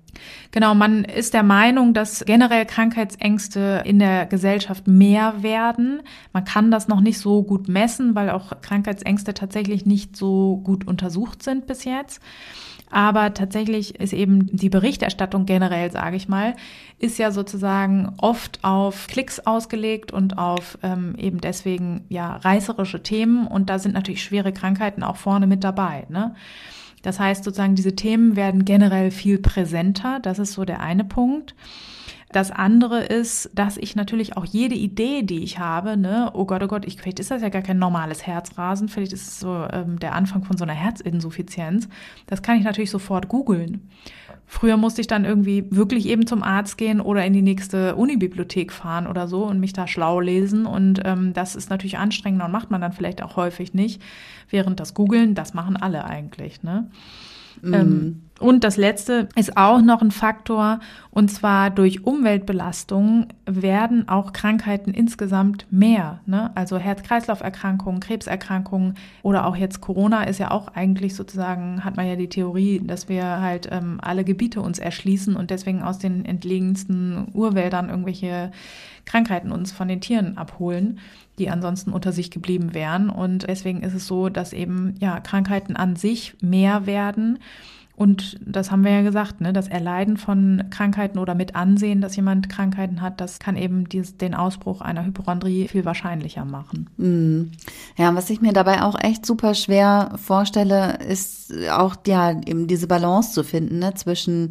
Genau, 0.51 0.75
man 0.75 1.05
ist 1.05 1.35
der 1.35 1.42
Meinung, 1.42 1.94
dass 1.94 2.25
generell 2.27 2.66
Krankheitsängste 2.66 3.83
in 3.85 3.98
der 3.98 4.27
Gesellschaft 4.27 4.87
mehr 4.87 5.42
werden. 5.42 6.03
Man 6.33 6.44
kann 6.44 6.70
das 6.70 6.88
noch 6.88 7.01
nicht 7.01 7.18
so 7.18 7.42
gut 7.42 7.68
messen, 7.68 8.14
weil 8.14 8.31
auch 8.31 8.61
Krankheitsängste 8.61 9.35
tatsächlich 9.35 9.87
nicht 9.87 10.16
so 10.16 10.61
gut 10.64 10.87
untersucht 10.87 11.42
sind 11.42 11.66
bis 11.66 11.85
jetzt. 11.85 12.20
Aber 12.92 13.33
tatsächlich 13.33 13.98
ist 13.98 14.12
eben 14.12 14.55
die 14.55 14.68
Berichterstattung 14.68 15.46
generell, 15.46 15.90
sage 15.90 16.16
ich 16.16 16.29
mal, 16.29 16.55
ist 16.98 17.18
ja 17.18 17.31
sozusagen 17.31 18.12
oft 18.18 18.62
auf 18.62 19.07
Klicks 19.07 19.40
ausgelegt 19.40 20.12
und 20.12 20.37
auf 20.37 20.79
ähm, 20.83 21.14
eben 21.16 21.40
deswegen 21.40 22.05
ja 22.11 22.37
reißerische 22.37 23.03
Themen. 23.03 23.46
Und 23.46 23.70
da 23.70 23.79
sind 23.79 23.94
natürlich 23.94 24.22
schwere 24.22 24.53
Krankheiten 24.53 25.03
auch 25.03 25.16
vorne 25.16 25.46
mit 25.46 25.64
dabei. 25.64 26.05
Ne? 26.11 26.35
Das 27.02 27.18
heißt 27.18 27.44
sozusagen, 27.44 27.74
diese 27.74 27.94
Themen 27.94 28.36
werden 28.36 28.64
generell 28.64 29.10
viel 29.10 29.38
präsenter. 29.38 30.20
Das 30.20 30.38
ist 30.38 30.52
so 30.52 30.64
der 30.64 30.80
eine 30.80 31.04
Punkt. 31.04 31.54
Das 32.33 32.51
andere 32.51 33.05
ist, 33.05 33.51
dass 33.55 33.77
ich 33.77 33.95
natürlich 33.95 34.37
auch 34.37 34.47
jede 34.47 34.75
Idee, 34.75 35.23
die 35.23 35.45
ich 35.45 35.59
habe, 35.59 35.99
ne, 35.99 36.31
oh 36.33 36.47
Gott, 36.47 36.62
oh 36.62 36.66
Gott, 36.66 36.87
ich, 36.87 36.97
vielleicht 37.01 37.21
ist 37.21 37.31
das 37.31 37.42
ja 37.42 37.51
gar 37.51 37.61
kein 37.62 37.79
normales 37.79 38.27
Herzrasen, 38.27 38.88
vielleicht 38.88 39.12
ist 39.12 39.29
es 39.29 39.40
so 39.40 39.66
ähm, 39.71 39.99
der 39.99 40.14
Anfang 40.14 40.42
von 40.45 40.57
so 40.57 40.64
einer 40.64 40.73
Herzinsuffizienz. 40.73 41.88
Das 42.27 42.40
kann 42.40 42.57
ich 42.57 42.64
natürlich 42.64 42.90
sofort 42.90 43.29
googeln. 43.29 43.88
Früher 44.47 44.77
musste 44.77 45.01
ich 45.01 45.07
dann 45.07 45.25
irgendwie 45.25 45.64
wirklich 45.71 46.07
eben 46.07 46.27
zum 46.27 46.42
Arzt 46.42 46.77
gehen 46.77 47.01
oder 47.01 47.25
in 47.25 47.33
die 47.33 47.42
nächste 47.42 47.97
Unibibliothek 47.97 48.73
fahren 48.73 49.07
oder 49.07 49.27
so 49.27 49.45
und 49.45 49.61
mich 49.61 49.73
da 49.73 49.87
schlau 49.87 50.21
lesen. 50.21 50.66
Und 50.66 51.01
ähm, 51.05 51.33
das 51.33 51.57
ist 51.57 51.71
natürlich 51.71 51.97
anstrengender 51.97 52.47
und 52.47 52.53
macht 52.53 52.71
man 52.71 52.81
dann 52.81 52.92
vielleicht 52.92 53.23
auch 53.23 53.37
häufig 53.37 53.73
nicht. 53.73 54.03
Während 54.51 54.79
das 54.79 54.92
Googeln, 54.92 55.35
das 55.35 55.55
machen 55.55 55.77
alle 55.77 56.05
eigentlich. 56.05 56.62
Ne? 56.62 56.90
Mhm. 57.62 57.75
Ähm, 57.75 58.22
und 58.42 58.64
das 58.64 58.77
letzte 58.77 59.29
ist 59.37 59.57
auch 59.57 59.81
noch 59.81 60.03
ein 60.03 60.11
Faktor, 60.11 60.81
und 61.11 61.31
zwar 61.31 61.70
durch 61.70 62.05
Umweltbelastungen 62.05 63.29
werden 63.46 64.09
auch 64.09 64.33
Krankheiten 64.33 64.92
insgesamt 64.92 65.66
mehr. 65.70 66.20
Ne? 66.27 66.51
Also 66.57 66.77
Herz-Kreislauf-Erkrankungen, 66.77 68.01
Krebserkrankungen 68.01 68.94
oder 69.22 69.46
auch 69.46 69.55
jetzt 69.55 69.81
Corona 69.81 70.25
ist 70.25 70.40
ja 70.40 70.51
auch 70.51 70.68
eigentlich 70.75 71.14
sozusagen, 71.14 71.85
hat 71.85 71.96
man 71.96 72.09
ja 72.09 72.16
die 72.16 72.29
Theorie, 72.29 72.81
dass 72.85 73.09
wir 73.09 73.40
halt 73.40 73.68
ähm, 73.70 74.01
alle 74.03 74.25
Gebiete 74.25 74.61
uns 74.61 74.81
erschließen 74.81 75.37
und 75.37 75.51
deswegen 75.51 75.83
aus 75.83 75.98
den 75.98 76.25
entlegensten 76.25 77.29
Urwäldern 77.35 77.90
irgendwelche 77.90 78.51
Krankheiten 79.05 79.53
uns 79.53 79.70
von 79.70 79.87
den 79.87 80.01
Tieren 80.01 80.37
abholen 80.37 80.98
die 81.38 81.51
ansonsten 81.51 81.92
unter 81.92 82.12
sich 82.12 82.31
geblieben 82.31 82.75
wären. 82.75 83.11
Und 83.11 83.49
deswegen 83.49 83.83
ist 83.83 83.95
es 83.95 84.07
so, 84.07 84.29
dass 84.29 84.53
eben 84.53 84.95
ja 85.01 85.21
Krankheiten 85.21 85.77
an 85.77 85.97
sich 85.97 86.35
mehr 86.40 86.87
werden 86.87 87.38
und 87.95 88.38
das 88.45 88.71
haben 88.71 88.85
wir 88.85 88.90
ja 88.90 89.03
gesagt, 89.03 89.40
ne, 89.40 89.53
das 89.53 89.68
Erleiden 89.68 90.16
von 90.16 90.64
Krankheiten 90.71 91.18
oder 91.18 91.35
mit 91.35 91.55
Ansehen, 91.55 92.01
dass 92.01 92.16
jemand 92.16 92.49
Krankheiten 92.49 93.03
hat, 93.03 93.21
das 93.21 93.38
kann 93.38 93.57
eben 93.57 93.88
dies, 93.88 94.16
den 94.16 94.35
Ausbruch 94.35 94.81
einer 94.81 95.05
Hypochondrie 95.05 95.68
viel 95.68 95.85
wahrscheinlicher 95.85 96.45
machen. 96.45 96.88
Mm. 96.97 97.53
Ja, 97.97 98.14
was 98.14 98.31
ich 98.31 98.40
mir 98.40 98.53
dabei 98.53 98.83
auch 98.83 98.99
echt 98.99 99.27
super 99.27 99.55
schwer 99.55 100.14
vorstelle, 100.16 100.99
ist 101.09 101.53
auch 101.71 101.97
ja 102.07 102.31
eben 102.31 102.66
diese 102.66 102.87
Balance 102.87 103.35
zu 103.35 103.45
finden 103.45 103.79
ne, 103.79 103.95
zwischen 103.95 104.51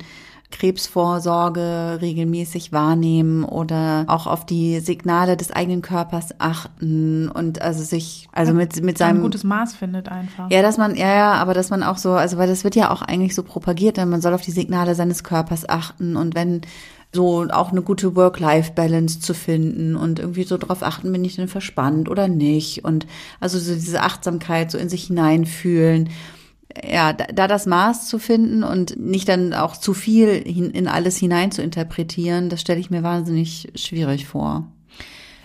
Krebsvorsorge 0.51 1.99
regelmäßig 2.01 2.71
wahrnehmen 2.71 3.43
oder 3.43 4.05
auch 4.07 4.27
auf 4.27 4.45
die 4.45 4.79
Signale 4.79 5.37
des 5.37 5.51
eigenen 5.51 5.81
Körpers 5.81 6.35
achten 6.39 7.29
und 7.29 7.61
also 7.61 7.83
sich, 7.83 8.27
also 8.31 8.53
mit, 8.53 8.83
mit 8.83 8.97
seinem. 8.97 9.17
Ein 9.17 9.23
gutes 9.23 9.43
Maß 9.43 9.73
findet 9.73 10.09
einfach. 10.09 10.49
Ja, 10.51 10.61
dass 10.61 10.77
man, 10.77 10.95
ja, 10.95 11.15
ja, 11.15 11.33
aber 11.33 11.53
dass 11.53 11.69
man 11.69 11.83
auch 11.83 11.97
so, 11.97 12.11
also 12.11 12.37
weil 12.37 12.47
das 12.47 12.63
wird 12.63 12.75
ja 12.75 12.91
auch 12.91 13.01
eigentlich 13.01 13.35
so 13.35 13.43
propagiert, 13.43 13.97
denn 13.97 14.09
man 14.09 14.21
soll 14.21 14.33
auf 14.33 14.41
die 14.41 14.51
Signale 14.51 14.95
seines 14.95 15.23
Körpers 15.23 15.67
achten 15.67 16.15
und 16.15 16.35
wenn 16.35 16.61
so 17.13 17.47
auch 17.49 17.71
eine 17.71 17.81
gute 17.81 18.15
Work-Life-Balance 18.15 19.19
zu 19.19 19.33
finden 19.33 19.95
und 19.95 20.19
irgendwie 20.19 20.43
so 20.43 20.57
drauf 20.57 20.81
achten, 20.81 21.11
bin 21.11 21.25
ich 21.25 21.35
denn 21.35 21.49
verspannt 21.49 22.07
oder 22.07 22.27
nicht 22.27 22.85
und 22.85 23.05
also 23.39 23.59
so 23.59 23.73
diese 23.73 24.01
Achtsamkeit 24.01 24.71
so 24.71 24.77
in 24.77 24.87
sich 24.87 25.05
hineinfühlen 25.05 26.09
ja, 26.89 27.13
da, 27.13 27.47
das 27.47 27.65
Maß 27.65 28.07
zu 28.07 28.19
finden 28.19 28.63
und 28.63 28.97
nicht 28.99 29.27
dann 29.29 29.53
auch 29.53 29.75
zu 29.77 29.93
viel 29.93 30.29
in 30.29 30.87
alles 30.87 31.17
hinein 31.17 31.51
zu 31.51 31.61
interpretieren, 31.61 32.49
das 32.49 32.61
stelle 32.61 32.79
ich 32.79 32.89
mir 32.89 33.03
wahnsinnig 33.03 33.71
schwierig 33.75 34.27
vor. 34.27 34.67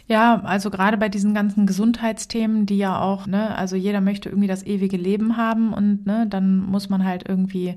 Ja, 0.09 0.41
also 0.45 0.71
gerade 0.71 0.97
bei 0.99 1.09
diesen 1.09 1.35
ganzen 1.35 1.67
Gesundheitsthemen, 1.67 2.65
die 2.65 2.79
ja 2.79 3.01
auch, 3.01 3.27
ne, 3.27 3.57
also 3.57 3.75
jeder 3.75 4.01
möchte 4.01 4.29
irgendwie 4.29 4.49
das 4.49 4.65
ewige 4.65 4.97
Leben 4.97 5.37
haben 5.37 5.73
und 5.73 6.07
ne, 6.07 6.27
dann 6.29 6.59
muss 6.59 6.89
man 6.89 7.05
halt 7.05 7.29
irgendwie 7.29 7.75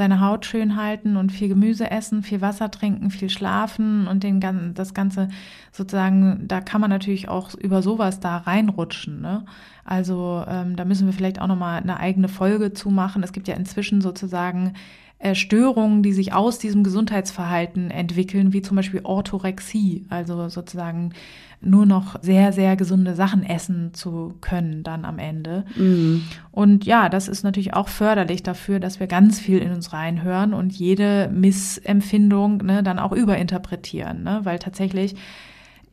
seine 0.00 0.20
Haut 0.22 0.46
schön 0.46 0.76
halten 0.76 1.18
und 1.18 1.30
viel 1.30 1.48
Gemüse 1.48 1.90
essen, 1.90 2.22
viel 2.22 2.40
Wasser 2.40 2.70
trinken, 2.70 3.10
viel 3.10 3.28
schlafen 3.28 4.08
und 4.08 4.22
den 4.22 4.40
das 4.72 4.94
Ganze 4.94 5.28
sozusagen, 5.72 6.48
da 6.48 6.62
kann 6.62 6.80
man 6.80 6.88
natürlich 6.88 7.28
auch 7.28 7.54
über 7.54 7.82
sowas 7.82 8.18
da 8.18 8.38
reinrutschen. 8.38 9.20
Ne? 9.20 9.44
Also 9.84 10.42
ähm, 10.48 10.74
da 10.76 10.86
müssen 10.86 11.04
wir 11.04 11.12
vielleicht 11.12 11.38
auch 11.38 11.48
nochmal 11.48 11.82
eine 11.82 12.00
eigene 12.00 12.28
Folge 12.28 12.72
zu 12.72 12.88
machen. 12.88 13.22
Es 13.22 13.32
gibt 13.32 13.46
ja 13.46 13.54
inzwischen 13.54 14.00
sozusagen 14.00 14.72
Störungen, 15.34 16.02
die 16.02 16.12
sich 16.12 16.32
aus 16.32 16.58
diesem 16.58 16.82
Gesundheitsverhalten 16.82 17.90
entwickeln, 17.90 18.52
wie 18.52 18.62
zum 18.62 18.76
Beispiel 18.76 19.00
Orthorexie, 19.04 20.06
also 20.08 20.48
sozusagen 20.48 21.12
nur 21.60 21.84
noch 21.84 22.16
sehr, 22.22 22.52
sehr 22.52 22.74
gesunde 22.74 23.14
Sachen 23.14 23.44
essen 23.44 23.92
zu 23.92 24.34
können 24.40 24.82
dann 24.82 25.04
am 25.04 25.18
Ende. 25.18 25.64
Mhm. 25.76 26.22
Und 26.50 26.86
ja, 26.86 27.10
das 27.10 27.28
ist 27.28 27.42
natürlich 27.42 27.74
auch 27.74 27.88
förderlich 27.88 28.42
dafür, 28.42 28.80
dass 28.80 28.98
wir 28.98 29.06
ganz 29.06 29.38
viel 29.38 29.58
in 29.58 29.72
uns 29.72 29.92
reinhören 29.92 30.54
und 30.54 30.72
jede 30.72 31.28
Missempfindung 31.28 32.64
ne, 32.64 32.82
dann 32.82 32.98
auch 32.98 33.12
überinterpretieren, 33.12 34.22
ne? 34.22 34.40
weil 34.44 34.58
tatsächlich 34.58 35.16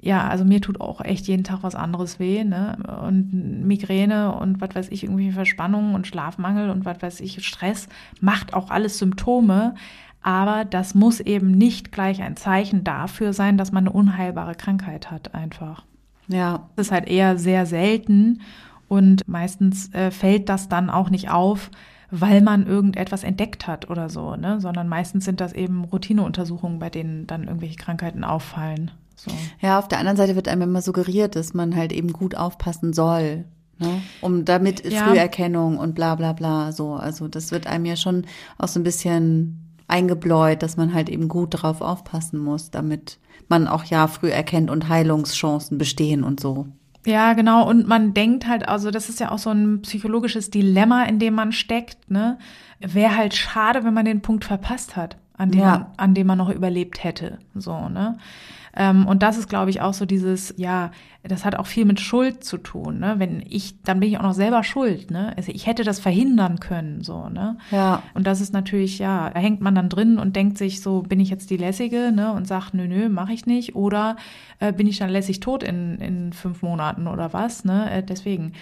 ja, 0.08 0.26
also 0.26 0.46
mir 0.46 0.62
tut 0.62 0.80
auch 0.80 1.02
echt 1.02 1.28
jeden 1.28 1.44
Tag 1.44 1.64
was 1.64 1.76
anderes 1.76 2.18
weh, 2.18 2.46
ne? 2.46 2.78
Und 3.06 3.66
Migräne 3.68 4.34
und 4.34 4.62
was 4.62 4.74
weiß 4.74 4.88
ich, 4.90 5.04
irgendwie 5.04 5.32
Verspannungen 5.32 5.96
und 5.96 6.08
Schlafmangel 6.08 6.70
und 6.70 6.86
was 6.86 7.02
weiß 7.02 7.20
ich, 7.20 7.46
Stress 7.46 7.90
macht 8.22 8.54
auch 8.54 8.70
alles 8.70 9.00
Symptome. 9.00 9.76
Aber 10.22 10.64
das 10.64 10.96
muss 10.96 11.20
eben 11.20 11.52
nicht 11.52 11.92
gleich 11.92 12.22
ein 12.22 12.38
Zeichen 12.38 12.86
dafür 12.86 13.34
sein, 13.34 13.58
dass 13.58 13.74
man 13.74 13.86
eine 13.86 13.92
unheilbare 13.92 14.56
Krankheit 14.56 15.12
hat, 15.12 15.36
einfach. 15.36 15.84
Ja. 16.30 16.70
Das 16.78 16.88
ist 16.88 16.92
halt 16.94 17.10
eher 17.10 17.38
sehr 17.38 17.66
selten 17.66 18.40
und 18.88 19.28
meistens 19.28 19.94
äh, 19.94 20.10
fällt 20.10 20.48
das 20.48 20.70
dann 20.70 20.90
auch 20.90 21.10
nicht 21.10 21.30
auf, 21.30 21.70
weil 22.12 22.42
man 22.42 22.66
irgendetwas 22.66 23.26
entdeckt 23.26 23.68
hat 23.68 23.90
oder 23.90 24.08
so, 24.08 24.38
ne? 24.38 24.62
sondern 24.62 24.88
meistens 24.88 25.26
sind 25.26 25.42
das 25.42 25.52
eben 25.52 25.84
Routineuntersuchungen, 25.84 26.80
bei 26.80 26.90
denen 26.90 27.28
dann 27.28 27.44
irgendwelche 27.44 27.76
Krankheiten 27.76 28.24
auffallen. 28.24 28.92
So. 29.18 29.32
Ja, 29.60 29.80
auf 29.80 29.88
der 29.88 30.00
anderen 30.00 30.18
Seite 30.18 30.36
wird 30.36 30.48
einem 30.48 30.64
immer 30.64 30.82
suggeriert, 30.82 31.36
dass 31.36 31.54
man 31.54 31.76
halt 31.76 31.92
eben 31.92 32.14
gut 32.14 32.36
aufpassen 32.36 32.94
soll. 32.94 33.46
Ne? 33.80 34.02
Um 34.22 34.46
damit 34.46 34.90
ja. 34.92 35.06
Früherkennung 35.06 35.78
und 35.78 35.94
bla 35.96 36.16
bla 36.16 36.34
bla 36.34 36.72
so. 36.72 36.94
Also 36.94 37.28
das 37.28 37.52
wird 37.52 37.68
einem 37.68 37.86
ja 37.86 37.96
schon 37.96 38.26
auch 38.58 38.68
so 38.68 38.80
ein 38.80 38.84
bisschen 38.84 39.60
eingebläut, 39.88 40.64
dass 40.64 40.78
man 40.78 40.94
halt 40.94 41.10
eben 41.10 41.28
gut 41.28 41.54
darauf 41.54 41.82
aufpassen 41.82 42.40
muss, 42.40 42.72
damit 42.72 43.20
man 43.48 43.68
auch 43.68 43.84
ja 43.86 44.08
früh 44.08 44.30
erkennt 44.30 44.70
und 44.70 44.90
Heilungschancen 44.90 45.78
bestehen 45.78 46.24
und 46.24 46.40
so. 46.40 46.68
Ja, 47.06 47.34
genau. 47.34 47.68
Und 47.70 47.88
man 47.88 48.14
denkt 48.14 48.48
halt, 48.48 48.68
also 48.68 48.92
das 48.92 49.08
ist 49.08 49.20
ja 49.22 49.32
auch 49.32 49.38
so 49.38 49.50
ein 49.50 49.82
psychologisches 49.84 50.50
Dilemma, 50.50 51.04
in 51.04 51.20
dem 51.20 51.36
man 51.36 51.52
steckt, 51.54 52.12
ne? 52.12 52.38
Wäre 52.80 53.16
halt 53.16 53.34
schade, 53.34 53.84
wenn 53.86 53.94
man 53.94 54.06
den 54.06 54.22
Punkt 54.22 54.44
verpasst 54.46 54.96
hat. 54.96 55.18
an 55.40 55.52
dem, 55.52 55.62
Ja. 55.62 55.72
man, 55.72 55.86
an 55.98 56.14
dem 56.16 56.26
man 56.28 56.38
noch 56.40 56.50
überlebt 56.50 57.04
hätte. 57.04 57.38
So, 57.54 57.90
ne? 57.90 58.18
Ähm, 58.76 59.08
und 59.08 59.24
das 59.24 59.38
ist, 59.38 59.50
glaube 59.50 59.70
ich, 59.70 59.82
auch 59.82 59.94
so 59.94 60.06
dieses, 60.06 60.54
ja, 60.58 60.92
das 61.24 61.46
hat 61.46 61.56
auch 61.56 61.68
viel 61.68 61.86
mit 61.86 62.00
Schuld 62.00 62.44
zu 62.44 62.58
tun, 62.58 63.00
ne? 63.00 63.16
Wenn 63.18 63.44
ich, 63.48 63.82
dann 63.82 64.00
bin 64.00 64.10
ich 64.10 64.18
auch 64.18 64.24
noch 64.24 64.34
selber 64.34 64.64
schuld, 64.64 65.12
ne? 65.12 65.34
Also 65.36 65.52
ich 65.52 65.68
hätte 65.68 65.84
das 65.84 66.00
verhindern 66.00 66.60
können, 66.60 67.02
so, 67.02 67.30
ne? 67.30 67.58
Ja. 67.72 68.04
Und 68.14 68.28
das 68.28 68.42
ist 68.42 68.54
natürlich, 68.54 69.00
ja, 69.00 69.30
da 69.30 69.40
hängt 69.40 69.62
man 69.62 69.76
dann 69.76 69.90
drin 69.90 70.20
und 70.20 70.36
denkt 70.36 70.58
sich 70.58 70.82
so, 70.82 71.02
bin 71.02 71.20
ich 71.20 71.30
jetzt 71.30 71.50
die 71.50 71.58
Lässige, 71.58 72.12
ne? 72.12 72.32
Und 72.32 72.48
sagt, 72.48 72.74
nö, 72.74 72.88
nö, 72.88 73.10
mache 73.10 73.34
ich 73.34 73.46
nicht. 73.46 73.76
Oder 73.76 74.16
äh, 74.60 74.72
bin 74.72 74.88
ich 74.88 75.00
dann 75.00 75.10
lässig 75.10 75.40
tot 75.40 75.64
in, 75.64 75.98
in 76.00 76.34
fünf 76.34 76.62
Monaten 76.62 77.08
oder 77.08 77.34
was, 77.34 77.66
ne? 77.66 77.92
Äh, 77.92 78.04
deswegen. 78.04 78.54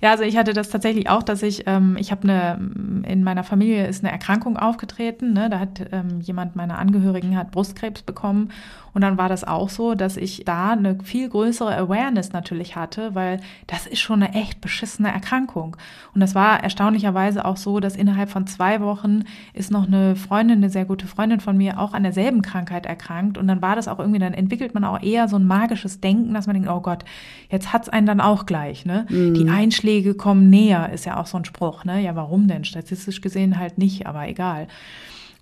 Ja, 0.00 0.10
also 0.10 0.24
ich 0.24 0.36
hatte 0.36 0.52
das 0.52 0.68
tatsächlich 0.68 1.08
auch, 1.08 1.22
dass 1.22 1.44
ich, 1.44 1.62
ähm, 1.66 1.96
ich 1.98 2.10
habe 2.10 2.24
eine, 2.24 2.58
in 3.06 3.22
meiner 3.22 3.44
Familie 3.44 3.86
ist 3.86 4.02
eine 4.02 4.12
Erkrankung 4.12 4.56
aufgetreten, 4.56 5.32
ne? 5.32 5.48
Da 5.48 5.60
hat 5.60 5.86
ähm, 5.92 6.20
jemand 6.20 6.56
meiner 6.56 6.78
Angehörigen 6.78 7.36
hat 7.36 7.52
Brustkrebs 7.52 8.02
bekommen. 8.02 8.50
Und 8.94 9.02
dann 9.02 9.18
war 9.18 9.28
das 9.28 9.44
auch 9.44 9.68
so, 9.68 9.94
dass 9.94 10.16
ich 10.16 10.44
da 10.44 10.72
eine 10.72 10.98
viel 11.02 11.28
größere 11.28 11.74
Awareness 11.76 12.32
natürlich 12.32 12.76
hatte, 12.76 13.14
weil 13.14 13.40
das 13.66 13.86
ist 13.86 14.00
schon 14.00 14.22
eine 14.22 14.34
echt 14.34 14.60
beschissene 14.60 15.10
Erkrankung. 15.12 15.76
Und 16.14 16.20
das 16.20 16.34
war 16.34 16.62
erstaunlicherweise 16.62 17.44
auch 17.44 17.56
so, 17.56 17.80
dass 17.80 17.96
innerhalb 17.96 18.30
von 18.30 18.46
zwei 18.46 18.80
Wochen 18.80 19.24
ist 19.54 19.70
noch 19.70 19.86
eine 19.86 20.14
Freundin, 20.16 20.58
eine 20.58 20.70
sehr 20.70 20.84
gute 20.84 21.06
Freundin 21.06 21.40
von 21.40 21.56
mir, 21.56 21.78
auch 21.78 21.94
an 21.94 22.02
derselben 22.02 22.42
Krankheit 22.42 22.86
erkrankt. 22.86 23.38
Und 23.38 23.48
dann 23.48 23.62
war 23.62 23.76
das 23.76 23.88
auch 23.88 23.98
irgendwie, 23.98 24.18
dann 24.18 24.34
entwickelt 24.34 24.74
man 24.74 24.84
auch 24.84 25.02
eher 25.02 25.28
so 25.28 25.36
ein 25.36 25.46
magisches 25.46 26.00
Denken, 26.00 26.34
dass 26.34 26.46
man 26.46 26.54
denkt, 26.54 26.68
oh 26.68 26.80
Gott, 26.80 27.04
jetzt 27.50 27.72
hat's 27.72 27.88
einen 27.88 28.06
dann 28.06 28.20
auch 28.20 28.46
gleich, 28.46 28.84
ne? 28.84 29.06
Die 29.08 29.48
Einschläge 29.48 30.14
kommen 30.14 30.50
näher, 30.50 30.90
ist 30.92 31.06
ja 31.06 31.18
auch 31.18 31.26
so 31.26 31.38
ein 31.38 31.44
Spruch, 31.44 31.84
ne? 31.84 32.00
Ja, 32.00 32.14
warum 32.14 32.46
denn? 32.48 32.64
Statistisch 32.64 33.20
gesehen 33.20 33.58
halt 33.58 33.78
nicht, 33.78 34.06
aber 34.06 34.28
egal. 34.28 34.68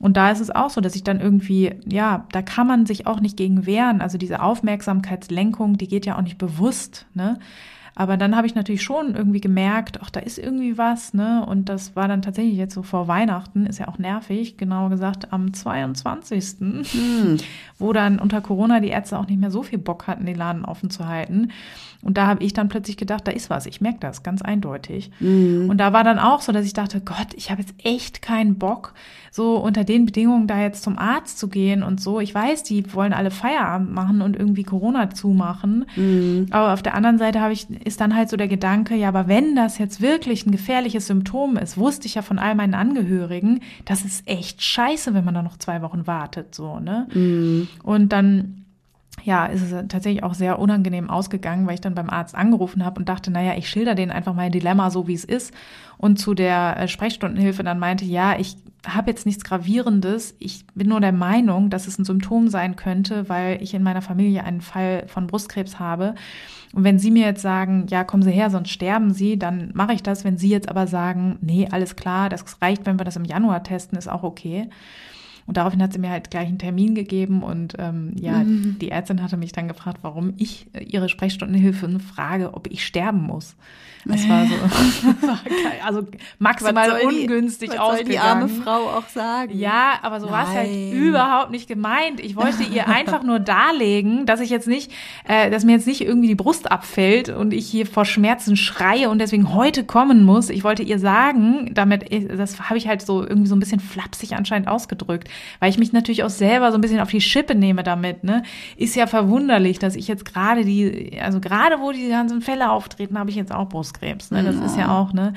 Und 0.01 0.17
da 0.17 0.31
ist 0.31 0.41
es 0.41 0.51
auch 0.51 0.71
so, 0.71 0.81
dass 0.81 0.97
ich 0.97 1.05
dann 1.05 1.21
irgendwie, 1.21 1.75
ja, 1.87 2.27
da 2.33 2.41
kann 2.41 2.67
man 2.67 2.87
sich 2.87 3.07
auch 3.07 3.21
nicht 3.21 3.37
gegen 3.37 3.67
wehren. 3.67 4.01
Also 4.01 4.17
diese 4.17 4.43
Aufmerksamkeitslenkung, 4.43 5.77
die 5.77 5.89
geht 5.89 6.07
ja 6.07 6.17
auch 6.17 6.23
nicht 6.23 6.39
bewusst, 6.39 7.07
ne? 7.15 7.39
Aber 8.01 8.17
dann 8.17 8.35
habe 8.35 8.47
ich 8.47 8.55
natürlich 8.55 8.83
schon 8.83 9.15
irgendwie 9.15 9.43
gemerkt, 9.43 9.99
ach, 10.03 10.09
da 10.09 10.21
ist 10.21 10.39
irgendwie 10.39 10.79
was, 10.79 11.13
ne? 11.13 11.45
Und 11.45 11.69
das 11.69 11.97
war 11.97 12.09
dann 12.09 12.23
tatsächlich 12.23 12.57
jetzt 12.57 12.73
so 12.73 12.83
vor 12.83 13.09
Weihnachten, 13.09 13.67
ist 13.67 13.79
ja 13.79 13.89
auch 13.89 13.99
nervig, 13.99 14.57
genauer 14.57 14.89
gesagt 14.89 15.35
am 15.35 15.53
22. 15.53 16.57
wo 17.79 17.93
dann 17.93 18.19
unter 18.19 18.41
Corona 18.41 18.81
die 18.81 18.89
Ärzte 18.89 19.19
auch 19.19 19.27
nicht 19.27 19.39
mehr 19.39 19.51
so 19.51 19.63
viel 19.63 19.79
Bock 19.79 20.07
hatten, 20.07 20.25
den 20.25 20.37
Laden 20.37 20.65
offen 20.65 20.89
zu 20.89 21.09
halten. 21.09 21.51
Und 22.03 22.17
da 22.17 22.27
habe 22.27 22.43
ich 22.43 22.55
dann 22.55 22.71
plötzlich 22.71 22.97
gedacht, 22.97 23.29
da 23.29 23.33
ist 23.33 23.51
was. 23.51 23.67
Ich 23.67 23.83
merke 23.83 23.99
das 24.01 24.23
ganz 24.23 24.41
eindeutig. 24.41 25.11
Und 25.69 25.77
da 25.77 25.93
war 25.93 26.03
dann 26.03 26.19
auch 26.19 26.41
so, 26.41 26.51
dass 26.51 26.65
ich 26.65 26.73
dachte, 26.73 27.03
Gott, 27.03 27.35
ich 27.37 27.51
habe 27.51 27.61
jetzt 27.61 27.75
echt 27.85 28.23
keinen 28.23 28.57
Bock, 28.57 28.95
so 29.31 29.57
unter 29.59 29.85
den 29.85 30.07
Bedingungen 30.07 30.47
da 30.47 30.59
jetzt 30.61 30.83
zum 30.83 30.99
Arzt 30.99 31.39
zu 31.39 31.49
gehen 31.49 31.83
und 31.83 32.01
so. 32.01 32.19
Ich 32.19 32.35
weiß, 32.35 32.63
die 32.63 32.95
wollen 32.95 33.13
alle 33.13 33.31
Feierabend 33.31 33.93
machen 33.93 34.23
und 34.23 34.35
irgendwie 34.35 34.63
Corona 34.63 35.11
zumachen. 35.11 35.85
Aber 36.51 36.73
auf 36.73 36.81
der 36.81 36.95
anderen 36.95 37.19
Seite 37.19 37.43
habe 37.43 37.53
ich, 37.53 37.67
ist 37.91 38.01
dann 38.01 38.15
halt 38.15 38.31
so 38.31 38.37
der 38.37 38.49
Gedanke, 38.49 38.95
ja, 38.95 39.09
aber 39.09 39.27
wenn 39.27 39.57
das 39.57 39.79
jetzt 39.79 40.01
wirklich 40.01 40.47
ein 40.47 40.53
gefährliches 40.53 41.09
Symptom 41.09 41.57
ist, 41.57 41.77
wusste 41.77 42.07
ich 42.07 42.15
ja 42.15 42.23
von 42.23 42.39
all 42.39 42.55
meinen 42.55 42.75
Angehörigen, 42.75 43.61
das 43.85 44.05
ist 44.05 44.27
echt 44.29 44.63
scheiße, 44.63 45.13
wenn 45.13 45.25
man 45.25 45.35
da 45.35 45.43
noch 45.43 45.59
zwei 45.59 45.83
Wochen 45.83 46.07
wartet, 46.07 46.55
so, 46.55 46.79
ne? 46.79 47.09
Und 47.83 48.13
dann 48.13 48.61
ja, 49.25 49.47
ist 49.47 49.63
es 49.63 49.71
tatsächlich 49.89 50.23
auch 50.23 50.35
sehr 50.35 50.59
unangenehm 50.59 51.11
ausgegangen, 51.11 51.67
weil 51.67 51.75
ich 51.75 51.81
dann 51.81 51.95
beim 51.95 52.09
Arzt 52.09 52.35
angerufen 52.35 52.85
habe 52.85 53.01
und 53.01 53.09
dachte, 53.09 53.31
naja, 53.31 53.55
ich 53.57 53.69
schilder 53.69 53.95
denen 53.95 54.13
einfach 54.13 54.35
mein 54.35 54.53
Dilemma 54.53 54.91
so, 54.91 55.09
wie 55.09 55.15
es 55.15 55.25
ist. 55.25 55.53
Und 55.99 56.19
zu 56.19 56.33
der 56.33 56.77
äh, 56.79 56.89
Sprechstundenhilfe 56.89 57.63
dann 57.63 57.79
meinte, 57.79 58.05
ja, 58.05 58.39
ich 58.39 58.57
habe 58.87 59.11
jetzt 59.11 59.27
nichts 59.27 59.45
Gravierendes. 59.45 60.35
Ich 60.39 60.65
bin 60.75 60.89
nur 60.89 61.01
der 61.01 61.13
Meinung, 61.13 61.71
dass 61.71 61.87
es 61.87 61.99
ein 61.99 62.05
Symptom 62.05 62.49
sein 62.49 62.77
könnte, 62.77 63.29
weil 63.29 63.63
ich 63.63 63.75
in 63.75 63.83
meiner 63.83 64.03
Familie 64.03 64.45
einen 64.45 64.61
Fall 64.61 65.05
von 65.07 65.27
Brustkrebs 65.27 65.79
habe. 65.79 66.15
Und 66.73 66.85
wenn 66.85 66.99
Sie 66.99 67.11
mir 67.11 67.27
jetzt 67.27 67.43
sagen, 67.43 67.87
ja, 67.89 68.05
kommen 68.05 68.23
Sie 68.23 68.31
her, 68.31 68.51
sonst 68.51 68.71
sterben 68.71 69.13
Sie, 69.13 69.39
dann 69.39 69.71
mache 69.75 69.93
ich 69.93 70.03
das. 70.03 70.25
Wenn 70.25 70.39
Sie 70.39 70.49
jetzt 70.49 70.69
aber 70.69 70.87
sagen, 70.87 71.39
nee, 71.41 71.69
alles 71.71 71.97
klar, 71.97 72.29
das 72.29 72.45
reicht, 72.63 72.87
wenn 72.87 72.99
wir 72.99 73.05
das 73.05 73.17
im 73.17 73.25
Januar 73.25 73.63
testen, 73.63 73.99
ist 73.99 74.09
auch 74.09 74.23
okay. 74.23 74.69
Und 75.47 75.57
daraufhin 75.57 75.83
hat 75.83 75.93
sie 75.93 75.99
mir 75.99 76.11
halt 76.11 76.31
gleich 76.31 76.47
einen 76.47 76.61
Termin 76.61 76.95
gegeben 76.95 77.43
und 77.43 77.75
ähm, 77.81 78.13
ja, 78.15 78.45
die 78.45 78.91
Ärztin 78.91 79.21
hatte 79.21 79.37
mich 79.37 79.51
dann 79.51 79.67
gefragt, 79.67 79.99
warum 80.03 80.35
ich 80.37 80.69
äh, 80.75 80.85
ihre 80.85 81.09
Sprechstundenhilfe 81.09 81.99
frage, 81.99 82.55
ob 82.55 82.69
ich 82.71 82.87
sterben 82.87 83.23
muss. 83.23 83.57
Das 84.05 84.27
war 84.29 84.47
so, 84.47 84.55
das 84.63 85.23
war 85.29 85.39
geil. 85.45 85.73
also 85.85 86.07
maximal 86.39 86.91
Was 86.91 87.03
soll 87.03 87.13
die- 87.13 87.21
ungünstig 87.21 87.69
was 87.71 87.77
soll 87.77 87.85
ausgegangen. 87.87 88.09
die 88.09 88.19
arme 88.19 88.49
Frau 88.49 88.97
auch 88.97 89.09
sagen? 89.09 89.57
Ja, 89.59 89.95
aber 90.03 90.21
so 90.21 90.31
war 90.31 90.45
es 90.45 90.55
halt 90.55 90.71
überhaupt 90.93 91.51
nicht 91.51 91.69
gemeint. 91.69 92.19
Ich 92.21 92.35
wollte 92.37 92.63
ihr 92.63 92.89
einfach 92.89 93.23
nur 93.23 93.41
darlegen, 93.41 94.25
dass 94.27 94.41
ich 94.41 94.49
jetzt 94.51 94.69
nicht, 94.69 94.91
äh, 95.29 95.51
dass 95.51 95.65
mir 95.65 95.73
jetzt 95.73 95.87
nicht 95.87 96.01
irgendwie 96.01 96.29
die 96.29 96.35
Brust 96.35 96.71
abfällt 96.71 97.29
und 97.29 97.53
ich 97.53 97.67
hier 97.69 97.85
vor 97.87 98.05
Schmerzen 98.05 98.57
schreie 98.57 99.11
und 99.11 99.19
deswegen 99.21 99.55
heute 99.55 99.85
kommen 99.85 100.25
muss. 100.25 100.49
Ich 100.49 100.65
wollte 100.65 100.83
ihr 100.83 100.99
sagen, 100.99 101.71
damit, 101.75 102.07
das 102.39 102.59
habe 102.69 102.79
ich 102.79 102.89
halt 102.89 103.03
so 103.03 103.23
irgendwie 103.23 103.49
so 103.49 103.57
ein 103.57 103.61
bisschen 103.61 103.81
flapsig 103.81 104.35
anscheinend 104.35 104.69
ausgedrückt, 104.69 105.29
weil 105.59 105.69
ich 105.71 105.79
mich 105.79 105.93
natürlich 105.93 106.25
auch 106.25 106.31
selber 106.31 106.73
so 106.73 106.79
ein 106.79 106.81
bisschen 106.81 107.01
auf 107.01 107.11
die 107.11 107.21
Schippe 107.21 107.55
nehme 107.55 107.83
damit. 107.83 108.25
Ne, 108.25 108.43
ist 108.77 108.97
ja 108.97 109.07
verwunderlich, 109.07 109.79
dass 109.79 109.95
ich 109.95 110.09
jetzt 110.09 110.25
gerade 110.25 110.65
die, 110.65 111.19
also 111.23 111.41
gerade 111.41 111.81
wo 111.81 111.93
die 111.93 112.09
ganzen 112.09 112.41
Fälle 112.41 112.71
auftreten, 112.71 113.19
habe 113.19 113.29
ich 113.31 113.37
jetzt 113.37 113.53
auch 113.53 113.69
Brustkrebs. 113.91 114.31
Ne, 114.31 114.43
das 114.43 114.57
ist 114.57 114.77
ja 114.77 114.99
auch 114.99 115.13
ne. 115.13 115.35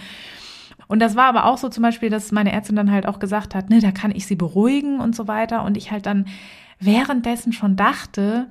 Und 0.88 1.00
das 1.00 1.16
war 1.16 1.26
aber 1.26 1.46
auch 1.46 1.58
so 1.58 1.70
zum 1.70 1.82
Beispiel, 1.82 2.10
dass 2.10 2.32
meine 2.32 2.52
Ärztin 2.52 2.76
dann 2.76 2.92
halt 2.92 3.08
auch 3.08 3.20
gesagt 3.20 3.56
hat, 3.56 3.70
ne, 3.70 3.80
da 3.80 3.92
kann 3.92 4.12
ich 4.12 4.28
sie 4.28 4.36
beruhigen 4.36 5.00
und 5.00 5.16
so 5.16 5.28
weiter. 5.28 5.64
Und 5.64 5.78
ich 5.78 5.92
halt 5.92 6.06
dann 6.06 6.26
währenddessen 6.80 7.54
schon 7.54 7.76
dachte, 7.76 8.48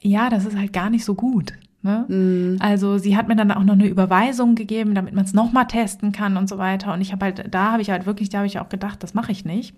ja, 0.00 0.28
das 0.30 0.44
ist 0.44 0.56
halt 0.56 0.72
gar 0.72 0.90
nicht 0.90 1.04
so 1.04 1.14
gut. 1.14 1.52
Ne? 1.82 2.56
Also 2.60 2.98
sie 2.98 3.16
hat 3.16 3.28
mir 3.28 3.36
dann 3.36 3.52
auch 3.52 3.62
noch 3.62 3.74
eine 3.74 3.86
Überweisung 3.86 4.54
gegeben, 4.54 4.94
damit 4.94 5.14
man 5.14 5.24
es 5.24 5.32
nochmal 5.32 5.66
testen 5.66 6.12
kann 6.12 6.36
und 6.36 6.48
so 6.48 6.58
weiter. 6.58 6.92
Und 6.92 7.00
ich 7.00 7.12
habe 7.12 7.26
halt, 7.26 7.54
da 7.54 7.72
habe 7.72 7.82
ich 7.82 7.90
halt 7.90 8.06
wirklich, 8.06 8.30
da 8.30 8.38
habe 8.38 8.46
ich 8.46 8.58
auch 8.58 8.68
gedacht, 8.68 9.02
das 9.02 9.14
mache 9.14 9.32
ich 9.32 9.44
nicht. 9.44 9.74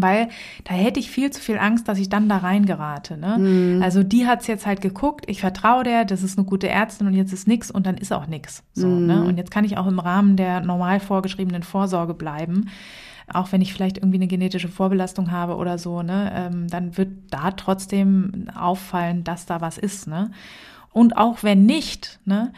Weil 0.00 0.28
da 0.64 0.74
hätte 0.74 1.00
ich 1.00 1.10
viel 1.10 1.30
zu 1.30 1.40
viel 1.40 1.58
Angst, 1.58 1.88
dass 1.88 1.98
ich 1.98 2.08
dann 2.08 2.28
da 2.28 2.38
reingerate. 2.38 3.16
Ne? 3.16 3.80
Also 3.82 4.02
die 4.02 4.26
hat's 4.26 4.46
jetzt 4.46 4.64
halt 4.64 4.80
geguckt, 4.80 5.24
ich 5.28 5.40
vertraue 5.40 5.82
der, 5.82 6.04
das 6.04 6.22
ist 6.22 6.38
eine 6.38 6.46
gute 6.46 6.68
Ärztin 6.68 7.06
und 7.06 7.14
jetzt 7.14 7.32
ist 7.32 7.48
nix 7.48 7.70
und 7.70 7.86
dann 7.86 7.96
ist 7.96 8.12
auch 8.12 8.26
nix. 8.26 8.62
So, 8.74 8.86
ne? 8.86 9.24
Und 9.24 9.36
jetzt 9.38 9.50
kann 9.50 9.64
ich 9.64 9.76
auch 9.76 9.86
im 9.86 9.98
Rahmen 9.98 10.36
der 10.36 10.60
normal 10.60 11.00
vorgeschriebenen 11.00 11.62
Vorsorge 11.62 12.14
bleiben. 12.14 12.70
Auch 13.32 13.52
wenn 13.52 13.60
ich 13.60 13.74
vielleicht 13.74 13.98
irgendwie 13.98 14.16
eine 14.16 14.26
genetische 14.26 14.68
Vorbelastung 14.68 15.30
habe 15.30 15.56
oder 15.56 15.76
so, 15.76 16.02
ne, 16.02 16.32
ähm, 16.34 16.68
dann 16.68 16.96
wird 16.96 17.10
da 17.30 17.50
trotzdem 17.50 18.46
auffallen, 18.54 19.22
dass 19.22 19.44
da 19.44 19.60
was 19.60 19.76
ist, 19.76 20.06
ne? 20.06 20.30
Und 20.92 21.16
auch 21.16 21.42
wenn 21.42 21.66
nicht, 21.66 22.20
ne? 22.24 22.52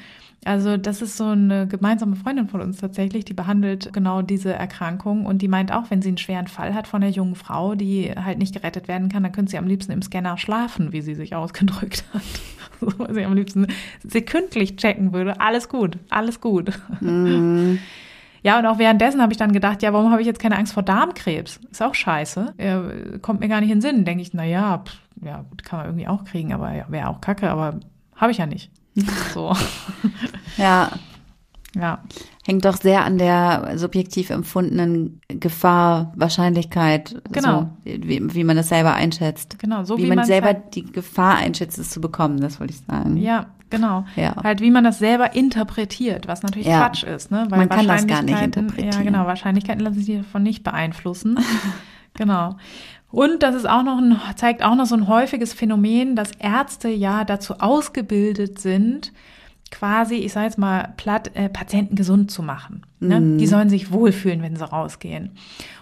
Also 0.45 0.79
das 0.79 1.03
ist 1.03 1.19
so 1.19 1.25
eine 1.25 1.67
gemeinsame 1.67 2.17
Freundin 2.17 2.49
von 2.49 2.63
uns 2.63 2.79
tatsächlich, 2.79 3.27
die 3.27 3.35
behandelt 3.35 3.93
genau 3.93 4.23
diese 4.23 4.55
Erkrankung 4.55 5.27
und 5.27 5.43
die 5.43 5.49
meint 5.49 5.71
auch, 5.71 5.91
wenn 5.91 6.01
sie 6.01 6.09
einen 6.09 6.19
schweren 6.19 6.47
Fall 6.47 6.75
hat 6.75 6.89
von 6.89 7.03
einer 7.03 7.13
jungen 7.13 7.35
Frau, 7.35 7.75
die 7.75 8.11
halt 8.13 8.39
nicht 8.39 8.55
gerettet 8.55 8.89
werden 8.89 9.11
kann, 9.11 9.23
dann 9.23 9.33
könnte 9.33 9.51
sie 9.51 9.59
am 9.59 9.67
liebsten 9.67 9.93
im 9.93 10.01
Scanner 10.01 10.39
schlafen, 10.39 10.93
wie 10.93 11.03
sie 11.03 11.15
sich 11.15 11.35
ausgedrückt 11.35 12.05
hat. 12.13 12.23
So, 12.81 12.87
weil 12.97 13.13
sie 13.13 13.25
am 13.27 13.35
liebsten 13.35 13.67
sekündlich 14.03 14.77
checken 14.77 15.13
würde. 15.13 15.39
Alles 15.39 15.69
gut, 15.69 15.99
alles 16.09 16.41
gut. 16.41 16.73
Ja, 18.43 18.59
und 18.59 18.67
auch 18.67 18.79
währenddessen 18.79 19.21
habe 19.21 19.33
ich 19.33 19.39
dann 19.39 19.53
gedacht, 19.53 19.83
ja, 19.83 19.93
warum 19.93 20.11
habe 20.11 20.23
ich 20.23 20.27
jetzt 20.27 20.41
keine 20.41 20.57
Angst 20.57 20.73
vor 20.73 20.83
Darmkrebs? 20.83 21.61
Ist 21.71 21.83
auch 21.83 21.95
scheiße. 21.95 22.55
Äh, 22.57 23.19
kommt 23.19 23.41
mir 23.41 23.49
gar 23.49 23.61
nicht 23.61 23.71
in 23.71 23.81
den 23.81 23.83
Sinn. 23.83 24.05
Denke 24.07 24.23
ich, 24.23 24.33
na 24.33 24.45
ja, 24.45 24.79
pff, 24.79 24.97
ja, 25.23 25.45
gut, 25.51 25.63
kann 25.63 25.81
man 25.81 25.89
irgendwie 25.89 26.09
auch 26.09 26.25
kriegen, 26.25 26.53
aber 26.53 26.73
ja, 26.73 26.87
wäre 26.89 27.09
auch 27.09 27.21
kacke, 27.21 27.51
aber 27.51 27.81
habe 28.17 28.33
ich 28.33 28.39
ja 28.39 28.47
nicht. 28.47 28.71
So, 29.35 29.55
Ja, 30.57 30.91
ja. 31.77 32.01
hängt 32.45 32.65
doch 32.65 32.77
sehr 32.77 33.05
an 33.05 33.19
der 33.19 33.73
subjektiv 33.77 34.31
empfundenen 34.31 35.21
Gefahr, 35.29 36.13
Wahrscheinlichkeit, 36.17 37.21
Genau. 37.31 37.61
so, 37.61 37.69
wie, 37.85 38.35
wie 38.35 38.45
man 38.45 38.57
das 38.57 38.69
selber 38.69 38.95
einschätzt. 38.95 39.59
Genau, 39.59 39.85
so 39.85 39.97
wie, 39.97 40.03
wie 40.03 40.07
man 40.09 40.17
man's 40.17 40.29
selber 40.29 40.55
die 40.55 40.85
Gefahr 40.85 41.37
einschätzt, 41.37 41.79
es 41.79 41.91
zu 41.91 42.01
bekommen, 42.01 42.41
das 42.41 42.59
wollte 42.59 42.73
ich 42.73 42.81
sagen. 42.81 43.17
Ja, 43.17 43.47
genau. 43.71 44.05
Ja. 44.17 44.35
Halt, 44.43 44.61
wie 44.61 44.71
man 44.73 44.83
das 44.85 44.99
selber 44.99 45.35
interpretiert, 45.35 46.27
was 46.27 46.43
natürlich 46.43 46.67
Ja. 46.67 46.81
Quatsch 46.89 47.05
ist, 47.05 47.31
ne? 47.31 47.47
Man 47.49 47.69
kann 47.69 47.87
das 47.87 48.07
gar 48.07 48.23
nicht 48.23 48.41
interpretieren. 48.43 48.93
Ja, 48.93 49.03
genau. 49.03 49.27
Wahrscheinlichkeiten 49.27 49.83
lassen 49.85 50.03
sich 50.03 50.17
davon 50.17 50.43
nicht 50.43 50.65
beeinflussen. 50.65 51.39
genau. 52.15 52.57
Und 53.11 53.43
das 53.43 53.55
ist 53.55 53.69
auch 53.69 53.83
noch 53.83 53.99
ein, 53.99 54.21
zeigt 54.37 54.63
auch 54.63 54.75
noch 54.75 54.87
so 54.87 54.95
ein 54.95 55.09
häufiges 55.09 55.53
Phänomen, 55.53 56.15
dass 56.15 56.31
Ärzte 56.39 56.89
ja 56.89 57.25
dazu 57.25 57.55
ausgebildet 57.59 58.61
sind, 58.61 59.13
quasi, 59.71 60.17
ich 60.17 60.33
sage 60.33 60.47
jetzt 60.47 60.59
mal 60.59 60.95
platt, 60.97 61.31
äh, 61.35 61.49
Patienten 61.49 61.97
gesund 61.97 62.31
zu 62.31 62.43
machen. 62.43 62.83
Ne? 63.01 63.21
Mhm. 63.21 63.39
Die 63.39 63.47
sollen 63.47 63.71
sich 63.71 63.91
wohlfühlen, 63.91 64.43
wenn 64.43 64.57
sie 64.57 64.65
rausgehen. 64.65 65.31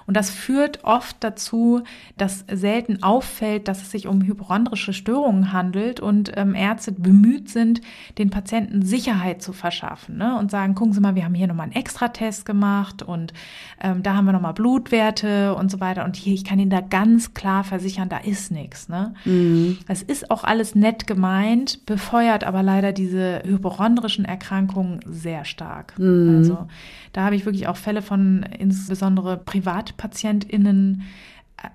Und 0.08 0.16
das 0.16 0.30
führt 0.30 0.84
oft 0.84 1.16
dazu, 1.20 1.82
dass 2.16 2.46
selten 2.50 3.02
auffällt, 3.02 3.68
dass 3.68 3.82
es 3.82 3.90
sich 3.90 4.06
um 4.06 4.22
hypochondrische 4.22 4.94
Störungen 4.94 5.52
handelt 5.52 6.00
und 6.00 6.32
ähm, 6.34 6.54
Ärzte 6.54 6.92
bemüht 6.92 7.50
sind, 7.50 7.82
den 8.16 8.30
Patienten 8.30 8.80
Sicherheit 8.80 9.42
zu 9.42 9.52
verschaffen 9.52 10.16
ne? 10.16 10.38
und 10.38 10.50
sagen, 10.50 10.74
gucken 10.74 10.94
Sie 10.94 11.00
mal, 11.00 11.14
wir 11.14 11.26
haben 11.26 11.34
hier 11.34 11.46
nochmal 11.46 11.64
einen 11.64 11.74
Extratest 11.74 12.46
gemacht 12.46 13.02
und 13.02 13.34
ähm, 13.82 14.02
da 14.02 14.14
haben 14.14 14.24
wir 14.24 14.32
nochmal 14.32 14.54
Blutwerte 14.54 15.54
und 15.54 15.70
so 15.70 15.78
weiter. 15.78 16.06
Und 16.06 16.16
hier, 16.16 16.32
ich 16.32 16.44
kann 16.44 16.58
Ihnen 16.58 16.70
da 16.70 16.80
ganz 16.80 17.34
klar 17.34 17.62
versichern, 17.62 18.08
da 18.08 18.16
ist 18.16 18.50
nichts. 18.50 18.88
Ne? 18.88 19.12
Mhm. 19.26 19.76
Es 19.88 20.02
ist 20.02 20.30
auch 20.30 20.42
alles 20.42 20.74
nett 20.74 21.06
gemeint, 21.06 21.84
befeuert 21.84 22.44
aber 22.44 22.62
leider 22.62 22.92
diese 22.92 23.42
hypochondrischen 23.44 24.24
Erkrankungen 24.24 25.00
sehr 25.04 25.44
stark. 25.44 25.98
Mhm. 25.98 26.38
Also 26.38 26.66
da 27.12 27.24
habe 27.24 27.36
ich 27.36 27.44
wirklich 27.44 27.68
auch 27.68 27.76
Fälle 27.76 28.02
von 28.02 28.44
insbesondere 28.58 29.36
PrivatpatientInnen. 29.36 31.02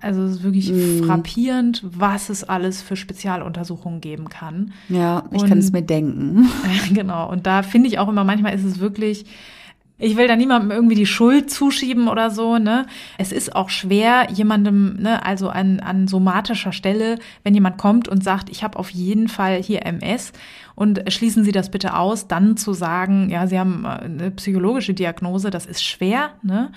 Also 0.00 0.22
es 0.22 0.36
ist 0.36 0.42
wirklich 0.42 0.72
mm. 0.72 1.04
frappierend, 1.04 1.82
was 1.84 2.30
es 2.30 2.44
alles 2.44 2.80
für 2.80 2.96
Spezialuntersuchungen 2.96 4.00
geben 4.00 4.28
kann. 4.28 4.72
Ja, 4.88 5.24
ich 5.30 5.42
und, 5.42 5.48
kann 5.48 5.58
es 5.58 5.72
mir 5.72 5.82
denken. 5.82 6.48
genau. 6.94 7.30
Und 7.30 7.46
da 7.46 7.62
finde 7.62 7.88
ich 7.88 7.98
auch 7.98 8.08
immer, 8.08 8.24
manchmal 8.24 8.54
ist 8.54 8.64
es 8.64 8.78
wirklich, 8.78 9.26
ich 9.96 10.16
will 10.16 10.26
da 10.26 10.34
niemandem 10.34 10.72
irgendwie 10.72 10.96
die 10.96 11.06
Schuld 11.06 11.50
zuschieben 11.50 12.08
oder 12.08 12.30
so, 12.30 12.58
ne? 12.58 12.86
Es 13.16 13.30
ist 13.30 13.54
auch 13.54 13.68
schwer, 13.70 14.28
jemandem, 14.32 14.96
ne, 14.96 15.24
also 15.24 15.48
an, 15.48 15.78
an 15.78 16.08
somatischer 16.08 16.72
Stelle, 16.72 17.18
wenn 17.44 17.54
jemand 17.54 17.78
kommt 17.78 18.08
und 18.08 18.24
sagt, 18.24 18.50
ich 18.50 18.64
habe 18.64 18.78
auf 18.78 18.90
jeden 18.90 19.28
Fall 19.28 19.62
hier 19.62 19.86
MS 19.86 20.32
und 20.74 21.12
schließen 21.12 21.44
Sie 21.44 21.52
das 21.52 21.70
bitte 21.70 21.96
aus, 21.96 22.26
dann 22.26 22.56
zu 22.56 22.72
sagen, 22.72 23.30
ja, 23.30 23.46
Sie 23.46 23.58
haben 23.58 23.84
äh, 23.84 23.88
eine 23.88 24.30
psychologische 24.32 24.94
Diagnose, 24.94 25.50
das 25.50 25.64
ist 25.64 25.84
schwer, 25.84 26.30
ne? 26.42 26.72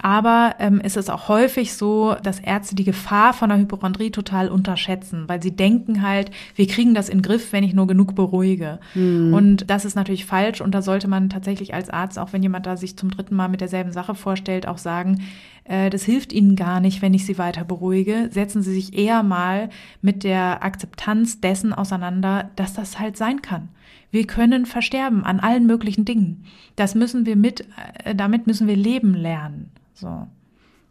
Aber 0.00 0.56
ähm, 0.58 0.80
es 0.82 0.96
ist 0.96 1.10
auch 1.10 1.28
häufig 1.28 1.74
so, 1.74 2.16
dass 2.22 2.40
Ärzte 2.40 2.74
die 2.74 2.84
Gefahr 2.84 3.32
von 3.32 3.50
der 3.50 3.58
Hypochondrie 3.58 4.10
total 4.10 4.48
unterschätzen, 4.48 5.24
weil 5.28 5.42
sie 5.42 5.54
denken 5.54 6.02
halt, 6.02 6.30
wir 6.56 6.66
kriegen 6.66 6.94
das 6.94 7.08
in 7.08 7.18
den 7.18 7.22
Griff, 7.22 7.52
wenn 7.52 7.64
ich 7.64 7.74
nur 7.74 7.86
genug 7.86 8.14
beruhige. 8.14 8.80
Mhm. 8.94 9.34
Und 9.34 9.70
das 9.70 9.84
ist 9.84 9.94
natürlich 9.94 10.24
falsch 10.24 10.60
und 10.60 10.74
da 10.74 10.82
sollte 10.82 11.08
man 11.08 11.28
tatsächlich 11.28 11.74
als 11.74 11.90
Arzt, 11.90 12.18
auch 12.18 12.32
wenn 12.32 12.42
jemand 12.42 12.66
da 12.66 12.76
sich 12.76 12.96
zum 12.96 13.10
dritten 13.10 13.36
Mal 13.36 13.48
mit 13.48 13.60
derselben 13.60 13.92
Sache 13.92 14.14
vorstellt, 14.14 14.66
auch 14.66 14.78
sagen, 14.78 15.22
äh, 15.64 15.90
das 15.90 16.04
hilft 16.04 16.32
Ihnen 16.32 16.56
gar 16.56 16.80
nicht, 16.80 17.02
wenn 17.02 17.14
ich 17.14 17.26
Sie 17.26 17.38
weiter 17.38 17.64
beruhige. 17.64 18.28
Setzen 18.30 18.62
Sie 18.62 18.72
sich 18.72 18.96
eher 18.98 19.22
mal 19.22 19.68
mit 20.00 20.24
der 20.24 20.64
Akzeptanz 20.64 21.40
dessen 21.40 21.72
auseinander, 21.72 22.50
dass 22.56 22.74
das 22.74 22.98
halt 22.98 23.16
sein 23.16 23.42
kann. 23.42 23.68
Wir 24.10 24.26
können 24.26 24.66
versterben 24.66 25.24
an 25.24 25.40
allen 25.40 25.66
möglichen 25.66 26.04
Dingen. 26.04 26.44
Das 26.76 26.94
müssen 26.94 27.24
wir 27.24 27.36
mit, 27.36 27.66
äh, 28.04 28.14
damit 28.14 28.46
müssen 28.46 28.66
wir 28.66 28.76
leben 28.76 29.14
lernen. 29.14 29.70
So. 29.94 30.26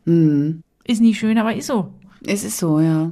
Mhm. 0.06 0.64
Ist 0.84 1.02
nicht 1.02 1.20
schön, 1.20 1.38
aber 1.38 1.56
ist 1.56 1.68
so. 1.68 1.94
Es 2.26 2.44
ist 2.44 2.58
so, 2.58 2.80
ja. 2.80 3.12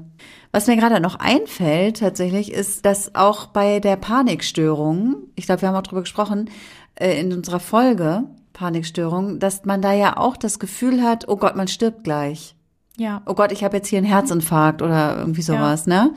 Was 0.51 0.67
mir 0.67 0.77
gerade 0.77 0.99
noch 0.99 1.15
einfällt 1.15 1.99
tatsächlich, 1.99 2.51
ist, 2.51 2.85
dass 2.85 3.13
auch 3.15 3.47
bei 3.47 3.79
der 3.79 3.95
Panikstörung, 3.95 5.15
ich 5.35 5.45
glaube, 5.45 5.61
wir 5.61 5.69
haben 5.69 5.75
auch 5.75 5.83
drüber 5.83 6.01
gesprochen, 6.01 6.49
äh, 6.95 7.19
in 7.19 7.31
unserer 7.33 7.59
Folge 7.59 8.23
Panikstörung, 8.53 9.39
dass 9.39 9.65
man 9.65 9.81
da 9.81 9.93
ja 9.93 10.17
auch 10.17 10.37
das 10.37 10.59
Gefühl 10.59 11.03
hat, 11.03 11.27
oh 11.27 11.37
Gott, 11.37 11.55
man 11.55 11.67
stirbt 11.67 12.03
gleich. 12.03 12.55
Ja. 12.97 13.21
Oh 13.25 13.33
Gott, 13.33 13.51
ich 13.51 13.63
habe 13.63 13.77
jetzt 13.77 13.87
hier 13.87 13.99
einen 13.99 14.07
Herzinfarkt 14.07 14.81
oder 14.81 15.17
irgendwie 15.17 15.41
sowas, 15.41 15.85
ja. 15.85 16.05
ne? 16.05 16.13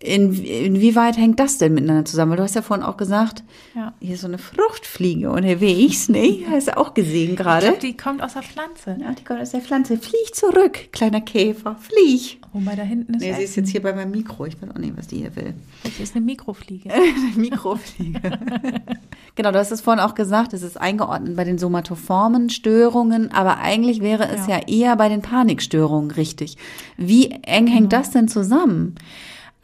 In, 0.00 0.34
inwieweit 0.34 1.16
hängt 1.16 1.38
das 1.38 1.56
denn 1.58 1.72
miteinander 1.72 2.04
zusammen? 2.04 2.32
Weil 2.32 2.38
du 2.38 2.42
hast 2.42 2.54
ja 2.56 2.62
vorhin 2.62 2.84
auch 2.84 2.96
gesagt, 2.96 3.44
ja. 3.74 3.94
hier 4.00 4.14
ist 4.14 4.22
so 4.22 4.26
eine 4.26 4.38
Fruchtfliege 4.38 5.30
unterwegs, 5.30 6.08
ne? 6.08 6.44
Hast 6.50 6.68
du 6.68 6.76
auch 6.76 6.94
gesehen 6.94 7.36
gerade. 7.36 7.74
Die 7.80 7.96
kommt 7.96 8.22
aus 8.22 8.34
der 8.34 8.42
Pflanze. 8.42 8.96
Ja, 9.00 9.12
die 9.12 9.24
kommt 9.24 9.40
aus 9.40 9.52
der 9.52 9.60
Pflanze. 9.60 9.96
Flieg 9.96 10.34
zurück, 10.34 10.92
kleiner 10.92 11.20
Käfer, 11.20 11.76
flieg. 11.76 12.38
Wobei 12.52 12.76
da 12.76 12.82
hinten 12.82 13.14
ist. 13.14 13.22
Nee, 13.22 13.34
sie 13.34 13.42
ist 13.42 13.56
jetzt 13.56 13.70
hier 13.70 13.82
bei 13.82 13.92
meinem 13.92 14.10
Mikro. 14.10 14.46
Ich 14.46 14.60
weiß 14.60 14.70
auch 14.70 14.78
nicht, 14.78 14.96
was 14.96 15.06
die 15.06 15.18
hier 15.18 15.34
will. 15.36 15.54
Das 15.82 15.98
ist 15.98 16.14
eine 16.14 16.24
Mikrofliege. 16.24 16.88
eine 16.92 17.36
Mikrofliege. 17.36 18.20
genau, 19.34 19.52
du 19.52 19.58
hast 19.58 19.72
es 19.72 19.80
vorhin 19.80 20.00
auch 20.00 20.14
gesagt, 20.14 20.52
es 20.52 20.62
ist 20.62 20.80
eingeordnet 20.80 21.36
bei 21.36 21.44
den 21.44 21.58
somatoformen 21.58 22.50
Störungen, 22.50 23.32
aber 23.32 23.58
eigentlich 23.58 24.00
wäre 24.00 24.28
es 24.28 24.46
ja, 24.46 24.58
ja 24.58 24.68
eher 24.68 24.96
bei 24.96 25.08
den 25.08 25.22
Panikstörungen 25.22 26.10
richtig. 26.10 26.56
Wie 26.96 27.30
eng 27.30 27.66
hängt 27.66 27.90
genau. 27.90 28.02
das 28.02 28.10
denn 28.10 28.28
zusammen? 28.28 28.96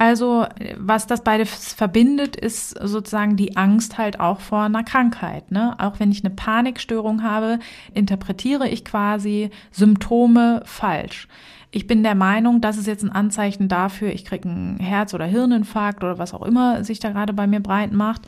Also, 0.01 0.47
was 0.79 1.07
das 1.07 1.23
beides 1.23 1.75
verbindet, 1.75 2.35
ist 2.35 2.71
sozusagen 2.71 3.37
die 3.37 3.59
Angst 3.59 3.99
halt 3.99 4.19
auch 4.19 4.41
vor 4.41 4.63
einer 4.63 4.83
Krankheit. 4.83 5.51
Ne? 5.51 5.75
Auch 5.79 6.01
wenn 6.01 6.11
ich 6.11 6.25
eine 6.25 6.35
Panikstörung 6.35 7.23
habe, 7.23 7.59
interpretiere 7.93 8.67
ich 8.67 8.87
quasi 8.87 9.51
Symptome 9.71 10.63
falsch. 10.65 11.29
Ich 11.71 11.87
bin 11.87 12.03
der 12.03 12.15
Meinung, 12.15 12.63
das 12.63 12.79
ist 12.79 12.87
jetzt 12.87 13.03
ein 13.03 13.13
Anzeichen 13.13 13.69
dafür, 13.69 14.09
ich 14.09 14.25
kriege 14.25 14.49
einen 14.49 14.79
Herz- 14.79 15.13
oder 15.13 15.27
Hirninfarkt 15.27 16.03
oder 16.03 16.19
was 16.19 16.33
auch 16.33 16.47
immer 16.47 16.83
sich 16.83 16.99
da 16.99 17.11
gerade 17.11 17.35
bei 17.35 17.47
mir 17.47 17.61
breit 17.61 17.93
macht. 17.93 18.23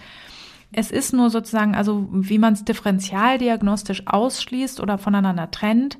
Es 0.72 0.90
ist 0.90 1.14
nur 1.14 1.30
sozusagen, 1.30 1.74
also 1.74 2.06
wie 2.10 2.38
man 2.38 2.52
es 2.52 2.66
differentialdiagnostisch 2.66 4.06
ausschließt 4.06 4.78
oder 4.78 4.98
voneinander 4.98 5.50
trennt, 5.50 5.96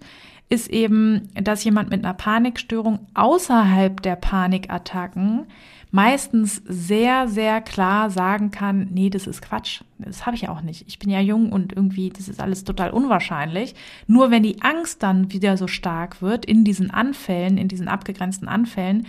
ist 0.49 0.69
eben, 0.69 1.29
dass 1.35 1.65
jemand 1.65 1.91
mit 1.91 2.05
einer 2.05 2.15
Panikstörung 2.15 3.07
außerhalb 3.15 4.03
der 4.03 4.17
Panikattacken 4.17 5.47
meistens 5.93 6.63
sehr, 6.67 7.29
sehr 7.29 7.61
klar 7.61 8.11
sagen 8.11 8.51
kann, 8.51 8.89
nee, 8.93 9.11
das 9.11 9.27
ist 9.27 9.43
Quatsch. 9.43 9.83
Das 9.99 10.25
habe 10.25 10.37
ich 10.37 10.49
auch 10.49 10.63
nicht. 10.63 10.85
Ich 10.89 10.99
bin 10.99 11.11
ja 11.11 11.21
jung 11.21 11.53
und 11.53 11.75
irgendwie, 11.75 12.09
das 12.09 12.29
ist 12.29 12.41
alles 12.41 12.65
total 12.65 12.91
unwahrscheinlich. 12.91 13.75
Nur 14.07 14.31
wenn 14.31 14.43
die 14.43 14.63
Angst 14.63 15.03
dann 15.03 15.33
wieder 15.33 15.59
so 15.59 15.67
stark 15.69 16.23
wird 16.23 16.47
in 16.47 16.65
diesen 16.65 16.91
Anfällen, 16.91 17.59
in 17.59 17.69
diesen 17.69 17.89
abgegrenzten 17.89 18.49
Anfällen, 18.49 19.07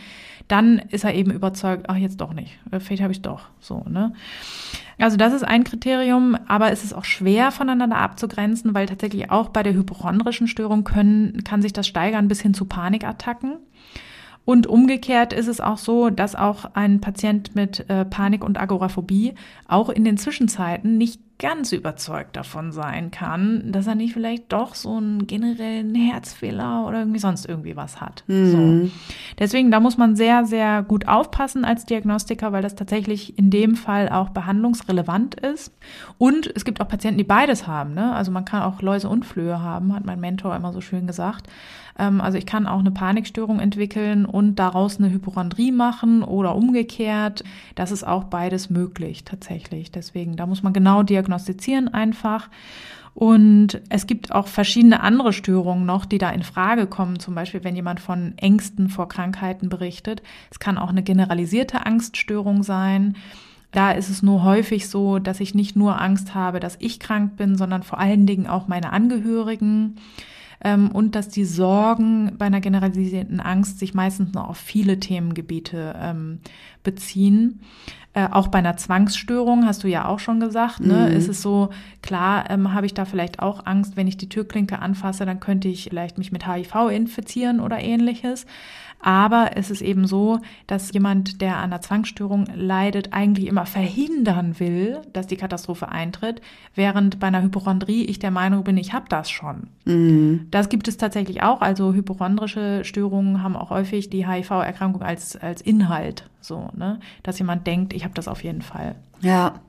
dann 0.53 0.77
ist 0.77 1.03
er 1.03 1.15
eben 1.15 1.31
überzeugt, 1.31 1.85
ach, 1.87 1.95
jetzt 1.95 2.21
doch 2.21 2.31
nicht. 2.31 2.59
Äh, 2.69 2.79
vielleicht 2.79 3.01
habe 3.01 3.11
ich 3.11 3.23
doch. 3.23 3.49
So, 3.59 3.83
ne? 3.89 4.13
Also 4.99 5.17
das 5.17 5.33
ist 5.33 5.41
ein 5.41 5.63
Kriterium, 5.63 6.37
aber 6.47 6.71
es 6.71 6.83
ist 6.83 6.93
auch 6.93 7.05
schwer 7.05 7.49
voneinander 7.51 7.97
abzugrenzen, 7.97 8.75
weil 8.75 8.85
tatsächlich 8.85 9.31
auch 9.31 9.49
bei 9.49 9.63
der 9.63 9.73
hypochondrischen 9.73 10.47
Störung 10.47 10.83
können, 10.83 11.43
kann 11.43 11.63
sich 11.63 11.73
das 11.73 11.87
steigern 11.87 12.27
bis 12.27 12.39
hin 12.39 12.53
zu 12.53 12.65
Panikattacken. 12.65 13.57
Und 14.45 14.67
umgekehrt 14.67 15.33
ist 15.33 15.47
es 15.47 15.59
auch 15.59 15.79
so, 15.79 16.11
dass 16.11 16.35
auch 16.35 16.65
ein 16.75 17.01
Patient 17.01 17.55
mit 17.55 17.89
äh, 17.89 18.05
Panik 18.05 18.43
und 18.43 18.61
Agoraphobie 18.61 19.33
auch 19.67 19.89
in 19.89 20.03
den 20.03 20.17
Zwischenzeiten 20.17 20.99
nicht 20.99 21.22
ganz 21.39 21.71
überzeugt 21.71 22.35
davon 22.37 22.71
sein 22.71 23.11
kann, 23.11 23.71
dass 23.71 23.87
er 23.87 23.95
nicht 23.95 24.13
vielleicht 24.13 24.53
doch 24.53 24.75
so 24.75 24.95
einen 24.95 25.27
generellen 25.27 25.93
Herzfehler 25.95 26.85
oder 26.87 26.99
irgendwie 26.99 27.19
sonst 27.19 27.45
irgendwie 27.45 27.75
was 27.75 27.99
hat. 27.99 28.23
Mhm. 28.27 28.51
So. 28.51 28.91
Deswegen, 29.39 29.71
da 29.71 29.79
muss 29.79 29.97
man 29.97 30.15
sehr, 30.15 30.45
sehr 30.45 30.83
gut 30.83 31.07
aufpassen 31.07 31.65
als 31.65 31.85
Diagnostiker, 31.85 32.51
weil 32.51 32.61
das 32.61 32.75
tatsächlich 32.75 33.37
in 33.37 33.49
dem 33.49 33.75
Fall 33.75 34.09
auch 34.09 34.29
behandlungsrelevant 34.29 35.35
ist. 35.35 35.73
Und 36.17 36.51
es 36.55 36.65
gibt 36.65 36.79
auch 36.81 36.87
Patienten, 36.87 37.17
die 37.17 37.23
beides 37.23 37.67
haben. 37.67 37.93
Ne? 37.93 38.13
Also 38.13 38.31
man 38.31 38.45
kann 38.45 38.61
auch 38.63 38.81
Läuse 38.81 39.09
und 39.09 39.25
Flöhe 39.25 39.61
haben, 39.61 39.93
hat 39.93 40.05
mein 40.05 40.19
Mentor 40.19 40.55
immer 40.55 40.71
so 40.71 40.81
schön 40.81 41.07
gesagt. 41.07 41.47
Ähm, 41.97 42.21
also 42.21 42.37
ich 42.37 42.45
kann 42.45 42.67
auch 42.67 42.79
eine 42.79 42.91
Panikstörung 42.91 43.59
entwickeln 43.59 44.25
und 44.25 44.55
daraus 44.55 44.97
eine 44.97 45.11
Hypochondrie 45.11 45.71
machen 45.71 46.23
oder 46.23 46.55
umgekehrt. 46.55 47.43
Das 47.75 47.91
ist 47.91 48.05
auch 48.05 48.25
beides 48.25 48.69
möglich 48.69 49.23
tatsächlich. 49.23 49.91
Deswegen, 49.91 50.35
da 50.35 50.45
muss 50.45 50.63
man 50.63 50.73
genau 50.73 51.03
diagnostizieren 51.03 51.93
einfach. 51.93 52.49
Und 53.15 53.79
es 53.89 54.07
gibt 54.07 54.31
auch 54.31 54.47
verschiedene 54.47 55.01
andere 55.01 55.33
Störungen 55.33 55.85
noch, 55.85 56.05
die 56.05 56.17
da 56.17 56.31
in 56.31 56.41
Frage 56.41 56.87
kommen. 56.87 57.19
Zum 57.19 57.35
Beispiel, 57.35 57.63
wenn 57.63 57.75
jemand 57.75 57.99
von 57.99 58.33
Ängsten 58.37 58.89
vor 58.89 59.07
Krankheiten 59.07 59.69
berichtet. 59.69 60.23
Es 60.49 60.59
kann 60.59 60.79
auch 60.79 60.89
eine 60.89 61.03
generalisierte 61.03 61.85
Angststörung 61.85 62.63
sein. 62.63 63.15
Da 63.71 63.91
ist 63.91 64.09
es 64.09 64.23
nur 64.23 64.43
häufig 64.43 64.87
so, 64.87 65.19
dass 65.19 65.39
ich 65.39 65.55
nicht 65.55 65.75
nur 65.75 65.99
Angst 66.01 66.33
habe, 66.33 66.59
dass 66.59 66.77
ich 66.79 66.99
krank 66.99 67.37
bin, 67.37 67.55
sondern 67.55 67.83
vor 67.83 67.99
allen 67.99 68.25
Dingen 68.25 68.47
auch 68.47 68.67
meine 68.67 68.91
Angehörigen 68.91 69.95
ähm, 70.63 70.91
und 70.91 71.15
dass 71.15 71.29
die 71.29 71.45
Sorgen 71.45 72.35
bei 72.37 72.45
einer 72.45 72.61
generalisierten 72.61 73.39
Angst 73.39 73.79
sich 73.79 73.93
meistens 73.93 74.33
noch 74.33 74.49
auf 74.49 74.57
viele 74.57 74.99
Themengebiete 74.99 75.95
ähm, 75.99 76.39
beziehen. 76.83 77.61
Äh, 78.15 78.27
auch 78.29 78.47
bei 78.47 78.59
einer 78.59 78.77
Zwangsstörung, 78.77 79.65
hast 79.65 79.83
du 79.83 79.87
ja 79.87 80.05
auch 80.05 80.19
schon 80.19 80.39
gesagt, 80.39 80.79
ne, 80.81 81.07
mhm. 81.09 81.17
ist 81.17 81.29
es 81.29 81.41
so, 81.41 81.69
klar, 82.03 82.49
ähm, 82.49 82.73
habe 82.73 82.85
ich 82.85 82.93
da 82.93 83.05
vielleicht 83.05 83.39
auch 83.39 83.65
Angst, 83.65 83.97
wenn 83.97 84.07
ich 84.07 84.17
die 84.17 84.29
Türklinke 84.29 84.79
anfasse, 84.79 85.25
dann 85.25 85.39
könnte 85.39 85.67
ich 85.67 85.85
vielleicht 85.89 86.19
mich 86.19 86.31
mit 86.31 86.47
HIV 86.47 86.89
infizieren 86.91 87.59
oder 87.59 87.79
ähnliches. 87.79 88.45
Aber 89.03 89.51
es 89.55 89.69
ist 89.69 89.81
eben 89.81 90.07
so, 90.07 90.39
dass 90.65 90.93
jemand, 90.93 91.41
der 91.41 91.57
an 91.57 91.65
einer 91.65 91.81
Zwangsstörung 91.81 92.47
leidet, 92.55 93.11
eigentlich 93.11 93.47
immer 93.47 93.65
verhindern 93.65 94.59
will, 94.59 95.01
dass 95.11 95.27
die 95.27 95.35
Katastrophe 95.35 95.89
eintritt, 95.89 96.41
während 96.73 97.19
bei 97.19 97.27
einer 97.27 97.43
Hypochondrie 97.43 98.05
ich 98.05 98.19
der 98.19 98.31
Meinung 98.31 98.63
bin, 98.63 98.77
ich 98.77 98.93
habe 98.93 99.05
das 99.09 99.29
schon. 99.29 99.67
Mhm. 99.83 100.47
Das 100.51 100.69
gibt 100.69 100.87
es 100.87 100.95
tatsächlich 100.95 101.43
auch. 101.43 101.59
Also 101.59 101.93
hypochondrische 101.93 102.85
Störungen 102.85 103.43
haben 103.43 103.57
auch 103.57 103.71
häufig 103.71 104.09
die 104.09 104.25
HIV-Erkrankung 104.25 105.01
als, 105.01 105.35
als 105.35 105.59
Inhalt, 105.61 106.29
so, 106.39 106.69
ne? 106.73 107.01
dass 107.23 107.39
jemand 107.39 107.67
denkt, 107.67 107.93
ich 107.93 108.05
habe 108.05 108.13
das 108.13 108.29
auf 108.29 108.41
jeden 108.43 108.61
Fall. 108.61 108.95
Ja, 109.21 109.59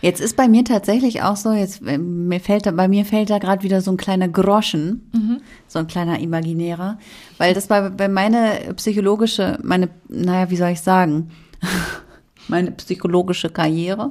Jetzt 0.00 0.20
ist 0.20 0.36
bei 0.36 0.48
mir 0.48 0.64
tatsächlich 0.64 1.22
auch 1.22 1.36
so, 1.36 1.52
jetzt 1.52 1.82
äh, 1.86 1.98
mir 1.98 2.40
fällt 2.40 2.66
da, 2.66 2.70
bei 2.70 2.88
mir 2.88 3.04
fällt 3.04 3.30
da 3.30 3.38
gerade 3.38 3.62
wieder 3.62 3.80
so 3.80 3.90
ein 3.90 3.96
kleiner 3.96 4.28
Groschen, 4.28 5.10
Mhm. 5.12 5.40
So 5.68 5.78
ein 5.78 5.86
kleiner 5.86 6.18
imaginärer, 6.18 6.98
weil 7.38 7.54
das 7.54 7.70
war 7.70 7.90
bei 7.90 8.08
meine 8.08 8.72
psychologische, 8.76 9.58
meine, 9.62 9.88
naja, 10.08 10.50
wie 10.50 10.56
soll 10.56 10.70
ich 10.70 10.80
sagen, 10.80 11.30
meine 12.48 12.70
psychologische 12.72 13.50
Karriere, 13.50 14.10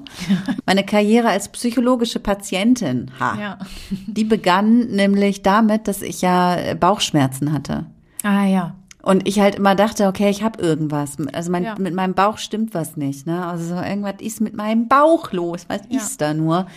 meine 0.65 0.85
Karriere 0.85 1.29
als 1.29 1.49
psychologische 1.49 2.19
Patientin, 2.19 3.09
ha, 3.19 3.35
Ja. 3.39 3.57
die 4.05 4.23
begann 4.25 4.87
nämlich 4.89 5.41
damit, 5.41 5.87
dass 5.87 6.01
ich 6.03 6.21
ja 6.21 6.55
äh, 6.55 6.75
Bauchschmerzen 6.75 7.51
hatte. 7.51 7.87
Ah 8.23 8.45
ja. 8.45 8.75
Und 9.01 9.27
ich 9.27 9.39
halt 9.39 9.55
immer 9.55 9.73
dachte, 9.73 10.07
okay, 10.07 10.29
ich 10.29 10.43
habe 10.43 10.61
irgendwas. 10.61 11.15
Also 11.33 11.49
mein, 11.51 11.63
Ja. 11.63 11.75
mit 11.79 11.93
meinem 11.95 12.13
Bauch 12.13 12.37
stimmt 12.37 12.73
was 12.73 12.97
nicht. 12.97 13.25
Ne? 13.25 13.43
Also 13.45 13.75
so 13.75 13.81
irgendwas 13.81 14.15
ist 14.19 14.41
mit 14.41 14.53
meinem 14.55 14.87
Bauch 14.89 15.31
los. 15.31 15.65
Was 15.69 15.81
Ja. 15.89 15.97
ist 15.97 16.19
da 16.21 16.33
nur? 16.33 16.67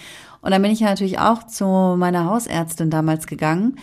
Und 0.41 0.53
dann 0.53 0.63
bin 0.63 0.71
ich 0.71 0.81
ja 0.81 0.89
natürlich 0.89 1.19
auch 1.19 1.43
zu 1.47 1.67
meiner 1.99 2.25
Hausärztin 2.27 2.89
damals 2.89 3.27
gegangen 3.27 3.77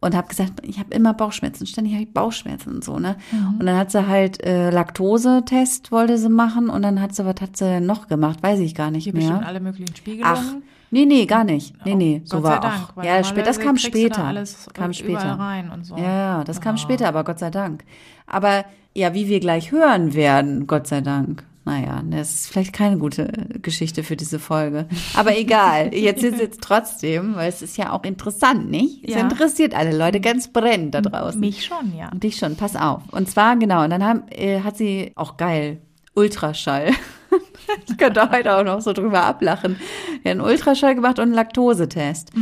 und 0.00 0.14
habe 0.14 0.28
gesagt, 0.28 0.52
ich 0.62 0.78
habe 0.78 0.94
immer 0.94 1.12
Bauchschmerzen. 1.14 1.66
Ständig 1.66 1.94
habe 1.94 2.04
ich 2.04 2.12
Bauchschmerzen 2.12 2.74
und 2.76 2.84
so. 2.84 2.98
Ne? 2.98 3.16
Mhm. 3.32 3.56
Und 3.58 3.66
dann 3.66 3.76
hat 3.76 3.90
sie 3.90 4.06
halt 4.06 4.42
äh, 4.44 4.70
Laktosetest 4.70 5.90
wollte 5.92 6.18
sie 6.18 6.28
machen 6.28 6.68
und 6.68 6.82
dann 6.82 7.00
hat 7.00 7.14
sie, 7.14 7.24
was 7.24 7.40
hat 7.40 7.56
sie 7.56 7.64
denn 7.64 7.86
noch 7.86 8.06
gemacht? 8.08 8.42
Weiß 8.42 8.60
ich 8.60 8.74
gar 8.74 8.90
nicht 8.90 9.04
Hier 9.04 9.14
mehr. 9.14 9.44
alle 9.46 9.60
möglichen 9.60 9.90
Ach, 9.92 9.96
Spiegelungen. 9.96 10.62
nee, 10.90 11.04
nee, 11.04 11.26
gar 11.26 11.44
nicht. 11.44 11.74
Nee, 11.84 11.94
nee, 11.96 12.20
Oh, 12.24 12.28
so 12.28 12.36
Gott 12.36 12.44
war 12.44 12.62
sei 12.62 12.68
Dank, 12.68 12.82
auch. 12.96 13.02
Ja, 13.04 13.24
später, 13.24 13.46
das 13.46 13.58
kam 13.60 13.76
später. 13.76 14.24
Alles 14.24 14.68
kam 14.72 14.92
später. 14.92 15.32
rein 15.38 15.70
und 15.70 15.84
so. 15.84 15.96
Ja, 15.96 16.44
das 16.44 16.60
kam 16.60 16.74
Oh. 16.74 16.78
später, 16.78 17.08
aber 17.08 17.24
Gott 17.24 17.38
sei 17.40 17.50
Dank. 17.50 17.84
Aber 18.26 18.64
ja, 18.94 19.14
wie 19.14 19.28
wir 19.28 19.40
gleich 19.40 19.72
hören 19.72 20.14
werden, 20.14 20.66
Gott 20.66 20.86
sei 20.86 21.00
Dank. 21.00 21.44
Naja, 21.68 22.02
das 22.08 22.30
ist 22.34 22.46
vielleicht 22.48 22.72
keine 22.72 22.96
gute 22.96 23.30
Geschichte 23.60 24.02
für 24.02 24.16
diese 24.16 24.38
Folge. 24.38 24.86
Aber 25.14 25.36
egal, 25.36 25.94
jetzt 25.94 26.24
ist 26.24 26.40
jetzt 26.40 26.62
trotzdem, 26.62 27.36
weil 27.36 27.50
es 27.50 27.60
ist 27.60 27.76
ja 27.76 27.92
auch 27.92 28.04
interessant, 28.04 28.70
nicht? 28.70 29.04
Es 29.06 29.14
Ja. 29.14 29.20
interessiert 29.20 29.74
alle 29.74 29.94
Leute 29.94 30.18
ganz 30.18 30.48
brennend 30.50 30.94
da 30.94 31.02
draußen. 31.02 31.38
Mich 31.38 31.66
schon, 31.66 31.94
ja. 31.94 32.08
Und 32.10 32.22
dich 32.22 32.36
schon, 32.36 32.56
pass 32.56 32.74
auf. 32.74 33.02
Und 33.12 33.28
zwar, 33.28 33.56
genau, 33.56 33.84
und 33.84 33.90
dann 33.90 34.02
haben, 34.02 34.22
äh, 34.30 34.60
hat 34.62 34.78
sie, 34.78 35.12
auch 35.14 35.36
geil, 35.36 35.82
Ultraschall. 36.14 36.90
ich 37.86 37.98
könnte 37.98 38.30
heute 38.30 38.56
auch 38.56 38.64
noch 38.64 38.80
so 38.80 38.94
drüber 38.94 39.24
ablachen. 39.24 39.76
Ja, 40.24 40.30
einen 40.30 40.40
Ultraschall 40.40 40.94
gemacht 40.94 41.18
und 41.18 41.24
einen 41.24 41.34
Laktosetest. 41.34 42.32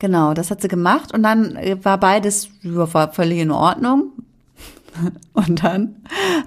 Genau, 0.00 0.34
das 0.34 0.50
hat 0.50 0.60
sie 0.60 0.66
gemacht 0.66 1.14
und 1.14 1.22
dann 1.22 1.54
äh, 1.54 1.76
war 1.84 1.98
beides 1.98 2.50
war 2.64 3.12
völlig 3.12 3.38
in 3.38 3.52
Ordnung. 3.52 4.10
Und 5.32 5.62
dann 5.62 5.96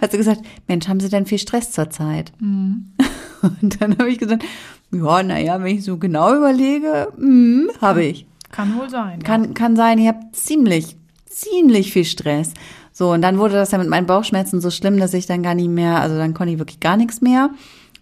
hat 0.02 0.12
sie 0.12 0.18
gesagt, 0.18 0.42
Mensch, 0.68 0.88
haben 0.88 1.00
Sie 1.00 1.10
denn 1.10 1.26
viel 1.26 1.40
Stress 1.40 1.72
zurzeit? 1.72 2.32
Und 2.40 3.82
dann 3.82 3.98
habe 3.98 4.10
ich 4.10 4.20
gesagt, 4.20 4.44
ja, 4.92 5.24
naja, 5.24 5.62
wenn 5.62 5.76
ich 5.76 5.84
so 5.84 5.98
genau 5.98 6.36
überlege, 6.36 7.08
mm, 7.18 7.70
habe 7.82 8.04
ich. 8.04 8.26
Kann 8.52 8.78
wohl 8.78 8.90
sein. 8.90 9.20
ja. 9.20 9.26
Kann, 9.26 9.54
kann 9.54 9.76
sein, 9.76 10.00
ich 10.00 10.08
habe 10.08 10.20
ziemlich, 10.32 10.96
ziemlich 11.26 11.92
viel 11.92 12.06
Stress. 12.06 12.54
So, 12.92 13.12
und 13.12 13.22
dann 13.22 13.38
wurde 13.38 13.56
das 13.56 13.72
ja 13.72 13.78
mit 13.78 13.90
meinen 13.90 14.08
Bauchschmerzen 14.08 14.62
so 14.62 14.70
schlimm, 14.72 14.98
dass 14.98 15.14
ich 15.14 15.26
dann 15.26 15.44
gar 15.44 15.54
nicht 15.54 15.70
mehr, 15.70 16.00
also 16.00 16.18
dann 16.18 16.34
konnte 16.34 16.54
ich 16.54 16.60
wirklich 16.60 16.80
gar 16.80 16.96
nichts 16.96 17.20
mehr. 17.20 17.50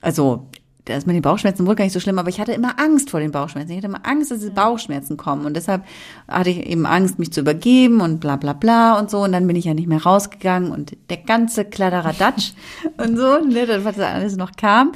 Also, 0.01 0.47
das 0.85 1.05
mit 1.05 1.15
den 1.15 1.21
Bauchschmerzen 1.21 1.65
wurde 1.65 1.77
gar 1.77 1.83
nicht 1.85 1.93
so 1.93 1.99
schlimm, 1.99 2.19
aber 2.19 2.29
ich 2.29 2.39
hatte 2.39 2.51
immer 2.51 2.79
Angst 2.79 3.09
vor 3.09 3.19
den 3.19 3.31
Bauchschmerzen. 3.31 3.71
Ich 3.71 3.77
hatte 3.77 3.87
immer 3.87 4.05
Angst, 4.05 4.31
dass 4.31 4.39
diese 4.39 4.51
Bauchschmerzen 4.51 5.15
kommen. 5.15 5.45
Und 5.45 5.55
deshalb 5.55 5.83
hatte 6.27 6.49
ich 6.49 6.65
eben 6.65 6.85
Angst, 6.85 7.19
mich 7.19 7.31
zu 7.31 7.41
übergeben 7.41 8.01
und 8.01 8.19
bla 8.19 8.35
bla 8.35 8.53
bla 8.53 8.99
und 8.99 9.09
so. 9.09 9.19
Und 9.23 9.31
dann 9.31 9.47
bin 9.47 9.55
ich 9.55 9.65
ja 9.65 9.73
nicht 9.73 9.87
mehr 9.87 10.03
rausgegangen 10.03 10.71
und 10.71 10.97
der 11.09 11.17
ganze 11.17 11.65
Kladderadatsch 11.65 12.51
und 12.97 13.17
so, 13.17 13.39
ne, 13.39 13.65
das, 13.65 13.85
was 13.85 13.95
da 13.95 14.09
alles 14.09 14.35
noch 14.35 14.51
kam. 14.57 14.91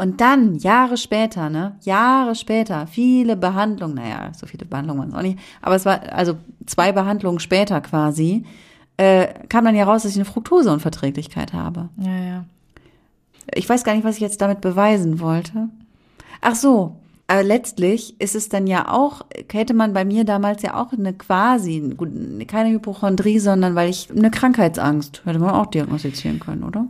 Und 0.00 0.20
dann, 0.20 0.54
Jahre 0.58 0.96
später, 0.96 1.50
ne, 1.50 1.76
Jahre 1.82 2.36
später, 2.36 2.86
viele 2.86 3.36
Behandlungen, 3.36 3.96
naja, 3.96 4.30
so 4.32 4.46
viele 4.46 4.64
Behandlungen 4.64 5.00
waren 5.00 5.08
es 5.08 5.14
auch 5.16 5.22
nicht, 5.22 5.40
aber 5.60 5.74
es 5.74 5.84
war, 5.84 6.00
also 6.12 6.36
zwei 6.66 6.92
Behandlungen 6.92 7.40
später 7.40 7.80
quasi, 7.80 8.44
äh, 8.96 9.26
kam 9.48 9.64
dann 9.64 9.74
ja 9.74 9.84
raus, 9.84 10.04
dass 10.04 10.12
ich 10.12 10.18
eine 10.18 10.24
Fructoseunverträglichkeit 10.24 11.52
habe. 11.52 11.88
Ja, 11.96 12.16
ja. 12.16 12.44
Ich 13.54 13.68
weiß 13.68 13.84
gar 13.84 13.94
nicht, 13.94 14.04
was 14.04 14.16
ich 14.16 14.20
jetzt 14.20 14.40
damit 14.40 14.60
beweisen 14.60 15.20
wollte. 15.20 15.68
Ach 16.40 16.54
so, 16.54 16.96
aber 17.26 17.42
letztlich 17.42 18.18
ist 18.20 18.34
es 18.34 18.48
dann 18.48 18.66
ja 18.66 18.90
auch, 18.90 19.26
hätte 19.52 19.74
man 19.74 19.92
bei 19.92 20.06
mir 20.06 20.24
damals 20.24 20.62
ja 20.62 20.80
auch 20.80 20.92
eine 20.92 21.12
quasi, 21.12 21.94
keine 22.46 22.70
Hypochondrie, 22.70 23.38
sondern 23.38 23.74
weil 23.74 23.90
ich 23.90 24.08
eine 24.10 24.30
Krankheitsangst, 24.30 25.22
hätte 25.26 25.38
man 25.38 25.50
auch 25.50 25.66
diagnostizieren 25.66 26.40
können, 26.40 26.64
oder? 26.64 26.88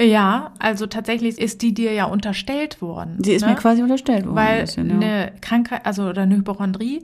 Ja, 0.00 0.52
also 0.60 0.86
tatsächlich 0.86 1.38
ist 1.38 1.60
die 1.60 1.74
dir 1.74 1.92
ja 1.92 2.04
unterstellt 2.04 2.80
worden. 2.80 3.18
Sie 3.22 3.32
ist 3.32 3.42
ne? 3.42 3.48
mir 3.48 3.56
quasi 3.56 3.82
unterstellt 3.82 4.24
worden. 4.24 4.36
Weil 4.36 4.60
ein 4.60 4.64
bisschen, 4.64 4.88
ja. 4.88 4.94
eine 4.94 5.32
Krankheit, 5.40 5.84
also 5.84 6.04
oder 6.04 6.22
eine 6.22 6.36
Hypochondrie, 6.36 7.02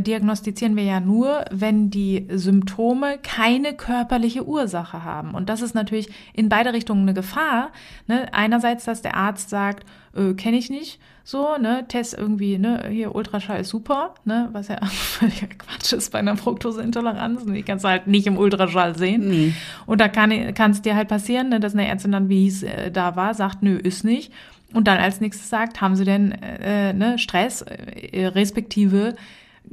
diagnostizieren 0.00 0.76
wir 0.76 0.84
ja 0.84 1.00
nur, 1.00 1.44
wenn 1.50 1.90
die 1.90 2.26
Symptome 2.30 3.18
keine 3.22 3.74
körperliche 3.74 4.46
Ursache 4.46 5.04
haben. 5.04 5.34
Und 5.34 5.48
das 5.48 5.62
ist 5.62 5.74
natürlich 5.74 6.08
in 6.32 6.48
beide 6.48 6.72
Richtungen 6.72 7.02
eine 7.02 7.14
Gefahr. 7.14 7.70
Ne? 8.06 8.32
Einerseits, 8.32 8.84
dass 8.84 9.02
der 9.02 9.16
Arzt 9.16 9.50
sagt, 9.50 9.86
äh, 10.14 10.34
kenne 10.34 10.58
ich 10.58 10.70
nicht, 10.70 11.00
so, 11.24 11.58
ne, 11.58 11.84
Test 11.88 12.16
irgendwie, 12.16 12.56
ne, 12.56 12.86
hier 12.90 13.14
Ultraschall 13.14 13.60
ist 13.60 13.68
super, 13.68 14.14
ne, 14.24 14.48
was 14.52 14.68
ja 14.68 14.78
völliger 14.86 15.46
Quatsch 15.46 15.92
ist 15.92 16.10
bei 16.10 16.20
einer 16.20 16.38
Fructoseintoleranz. 16.38 17.44
Die 17.44 17.62
kannst 17.62 17.84
du 17.84 17.88
halt 17.90 18.06
nicht 18.06 18.26
im 18.26 18.38
Ultraschall 18.38 18.96
sehen. 18.96 19.54
Und 19.84 20.00
da 20.00 20.08
kann 20.08 20.54
kann 20.54 20.70
es 20.70 20.80
dir 20.80 20.96
halt 20.96 21.08
passieren, 21.08 21.50
ne, 21.50 21.60
dass 21.60 21.74
eine 21.74 21.86
Ärztin 21.86 22.12
dann, 22.12 22.30
wie 22.30 22.48
es 22.48 22.62
äh, 22.62 22.90
da 22.90 23.14
war, 23.14 23.34
sagt, 23.34 23.62
nö, 23.62 23.76
ist 23.76 24.04
nicht. 24.04 24.32
Und 24.72 24.86
dann 24.86 24.98
als 24.98 25.20
nächstes 25.20 25.48
sagt, 25.48 25.80
haben 25.80 25.96
sie 25.96 26.04
denn 26.04 26.32
äh, 26.32 26.92
ne, 26.92 27.18
Stress, 27.18 27.62
äh, 27.62 28.26
respektive 28.26 29.14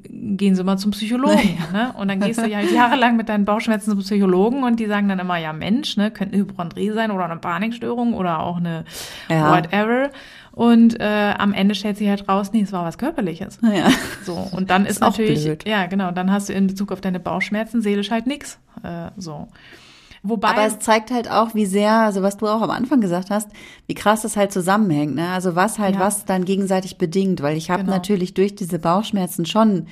gehen 0.09 0.55
Sie 0.55 0.63
mal 0.63 0.77
zum 0.77 0.91
Psychologen. 0.91 1.57
Ne? 1.73 1.93
Und 1.97 2.07
dann 2.07 2.19
gehst 2.19 2.39
du 2.41 2.47
ja 2.47 2.59
jahrelang 2.61 3.17
mit 3.17 3.27
deinen 3.29 3.45
Bauchschmerzen 3.45 3.91
zum 3.91 3.99
Psychologen 3.99 4.63
und 4.63 4.79
die 4.79 4.85
sagen 4.85 5.09
dann 5.09 5.19
immer, 5.19 5.37
ja 5.37 5.51
Mensch, 5.53 5.97
ne, 5.97 6.11
könnte 6.11 6.33
eine 6.35 6.43
Hypochondrie 6.43 6.91
sein 6.91 7.11
oder 7.11 7.25
eine 7.25 7.37
Panikstörung 7.37 8.13
oder 8.13 8.39
auch 8.41 8.57
eine 8.57 8.85
Ja. 9.29 9.51
whatever. 9.51 10.09
Und 10.51 10.99
äh, 11.01 11.33
am 11.37 11.53
Ende 11.53 11.75
stellt 11.75 11.97
sich 11.97 12.07
halt 12.07 12.29
raus, 12.29 12.53
nee, 12.53 12.61
es 12.61 12.71
war 12.71 12.85
was 12.85 12.97
Körperliches. 12.97 13.59
Ja. 13.61 13.89
So, 14.23 14.33
und 14.51 14.69
dann 14.69 14.85
ist, 14.85 14.91
Ist 14.93 14.99
natürlich, 15.01 15.43
blöd. 15.43 15.67
ja 15.67 15.85
genau, 15.87 16.11
dann 16.11 16.31
hast 16.31 16.47
du 16.49 16.53
in 16.53 16.67
Bezug 16.67 16.91
auf 16.93 17.01
deine 17.01 17.19
Bauchschmerzen 17.19 17.81
seelisch 17.81 18.09
halt 18.11 18.25
nix. 18.25 18.57
Äh, 18.83 19.09
so. 19.17 19.49
Wobei, 20.27 20.49
Aber 20.49 20.65
es 20.65 20.79
zeigt 20.79 21.11
halt 21.11 21.29
auch, 21.29 21.53
wie 21.53 21.65
sehr, 21.65 21.91
also 21.93 22.21
was 22.23 22.37
du 22.37 22.47
auch 22.47 22.61
am 22.61 22.71
Anfang 22.71 22.99
gesagt 22.99 23.29
hast, 23.29 23.49
wie 23.87 23.93
krass 23.93 24.23
das 24.23 24.35
halt 24.35 24.51
zusammenhängt, 24.51 25.13
ne? 25.15 25.29
Also 25.29 25.55
was 25.55 25.77
halt 25.79 25.95
Ja. 25.95 26.01
was 26.01 26.25
dann 26.25 26.45
gegenseitig 26.45 26.97
bedingt, 26.97 27.41
weil 27.41 27.55
ich 27.57 27.69
habe 27.69 27.83
Genau. 27.83 27.93
natürlich 27.93 28.33
durch 28.33 28.55
diese 28.55 28.79
Bauchschmerzen 28.79 29.45
schon 29.45 29.87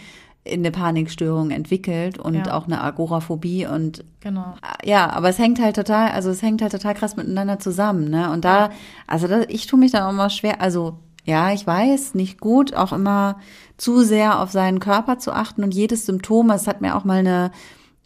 eine 0.51 0.71
Panikstörung 0.71 1.51
entwickelt 1.51 2.17
und 2.17 2.33
Ja. 2.47 2.53
auch 2.57 2.65
eine 2.65 2.81
Agoraphobie 2.81 3.65
und 3.65 4.03
genau. 4.19 4.55
ja, 4.83 5.09
aber 5.11 5.29
es 5.29 5.39
hängt 5.39 5.61
halt 5.61 5.75
total, 5.77 6.11
also 6.11 6.31
es 6.31 6.41
hängt 6.41 6.61
halt 6.61 6.71
total 6.73 6.95
krass 6.95 7.15
miteinander 7.15 7.59
zusammen, 7.59 8.09
ne? 8.09 8.29
Und 8.31 8.43
da, 8.43 8.69
also 9.07 9.27
da, 9.27 9.41
ich 9.47 9.67
tue 9.67 9.79
mich 9.79 9.91
dann 9.91 10.03
auch 10.03 10.11
mal 10.11 10.29
schwer, 10.29 10.59
also 10.61 10.97
ja, 11.25 11.53
ich 11.53 11.65
weiß, 11.65 12.15
nicht 12.15 12.41
gut, 12.41 12.73
auch 12.73 12.91
immer 12.91 13.37
zu 13.77 14.01
sehr 14.03 14.41
auf 14.41 14.51
seinen 14.51 14.79
Körper 14.79 15.17
zu 15.19 15.31
achten 15.31 15.63
und 15.63 15.73
jedes 15.73 16.05
Symptom, 16.05 16.49
es 16.49 16.67
hat 16.67 16.81
mir 16.81 16.97
auch 16.97 17.05
mal 17.05 17.19
eine, 17.19 17.51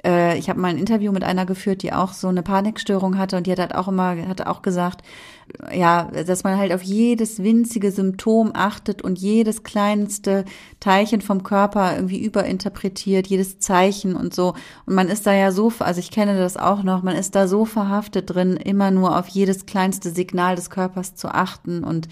äh, 0.08 0.38
ich 0.38 0.50
habe 0.50 0.60
mal 0.60 0.70
ein 0.70 0.78
Interview 0.78 1.12
mit 1.12 1.24
einer 1.24 1.46
geführt, 1.46 1.84
die 1.84 1.92
auch 1.92 2.14
so 2.14 2.30
eine 2.30 2.42
Panikstörung 2.42 3.18
hatte 3.18 3.36
und 3.36 3.46
die 3.46 3.52
hat 3.52 3.60
halt 3.60 3.76
auch 3.76 3.90
immer, 3.90 4.16
hat 4.28 4.48
auch 4.48 4.62
gesagt, 4.62 5.02
ja, 5.74 6.10
dass 6.26 6.44
man 6.44 6.58
halt 6.58 6.74
auf 6.74 6.82
jedes 6.82 7.44
winzige 7.44 7.92
Symptom 7.92 8.52
achtet 8.54 9.02
und 9.02 9.20
jedes 9.20 9.64
kleinste 9.64 10.46
Teilchen 10.80 11.22
vom 11.22 11.44
Körper 11.44 11.96
irgendwie 11.96 12.24
überinterpretiert, 12.24 13.28
jedes 13.28 13.60
Zeichen 13.60 14.16
und 14.16 14.34
so. 14.34 14.54
Und 14.86 14.96
man 14.96 15.10
ist 15.10 15.26
da 15.28 15.34
ja 15.34 15.52
so, 15.52 15.72
also 15.80 16.00
ich 16.00 16.12
kenne 16.12 16.38
das 16.38 16.58
auch 16.58 16.84
noch, 16.84 17.04
man 17.04 17.16
ist 17.16 17.36
da 17.36 17.48
so 17.48 17.66
verhaftet 17.66 18.34
drin, 18.34 18.58
immer 18.58 18.92
nur 18.92 19.18
auf 19.18 19.28
jedes 19.28 19.66
kleinste 19.66 20.10
Signal 20.10 20.56
des 20.56 20.70
Körpers 20.70 21.16
zu 21.16 21.30
achten 21.30 21.84
und 21.84 22.08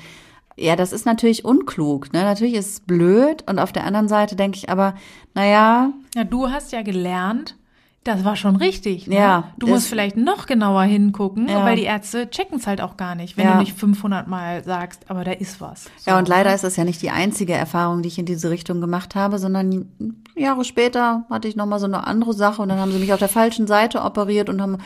ja, 0.57 0.77
das 0.77 0.93
ist 0.93 1.05
natürlich 1.05 1.43
unklug, 1.43 2.13
ne? 2.13 2.23
Natürlich 2.23 2.53
ist 2.53 2.69
es 2.69 2.79
blöd 2.79 3.43
und 3.45 3.59
auf 3.59 3.73
der 3.73 3.83
anderen 3.83 4.07
Seite 4.07 4.37
denke 4.37 4.57
ich 4.57 4.69
aber, 4.69 4.95
naja, 5.33 5.91
Ja, 6.15 6.23
du 6.23 6.49
hast 6.49 6.71
ja 6.71 6.81
gelernt, 6.81 7.57
das 8.05 8.23
war 8.23 8.35
schon 8.37 8.55
richtig. 8.55 9.07
Ne? 9.07 9.15
Ja, 9.15 9.43
Du 9.57 9.67
musst 9.67 9.87
vielleicht 9.89 10.15
noch 10.15 10.45
genauer 10.45 10.83
hingucken, 10.83 11.49
Ja. 11.49 11.63
weil 11.65 11.75
die 11.75 11.83
Ärzte 11.83 12.29
checken 12.29 12.59
es 12.59 12.67
halt 12.67 12.79
auch 12.79 12.95
gar 12.97 13.15
nicht, 13.15 13.35
wenn 13.35 13.45
Ja. 13.45 13.53
du 13.53 13.59
nicht 13.59 13.77
500 13.77 14.27
Mal 14.27 14.63
sagst, 14.63 15.09
aber 15.09 15.23
da 15.23 15.31
ist 15.31 15.59
was. 15.59 15.85
So. 15.97 16.11
Ja, 16.11 16.17
und 16.19 16.27
leider 16.27 16.53
ist 16.53 16.63
das 16.63 16.75
ja 16.77 16.83
nicht 16.85 17.01
die 17.01 17.09
einzige 17.09 17.53
Erfahrung, 17.53 18.01
die 18.03 18.07
ich 18.07 18.19
in 18.19 18.25
diese 18.25 18.49
Richtung 18.51 18.79
gemacht 18.79 19.15
habe, 19.15 19.39
sondern 19.39 19.89
Jahre 20.35 20.63
später 20.63 21.25
hatte 21.29 21.47
ich 21.47 21.55
nochmal 21.55 21.79
so 21.79 21.85
eine 21.87 22.05
andere 22.07 22.33
Sache 22.33 22.61
und 22.61 22.69
dann 22.69 22.79
haben 22.79 22.91
sie 22.91 22.99
mich 22.99 23.11
auf 23.11 23.19
der 23.19 23.27
falschen 23.29 23.67
Seite 23.67 24.01
operiert 24.03 24.49
und 24.49 24.61
haben 24.61 24.77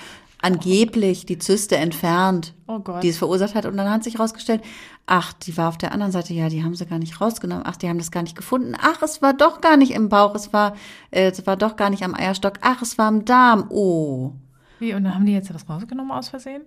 angeblich 0.41 1.25
die 1.25 1.37
Zyste 1.37 1.77
entfernt, 1.77 2.53
Oh 2.67 2.79
Gott. 2.79 3.03
die 3.03 3.09
es 3.09 3.17
verursacht 3.17 3.55
hat. 3.55 3.65
Und 3.65 3.77
dann 3.77 3.89
hat 3.89 4.03
sich 4.03 4.15
herausgestellt, 4.15 4.61
ach, 5.05 5.33
die 5.33 5.55
war 5.57 5.69
auf 5.69 5.77
der 5.77 5.91
anderen 5.91 6.11
Seite, 6.11 6.33
ja, 6.33 6.49
die 6.49 6.63
haben 6.63 6.75
sie 6.75 6.85
gar 6.85 6.99
nicht 6.99 7.19
rausgenommen, 7.19 7.63
ach, 7.65 7.75
die 7.77 7.89
haben 7.89 7.97
das 7.97 8.11
gar 8.11 8.23
nicht 8.23 8.35
gefunden, 8.35 8.75
ach, 8.79 9.01
es 9.01 9.21
war 9.21 9.33
doch 9.33 9.59
gar 9.61 9.75
nicht 9.77 9.91
im 9.91 10.09
Bauch, 10.09 10.35
es 10.35 10.53
war, 10.53 10.75
äh, 11.11 11.29
es 11.29 11.45
war 11.47 11.57
doch 11.57 11.75
gar 11.75 11.89
nicht 11.89 12.03
am 12.03 12.13
Eierstock, 12.15 12.59
ach, 12.61 12.81
es 12.81 12.97
war 12.97 13.07
am 13.07 13.25
Darm, 13.25 13.65
oh. 13.69 14.33
Wie, 14.79 14.93
und 14.93 15.03
dann 15.03 15.15
haben 15.15 15.25
die 15.25 15.33
jetzt 15.33 15.53
was 15.53 15.67
rausgenommen 15.67 16.11
aus 16.11 16.29
Versehen? 16.29 16.61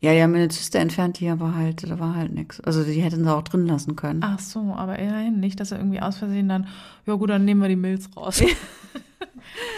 Ja, 0.00 0.12
die 0.12 0.22
haben 0.22 0.34
eine 0.34 0.48
Zyste 0.48 0.78
entfernt, 0.78 1.20
die 1.20 1.28
aber 1.30 1.54
halt, 1.54 1.88
da 1.88 1.98
war 1.98 2.14
halt 2.14 2.30
nichts. 2.34 2.60
Also 2.60 2.84
die 2.84 3.00
hätten 3.00 3.24
sie 3.24 3.32
auch 3.34 3.42
drin 3.42 3.66
lassen 3.66 3.96
können. 3.96 4.20
Ach 4.22 4.38
so, 4.38 4.60
aber 4.76 4.98
immerhin 4.98 5.40
nicht, 5.40 5.58
dass 5.58 5.72
er 5.72 5.78
irgendwie 5.78 6.02
aus 6.02 6.18
Versehen 6.18 6.50
dann, 6.50 6.66
ja 7.06 7.14
gut, 7.14 7.30
dann 7.30 7.46
nehmen 7.46 7.62
wir 7.62 7.68
die 7.68 7.76
Milz 7.76 8.10
raus. 8.14 8.42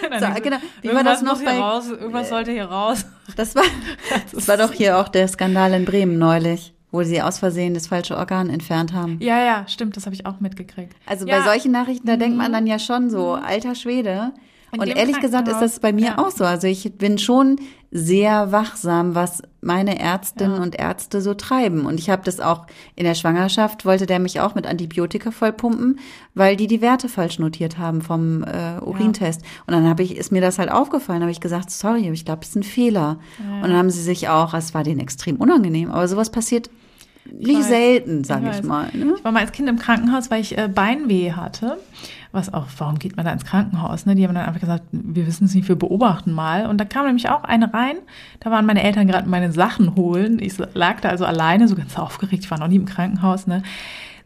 So, 0.03 0.27
genau. 0.43 0.57
Wie 0.83 0.89
war 0.95 1.05
das 1.05 1.23
irgendwas 1.23 1.23
noch 1.23 1.43
bei- 1.45 1.59
raus, 1.59 1.89
irgendwas 1.91 2.29
sollte 2.29 2.51
hier 2.53 2.65
raus. 2.67 3.05
Das 3.37 3.55
war, 3.55 3.65
das 4.33 4.49
war 4.49 4.57
doch 4.57 4.73
hier 4.73 4.99
auch 4.99 5.09
der 5.09 5.29
Skandal 5.29 5.73
in 5.75 5.85
Bremen 5.85 6.19
neulich, 6.19 6.73
wo 6.91 7.03
sie 7.03 7.21
aus 7.23 7.39
Versehen 7.39 7.75
das 7.75 7.87
falsche 7.89 8.17
Organ 8.17 8.51
entfernt 8.51 8.93
haben. 8.93 9.19
Ja, 9.21 9.39
ja, 9.45 9.65
stimmt, 9.69 9.97
das 9.97 10.07
habe 10.07 10.15
ich 10.15 10.27
auch 10.27 10.41
mitgekriegt. 10.41 10.95
Also 11.07 11.27
ja, 11.27 11.39
Mhm. 11.39 11.45
bei 11.45 11.51
solchen 11.51 11.73
Nachrichten, 11.73 12.07
da 12.07 12.17
denkt 12.17 12.37
man 12.37 12.53
dann 12.53 12.67
ja 12.67 12.79
schon 12.79 13.11
so, 13.11 13.33
alter 13.35 13.75
Schwede. 13.75 14.33
In 14.73 14.81
Und 14.81 14.89
ehrlich 14.89 15.21
gesagt 15.21 15.49
ist 15.49 15.61
das 15.61 15.81
bei 15.81 15.93
mir 15.93 16.07
ja. 16.07 16.19
auch 16.19 16.31
so. 16.31 16.45
Also 16.45 16.67
ich 16.67 16.93
bin 16.99 17.19
schon 17.19 17.57
sehr 17.91 18.53
wachsam, 18.53 19.15
was 19.15 19.43
meine 19.63 19.99
Ärztinnen 19.99 20.57
Ja. 20.57 20.63
und 20.63 20.79
Ärzte 20.79 21.23
so 21.23 21.33
treiben. 21.33 21.87
Und 21.87 21.99
ich 21.99 22.11
habe 22.11 22.23
das 22.23 22.39
auch 22.39 22.67
in 22.95 23.05
der 23.05 23.15
Schwangerschaft, 23.15 23.87
wollte 23.87 24.05
der 24.05 24.19
mich 24.19 24.41
auch 24.41 24.55
mit 24.55 24.67
Antibiotika 24.67 25.31
vollpumpen, 25.31 25.99
weil 26.35 26.57
die 26.57 26.67
die 26.67 26.83
Werte 26.83 27.09
falsch 27.09 27.39
notiert 27.39 27.79
haben 27.79 28.03
vom 28.03 28.45
äh, 28.45 28.79
Urintest. 28.85 29.41
Und 29.67 29.73
dann 29.73 29.89
habe 29.89 30.03
ich, 30.03 30.17
ist 30.19 30.33
mir 30.33 30.43
das 30.43 30.59
halt 30.59 30.71
aufgefallen, 30.71 31.23
habe 31.23 31.33
ich 31.33 31.41
gesagt, 31.41 31.71
sorry, 31.71 32.11
ich 32.11 32.27
glaube, 32.27 32.43
es 32.43 32.51
ist 32.51 32.57
ein 32.57 32.63
Fehler. 32.63 33.19
Und 33.39 33.63
dann 33.63 33.77
haben 33.77 33.91
sie 33.91 34.03
sich 34.03 34.29
auch, 34.29 34.53
es 34.53 34.75
war 34.75 34.85
denen 34.85 35.01
extrem 35.01 35.37
unangenehm, 35.37 35.91
aber 35.91 36.07
sowas 36.09 36.29
passiert 36.31 36.69
nicht 37.31 37.63
selten, 37.65 38.25
sage 38.25 38.49
Ich 38.51 38.59
ich, 38.59 38.63
mal. 38.65 38.89
Ne? 38.95 39.15
Ich 39.17 39.25
war 39.25 39.33
mal 39.33 39.41
als 39.41 39.53
Kind 39.53 39.69
im 39.69 39.79
Krankenhaus, 39.79 40.31
weil 40.31 40.41
ich 40.41 40.57
äh, 40.57 40.69
Beinweh 40.69 41.33
hatte. 41.33 41.79
Was 42.31 42.53
auch, 42.53 42.67
warum 42.77 42.99
geht 42.99 43.17
man 43.17 43.25
da 43.25 43.33
ins 43.33 43.45
Krankenhaus? 43.45 44.05
Ne? 44.05 44.15
Die 44.15 44.27
haben 44.27 44.35
dann 44.35 44.47
einfach 44.47 44.61
gesagt, 44.61 44.85
wir 44.93 45.27
wissen 45.27 45.47
es 45.47 45.55
nicht, 45.55 45.69
wir 45.69 45.77
beobachten 45.77 46.33
mal. 46.33 46.67
Und 46.67 46.79
da 46.79 46.85
kam 46.85 47.07
nämlich 47.07 47.29
auch 47.31 47.45
eine 47.45 47.73
rein. 47.73 47.97
Da 48.41 48.51
waren 48.51 48.67
meine 48.67 48.83
Eltern 48.83 49.07
gerade 49.07 49.29
meine 49.29 49.51
Sachen 49.53 49.97
holen. 49.97 50.39
Ich 50.41 50.59
lag 50.75 51.01
da 51.01 51.09
also 51.09 51.25
alleine, 51.25 51.69
so 51.69 51.75
ganz 51.75 51.99
aufgeregt. 51.99 52.45
Ich 52.45 52.51
war 52.51 52.59
noch 52.59 52.69
nie 52.69 52.77
im 52.77 52.87
Krankenhaus. 52.87 53.47
Ne? 53.47 53.63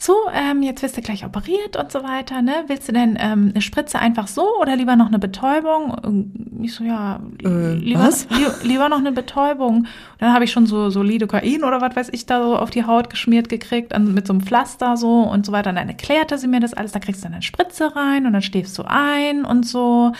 So, 0.04 0.16
ähm, 0.34 0.64
jetzt 0.64 0.82
wirst 0.82 0.96
du 0.96 1.00
gleich 1.00 1.24
operiert 1.24 1.76
und 1.76 1.92
so 1.92 2.02
weiter. 2.02 2.42
Ne? 2.42 2.64
Willst 2.66 2.88
du 2.88 2.92
denn 2.92 3.16
ähm, 3.20 3.50
eine 3.54 3.62
Spritze 3.62 4.00
einfach 4.00 4.26
so 4.26 4.44
oder 4.60 4.74
lieber 4.74 4.96
noch 4.96 5.06
eine 5.06 5.20
Betäubung? 5.20 5.92
Und 5.92 6.32
Ich 6.60 6.74
so, 6.74 6.82
ja, 6.82 7.20
Äh, 7.44 7.74
lieber? 7.74 8.10
Lieber, 8.30 8.54
lieber 8.64 8.88
noch 8.88 8.98
eine 8.98 9.12
Betäubung. 9.12 9.76
Und 9.76 9.88
dann 10.18 10.34
habe 10.34 10.42
ich 10.42 10.50
schon 10.50 10.66
so, 10.66 10.90
so 10.90 11.04
Lidocain 11.04 11.62
oder 11.62 11.80
was 11.80 11.94
weiß 11.94 12.08
ich 12.10 12.26
da 12.26 12.42
so 12.42 12.56
auf 12.56 12.70
die 12.70 12.84
Haut 12.84 13.10
geschmiert 13.10 13.48
gekriegt, 13.48 13.94
an, 13.94 14.12
mit 14.12 14.26
so 14.26 14.32
einem 14.32 14.42
Pflaster 14.42 14.96
so 14.96 15.20
und 15.20 15.46
so 15.46 15.52
weiter. 15.52 15.70
Und 15.70 15.76
dann 15.76 15.88
erklärte 15.88 16.36
sie 16.36 16.48
mir 16.48 16.58
das 16.58 16.74
alles. 16.74 16.90
Da 16.90 16.98
kriegst 16.98 17.20
du 17.20 17.26
dann 17.26 17.34
eine 17.34 17.42
Spritze 17.42 17.94
rein 17.94 18.26
und 18.26 18.32
dann 18.32 18.42
schläfst 18.42 18.76
du 18.78 18.82
ein 18.84 19.44
und 19.44 19.64
so. 19.64 20.10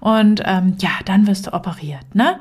Und 0.00 0.42
ähm, 0.46 0.74
ja, 0.80 0.90
dann 1.04 1.28
wirst 1.28 1.46
du 1.46 1.52
operiert, 1.52 2.12
ne? 2.12 2.40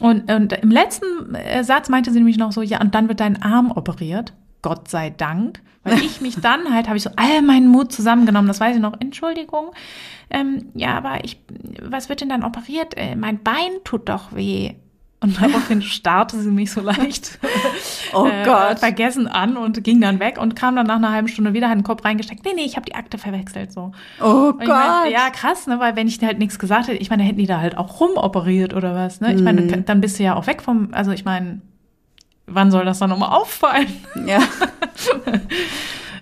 Und, 0.00 0.32
und 0.32 0.54
im 0.54 0.70
letzten 0.70 1.34
äh, 1.34 1.62
Satz 1.62 1.90
meinte 1.90 2.10
sie 2.10 2.16
nämlich 2.20 2.38
noch 2.38 2.52
so, 2.52 2.62
ja, 2.62 2.80
und 2.80 2.94
dann 2.94 3.08
wird 3.08 3.20
dein 3.20 3.42
Arm 3.42 3.70
operiert. 3.70 4.32
Gott 4.62 4.88
sei 4.88 5.10
Dank. 5.10 5.60
Weil 5.84 5.98
ich 5.98 6.20
mich 6.20 6.36
dann 6.40 6.72
halt, 6.72 6.86
habe 6.86 6.96
ich 6.96 7.02
so 7.02 7.10
all 7.16 7.42
meinen 7.42 7.66
Mut 7.68 7.92
zusammengenommen, 7.92 8.46
das 8.46 8.60
weiß 8.60 8.76
ich 8.76 8.80
noch, 8.82 9.00
Entschuldigung. 9.00 9.72
Ähm, 10.30 10.66
ja, 10.74 10.96
aber 10.96 11.24
ich, 11.24 11.40
was 11.82 12.08
wird 12.08 12.20
denn 12.20 12.28
dann 12.28 12.44
operiert? 12.44 12.96
Äh, 12.96 13.16
mein 13.16 13.42
Bein 13.42 13.72
tut 13.82 14.08
doch 14.08 14.32
weh. 14.32 14.74
Und 15.18 15.40
daraufhin 15.40 15.82
starrte 15.82 16.38
sie 16.40 16.50
mich 16.52 16.70
so 16.70 16.80
leicht 16.80 17.38
Oh 18.14 18.26
äh, 18.26 18.44
Gott. 18.44 18.78
vergessen 18.78 19.26
an 19.26 19.56
und 19.56 19.82
ging 19.82 20.00
dann 20.00 20.20
weg 20.20 20.38
und 20.40 20.54
kam 20.54 20.76
dann 20.76 20.86
nach 20.86 20.96
einer 20.96 21.10
halben 21.12 21.26
Stunde 21.28 21.52
wieder, 21.52 21.68
hat 21.68 21.76
den 21.78 21.82
Kopf 21.84 22.04
reingesteckt. 22.04 22.44
Nee, 22.44 22.52
nee, 22.54 22.64
ich 22.64 22.76
habe 22.76 22.86
die 22.86 22.94
Akte 22.94 23.18
verwechselt 23.18 23.72
so. 23.72 23.90
Oh 24.20 24.50
Und 24.50 24.58
Gott. 24.58 24.68
mein, 24.68 25.10
ja, 25.12 25.30
krass, 25.30 25.66
ne, 25.66 25.80
weil 25.80 25.96
wenn 25.96 26.06
ich 26.06 26.18
dir 26.18 26.26
halt 26.26 26.38
nichts 26.38 26.58
gesagt 26.60 26.86
hätte, 26.88 26.98
ich 26.98 27.10
meine, 27.10 27.22
da 27.24 27.28
hätten 27.28 27.38
die 27.38 27.46
da 27.46 27.60
halt 27.60 27.76
auch 27.76 28.00
rumoperiert 28.00 28.72
oder 28.74 28.94
was, 28.94 29.20
ne? 29.20 29.34
Ich 29.34 29.42
meine, 29.42 29.62
Mhm. 29.62 29.84
dann 29.84 30.00
bist 30.00 30.18
du 30.18 30.22
ja 30.22 30.34
auch 30.36 30.46
weg 30.46 30.62
vom, 30.62 30.88
also 30.92 31.10
ich 31.12 31.24
meine, 31.24 31.60
wann 32.46 32.70
soll 32.70 32.84
das 32.84 32.98
dann 32.98 33.10
nochmal 33.10 33.30
auffallen? 33.30 33.86
ja. 34.26 34.38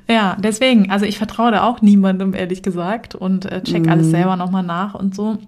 Ja, 0.09 0.37
deswegen, 0.41 0.91
also 0.91 1.05
ich 1.07 1.19
vertraue 1.19 1.53
da 1.53 1.63
auch 1.63 1.83
niemandem, 1.83 2.35
ehrlich 2.35 2.63
gesagt, 2.65 3.15
und 3.15 3.45
äh, 3.47 3.63
check 3.63 3.87
alles 3.87 4.09
Mhm. 4.09 4.11
selber 4.11 4.35
nochmal 4.37 4.65
nach 4.65 4.95
und 4.95 5.15
so. 5.15 5.39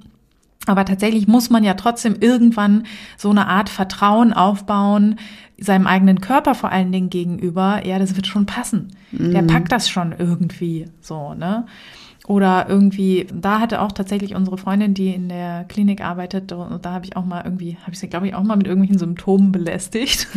Aber 0.67 0.85
tatsächlich 0.85 1.27
muss 1.27 1.51
man 1.51 1.65
ja 1.65 1.75
trotzdem 1.75 2.15
irgendwann 2.21 2.85
so 3.17 3.31
eine 3.31 3.49
Art 3.49 3.69
Vertrauen 3.69 4.33
aufbauen, 4.33 5.17
seinem 5.59 5.89
eigenen 5.89 6.21
Körper 6.21 6.55
vor 6.55 6.71
allen 6.71 6.93
Dingen 6.93 7.11
gegenüber. 7.11 7.85
Ja, 7.85 7.99
das 7.99 8.15
wird 8.15 8.29
schon 8.29 8.47
passen. 8.47 8.95
Mhm. 9.11 9.33
Der 9.33 9.43
packt 9.43 9.73
das 9.73 9.89
schon 9.91 10.15
irgendwie 10.17 10.87
so, 11.01 11.35
ne? 11.35 11.67
Oder 12.29 12.67
irgendwie, 12.69 13.27
da 13.35 13.59
hatte 13.59 13.81
auch 13.81 13.91
tatsächlich 13.91 14.37
unsere 14.37 14.57
Freundin, 14.57 14.95
die 14.95 15.13
in 15.13 15.29
der 15.29 15.65
Klinik 15.65 16.03
arbeitet, 16.03 16.53
und 16.53 16.85
da 16.85 16.93
habe 16.93 17.05
ich 17.05 17.17
auch 17.17 17.25
mal 17.25 17.43
irgendwie, 17.45 17.77
habe 17.83 17.93
ich 17.93 17.99
sie, 17.99 18.09
glaube 18.09 18.29
ich, 18.29 18.35
auch 18.35 18.45
mal 18.45 18.57
mit 18.57 18.69
irgendwelchen 18.69 18.99
Symptomen 18.99 19.51
belästigt. 19.51 20.29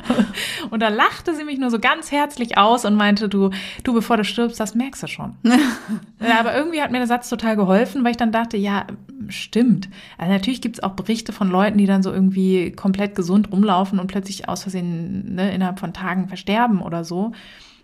und 0.70 0.80
da 0.80 0.88
lachte 0.88 1.36
sie 1.36 1.44
mich 1.44 1.60
nur 1.60 1.70
so 1.70 1.78
ganz 1.78 2.10
herzlich 2.10 2.58
aus 2.58 2.84
und 2.84 2.96
meinte, 2.96 3.28
du, 3.28 3.50
du, 3.84 3.94
bevor 3.94 4.16
du 4.16 4.24
stirbst, 4.24 4.58
das 4.58 4.74
merkst 4.74 5.04
du 5.04 5.06
schon. 5.06 5.36
ja, 5.44 6.40
aber 6.40 6.56
irgendwie 6.56 6.82
hat 6.82 6.90
mir 6.90 6.98
der 6.98 7.06
Satz 7.06 7.28
total 7.28 7.54
geholfen, 7.54 8.02
weil 8.02 8.10
ich 8.10 8.16
dann 8.16 8.32
dachte, 8.32 8.56
ja, 8.56 8.86
stimmt. 9.28 9.88
Also 10.18 10.32
natürlich 10.32 10.60
gibt 10.60 10.78
es 10.78 10.82
auch 10.82 10.94
Berichte 10.94 11.32
von 11.32 11.48
Leuten, 11.48 11.78
die 11.78 11.86
dann 11.86 12.02
so 12.02 12.12
irgendwie 12.12 12.72
komplett 12.72 13.14
gesund 13.14 13.52
rumlaufen 13.52 14.00
und 14.00 14.08
plötzlich 14.08 14.48
aus 14.48 14.62
Versehen 14.62 15.36
ne, 15.36 15.54
innerhalb 15.54 15.78
von 15.78 15.92
Tagen 15.92 16.26
versterben 16.26 16.82
oder 16.82 17.04
so. 17.04 17.32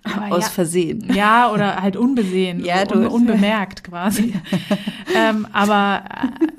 Aber 0.04 0.34
Aus 0.36 0.44
ja, 0.44 0.48
Versehen. 0.50 1.12
ja, 1.14 1.50
oder 1.52 1.82
halt 1.82 1.96
unbesehen, 1.96 2.64
Ja, 2.64 2.88
so 2.88 2.94
un 2.94 3.06
unbemerkt 3.06 3.84
quasi. 3.84 4.34
ähm, 5.14 5.46
aber 5.52 6.02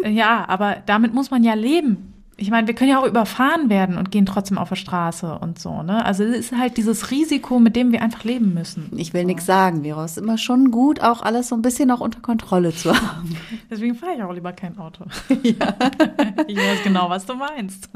äh, 0.03 0.09
ja, 0.11 0.45
aber 0.47 0.77
damit 0.85 1.13
muss 1.13 1.31
man 1.31 1.43
ja 1.43 1.53
leben. 1.53 2.05
Ich 2.41 2.51
meine, 2.51 2.67
wir 2.67 2.73
können 2.73 2.89
ja 2.89 2.99
auch 3.01 3.05
überfahren 3.05 3.69
werden 3.69 3.97
und 3.97 4.11
gehen 4.11 4.25
trotzdem 4.25 4.57
auf 4.57 4.69
der 4.69 4.77
Straße 4.77 5.39
und 5.39 5.59
so, 5.59 5.83
ne? 5.83 6.05
Also 6.05 6.23
es 6.23 6.37
ist 6.51 6.57
halt 6.57 6.77
dieses 6.77 7.11
Risiko, 7.11 7.59
mit 7.59 7.75
dem 7.75 7.91
wir 7.91 8.01
einfach 8.01 8.23
leben 8.23 8.53
müssen. 8.53 8.89
Ich 8.95 9.13
will 9.13 9.25
nichts 9.25 9.45
sagen, 9.45 9.83
Vero. 9.83 10.01
Es 10.05 10.11
ist 10.11 10.23
immer 10.23 10.37
schon 10.37 10.71
gut, 10.71 11.01
auch 11.01 11.21
alles 11.21 11.49
so 11.49 11.55
ein 11.55 11.61
bisschen 11.61 11.91
auch 11.91 11.99
unter 11.99 12.21
Kontrolle 12.21 12.73
zu 12.73 12.93
haben. 12.95 13.35
Deswegen 13.69 13.93
fahre 13.95 14.13
ich 14.15 14.23
auch 14.23 14.31
lieber 14.33 14.53
kein 14.53 14.77
Auto. 14.77 15.03
Ich 15.43 16.57
weiß 16.57 16.83
genau, 16.85 17.09
was 17.09 17.25
du 17.25 17.35
meinst. 17.35 17.89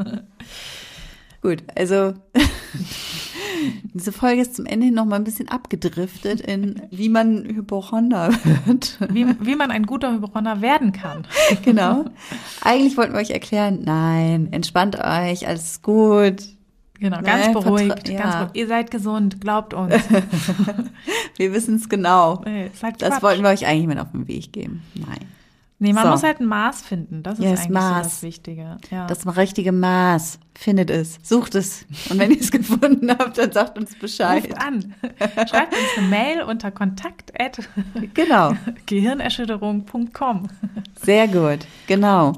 Gut, 1.44 1.62
also 1.76 2.14
diese 3.94 4.12
Folge 4.12 4.41
ist 4.41 4.56
zum 4.56 4.66
Ende 4.66 4.86
hin 4.86 4.96
noch 4.96 5.06
mal 5.06 5.18
ein 5.18 5.24
bisschen 5.26 5.50
abgedriftet 5.50 6.41
in 6.41 6.82
wie 6.89 7.10
man 7.10 7.44
Hypochonder 7.46 8.32
wird. 8.66 8.98
Wie, 9.10 9.26
wie 9.41 9.56
man 9.56 9.70
ein 9.70 9.86
guter 9.86 10.14
Hypochonder 10.14 10.62
werden 10.62 10.91
kann. 10.94 11.28
genau. 11.64 12.06
Eigentlich 12.62 12.98
wollten 12.98 13.14
wir 13.14 13.20
euch 13.20 13.32
erklären, 13.32 13.82
nein, 13.84 14.48
entspannt 14.52 14.96
euch, 14.98 15.48
alles 15.48 15.64
ist 15.74 15.84
gut. 15.84 16.44
Genau, 17.00 17.18
Ne, 17.18 17.24
ganz 17.24 17.52
beruhigt, 17.52 17.91
vertra- 18.08 18.18
ganz 18.18 18.34
ja. 18.34 18.39
beruhigt. 18.39 18.56
Ihr 18.58 18.68
seid 18.68 18.89
gesund, 18.91 19.41
glaubt 19.41 19.74
uns. 19.74 19.94
Wir 21.36 21.52
wissen 21.52 21.76
es 21.76 21.89
genau. 21.89 22.41
Nee, 22.46 22.72
Das 23.00 23.22
wollten 23.22 23.44
wir 23.44 23.50
euch 23.50 23.66
eigentlich 23.66 23.88
mit 23.88 24.00
auf 24.00 24.12
den 24.12 24.28
Weg 24.30 24.54
geben. 24.54 24.84
Nein. 24.96 25.20
Nee, 25.84 25.91
man 25.91 26.05
So. 26.05 26.09
muss 26.11 26.23
halt 26.23 26.39
ein 26.39 26.45
Maß 26.45 26.81
finden. 26.81 27.23
Das 27.23 27.39
ist 27.39 27.45
eigentlich 27.45 27.59
so 27.67 27.73
Maß. 27.73 28.03
das 28.07 28.23
Wichtige. 28.23 28.77
Ja. 28.89 29.05
Das 29.05 29.27
richtige 29.36 29.73
Maß. 29.73 30.39
Findet 30.55 30.89
es. 30.89 31.19
Sucht 31.23 31.55
es. 31.55 31.86
Und 32.09 32.19
wenn 32.19 32.31
ihr 32.31 32.39
es 32.39 32.51
gefunden 32.51 33.09
habt, 33.11 33.38
dann 33.38 33.51
sagt 33.51 33.77
uns 33.77 33.93
Bescheid. 33.95 34.45
Ruft 34.45 34.57
an. 34.57 34.93
Schreibt 35.49 35.73
uns 35.73 35.84
eine 35.97 36.07
Mail 36.07 36.43
unter 36.43 36.71
kontakt 36.71 37.34
Genau. 38.13 38.53
gehirnerschütterung.com. 38.86 40.47
Sehr 41.03 41.27
gut. 41.27 41.59
Genau. 41.88 42.31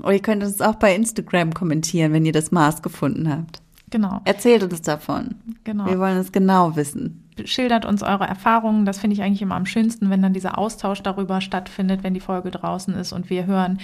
Und 0.00 0.12
ihr 0.12 0.20
könnt 0.22 0.42
uns 0.42 0.60
auch 0.60 0.74
bei 0.74 0.94
Instagram 0.96 1.54
kommentieren, 1.54 2.12
wenn 2.12 2.24
ihr 2.26 2.32
das 2.32 2.50
Maß 2.50 2.82
gefunden 2.82 3.30
habt. 3.30 3.60
Genau, 3.90 4.22
Erzählt 4.24 4.62
uns 4.64 4.80
davon. 4.82 5.36
genau. 5.64 5.86
Wir 5.86 5.98
wollen 5.98 6.16
es 6.16 6.32
genau 6.32 6.74
wissen. 6.74 7.21
Schildert 7.44 7.84
uns 7.84 8.02
eure 8.02 8.24
Erfahrungen. 8.24 8.84
Das 8.84 8.98
finde 8.98 9.14
ich 9.14 9.22
eigentlich 9.22 9.42
immer 9.42 9.54
am 9.54 9.66
schönsten, 9.66 10.10
wenn 10.10 10.20
dann 10.20 10.34
dieser 10.34 10.58
Austausch 10.58 11.02
darüber 11.02 11.40
stattfindet, 11.40 12.02
wenn 12.02 12.14
die 12.14 12.20
Folge 12.20 12.50
draußen 12.50 12.94
ist 12.94 13.12
und 13.12 13.30
wir 13.30 13.46
hören, 13.46 13.78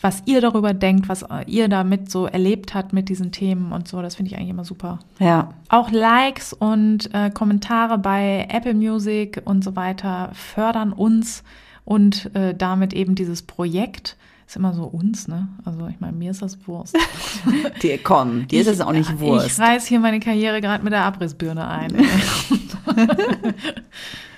was 0.00 0.22
ihr 0.26 0.40
darüber 0.40 0.72
denkt, 0.72 1.08
was 1.08 1.24
ihr 1.46 1.68
damit 1.68 2.10
so 2.10 2.26
erlebt 2.26 2.74
habt 2.74 2.92
mit 2.92 3.08
diesen 3.08 3.32
Themen 3.32 3.72
und 3.72 3.88
so. 3.88 4.02
Das 4.02 4.14
finde 4.14 4.30
ich 4.30 4.36
eigentlich 4.36 4.50
immer 4.50 4.64
super. 4.64 5.00
Ja. 5.18 5.50
Auch 5.68 5.90
Likes 5.90 6.52
und 6.52 7.12
äh, 7.14 7.30
Kommentare 7.30 7.98
bei 7.98 8.46
Apple 8.50 8.74
Music 8.74 9.42
und 9.44 9.64
so 9.64 9.74
weiter 9.74 10.30
fördern 10.32 10.92
uns 10.92 11.42
und 11.84 12.34
äh, 12.36 12.54
damit 12.54 12.92
eben 12.92 13.14
dieses 13.14 13.42
Projekt. 13.42 14.16
Ist 14.52 14.56
immer 14.56 14.74
so 14.74 14.84
uns, 14.84 15.28
ne? 15.28 15.48
Also 15.64 15.86
ich 15.86 15.98
meine, 15.98 16.14
mir 16.14 16.30
ist 16.30 16.42
das 16.42 16.58
Wurst. 16.68 16.94
Die, 17.82 17.96
komm, 17.96 18.46
dir 18.48 18.60
ist 18.60 18.66
es 18.66 18.82
auch 18.82 18.92
nicht 18.92 19.08
Ich 19.10 19.18
Wurst. 19.18 19.58
reiß 19.58 19.86
hier 19.86 19.98
meine 19.98 20.20
Karriere 20.20 20.60
gerade 20.60 20.84
mit 20.84 20.92
der 20.92 21.04
Abrissbirne 21.04 21.66
ein. 21.66 21.90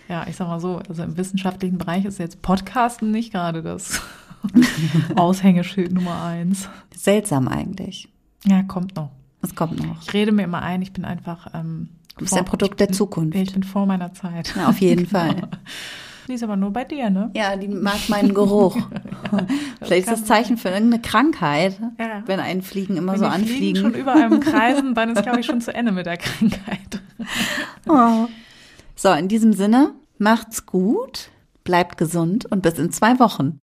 ja, 0.08 0.24
ich 0.28 0.36
sag 0.36 0.46
mal 0.46 0.60
so, 0.60 0.80
also 0.88 1.02
im 1.02 1.16
wissenschaftlichen 1.16 1.78
Bereich 1.78 2.04
ist 2.04 2.20
jetzt 2.20 2.42
Podcasten 2.42 3.10
nicht 3.10 3.32
gerade 3.32 3.60
das 3.60 4.02
Aushängeschild 5.16 5.92
Nummer 5.92 6.22
eins. 6.22 6.68
Seltsam 6.94 7.48
eigentlich. 7.48 8.08
Ja, 8.44 8.62
kommt 8.62 8.94
noch. 8.94 9.10
Es 9.42 9.56
kommt 9.56 9.84
noch. 9.84 10.00
Ich 10.02 10.12
rede 10.12 10.30
mir 10.30 10.44
immer 10.44 10.62
ein, 10.62 10.80
ich 10.80 10.92
bin 10.92 11.04
einfach 11.04 11.48
ähm, 11.54 11.88
Du 12.16 12.20
bist 12.20 12.38
ein 12.38 12.44
Produkt 12.44 12.78
der 12.78 12.92
Zukunft. 12.92 13.36
Ich 13.36 13.52
bin 13.52 13.64
vor 13.64 13.84
meiner 13.84 14.14
Zeit. 14.14 14.54
Ja, 14.54 14.68
auf 14.68 14.80
jeden 14.80 15.06
Fall. 15.06 15.48
Die 16.28 16.34
ist 16.34 16.42
aber 16.42 16.56
nur 16.56 16.72
bei 16.72 16.84
dir, 16.84 17.10
ne? 17.10 17.30
Ja, 17.34 17.56
die 17.56 17.68
mag 17.68 18.08
meinen 18.08 18.32
Geruch. 18.34 18.76
Vielleicht 19.82 20.06
ist 20.08 20.12
das 20.12 20.24
Zeichen 20.24 20.56
für 20.56 20.68
irgendeine 20.70 21.02
Krankheit. 21.02 21.78
Ja. 21.98 22.22
wenn 22.26 22.40
einen 22.40 22.62
Fliegen 22.62 22.96
immer 22.96 23.12
Wenn 23.12 23.18
so 23.20 23.26
die 23.26 23.30
Fliegen 23.46 23.52
anfliegen. 23.52 23.82
schon 23.82 23.94
über 23.94 24.14
einem 24.14 24.40
kreisen, 24.40 24.94
dann 24.94 25.10
ist, 25.10 25.22
glaube 25.22 25.40
ich, 25.40 25.46
schon 25.46 25.60
zu 25.60 25.74
Ende 25.74 25.92
mit 25.92 26.06
der 26.06 26.16
Krankheit. 26.16 27.00
Oh. 27.88 28.26
So, 28.96 29.12
in 29.12 29.28
diesem 29.28 29.52
Sinne, 29.52 29.92
macht's 30.18 30.66
gut, 30.66 31.30
bleibt 31.64 31.98
gesund 31.98 32.46
und 32.46 32.62
bis 32.62 32.78
in 32.78 32.90
zwei 32.90 33.18
Wochen. 33.18 33.60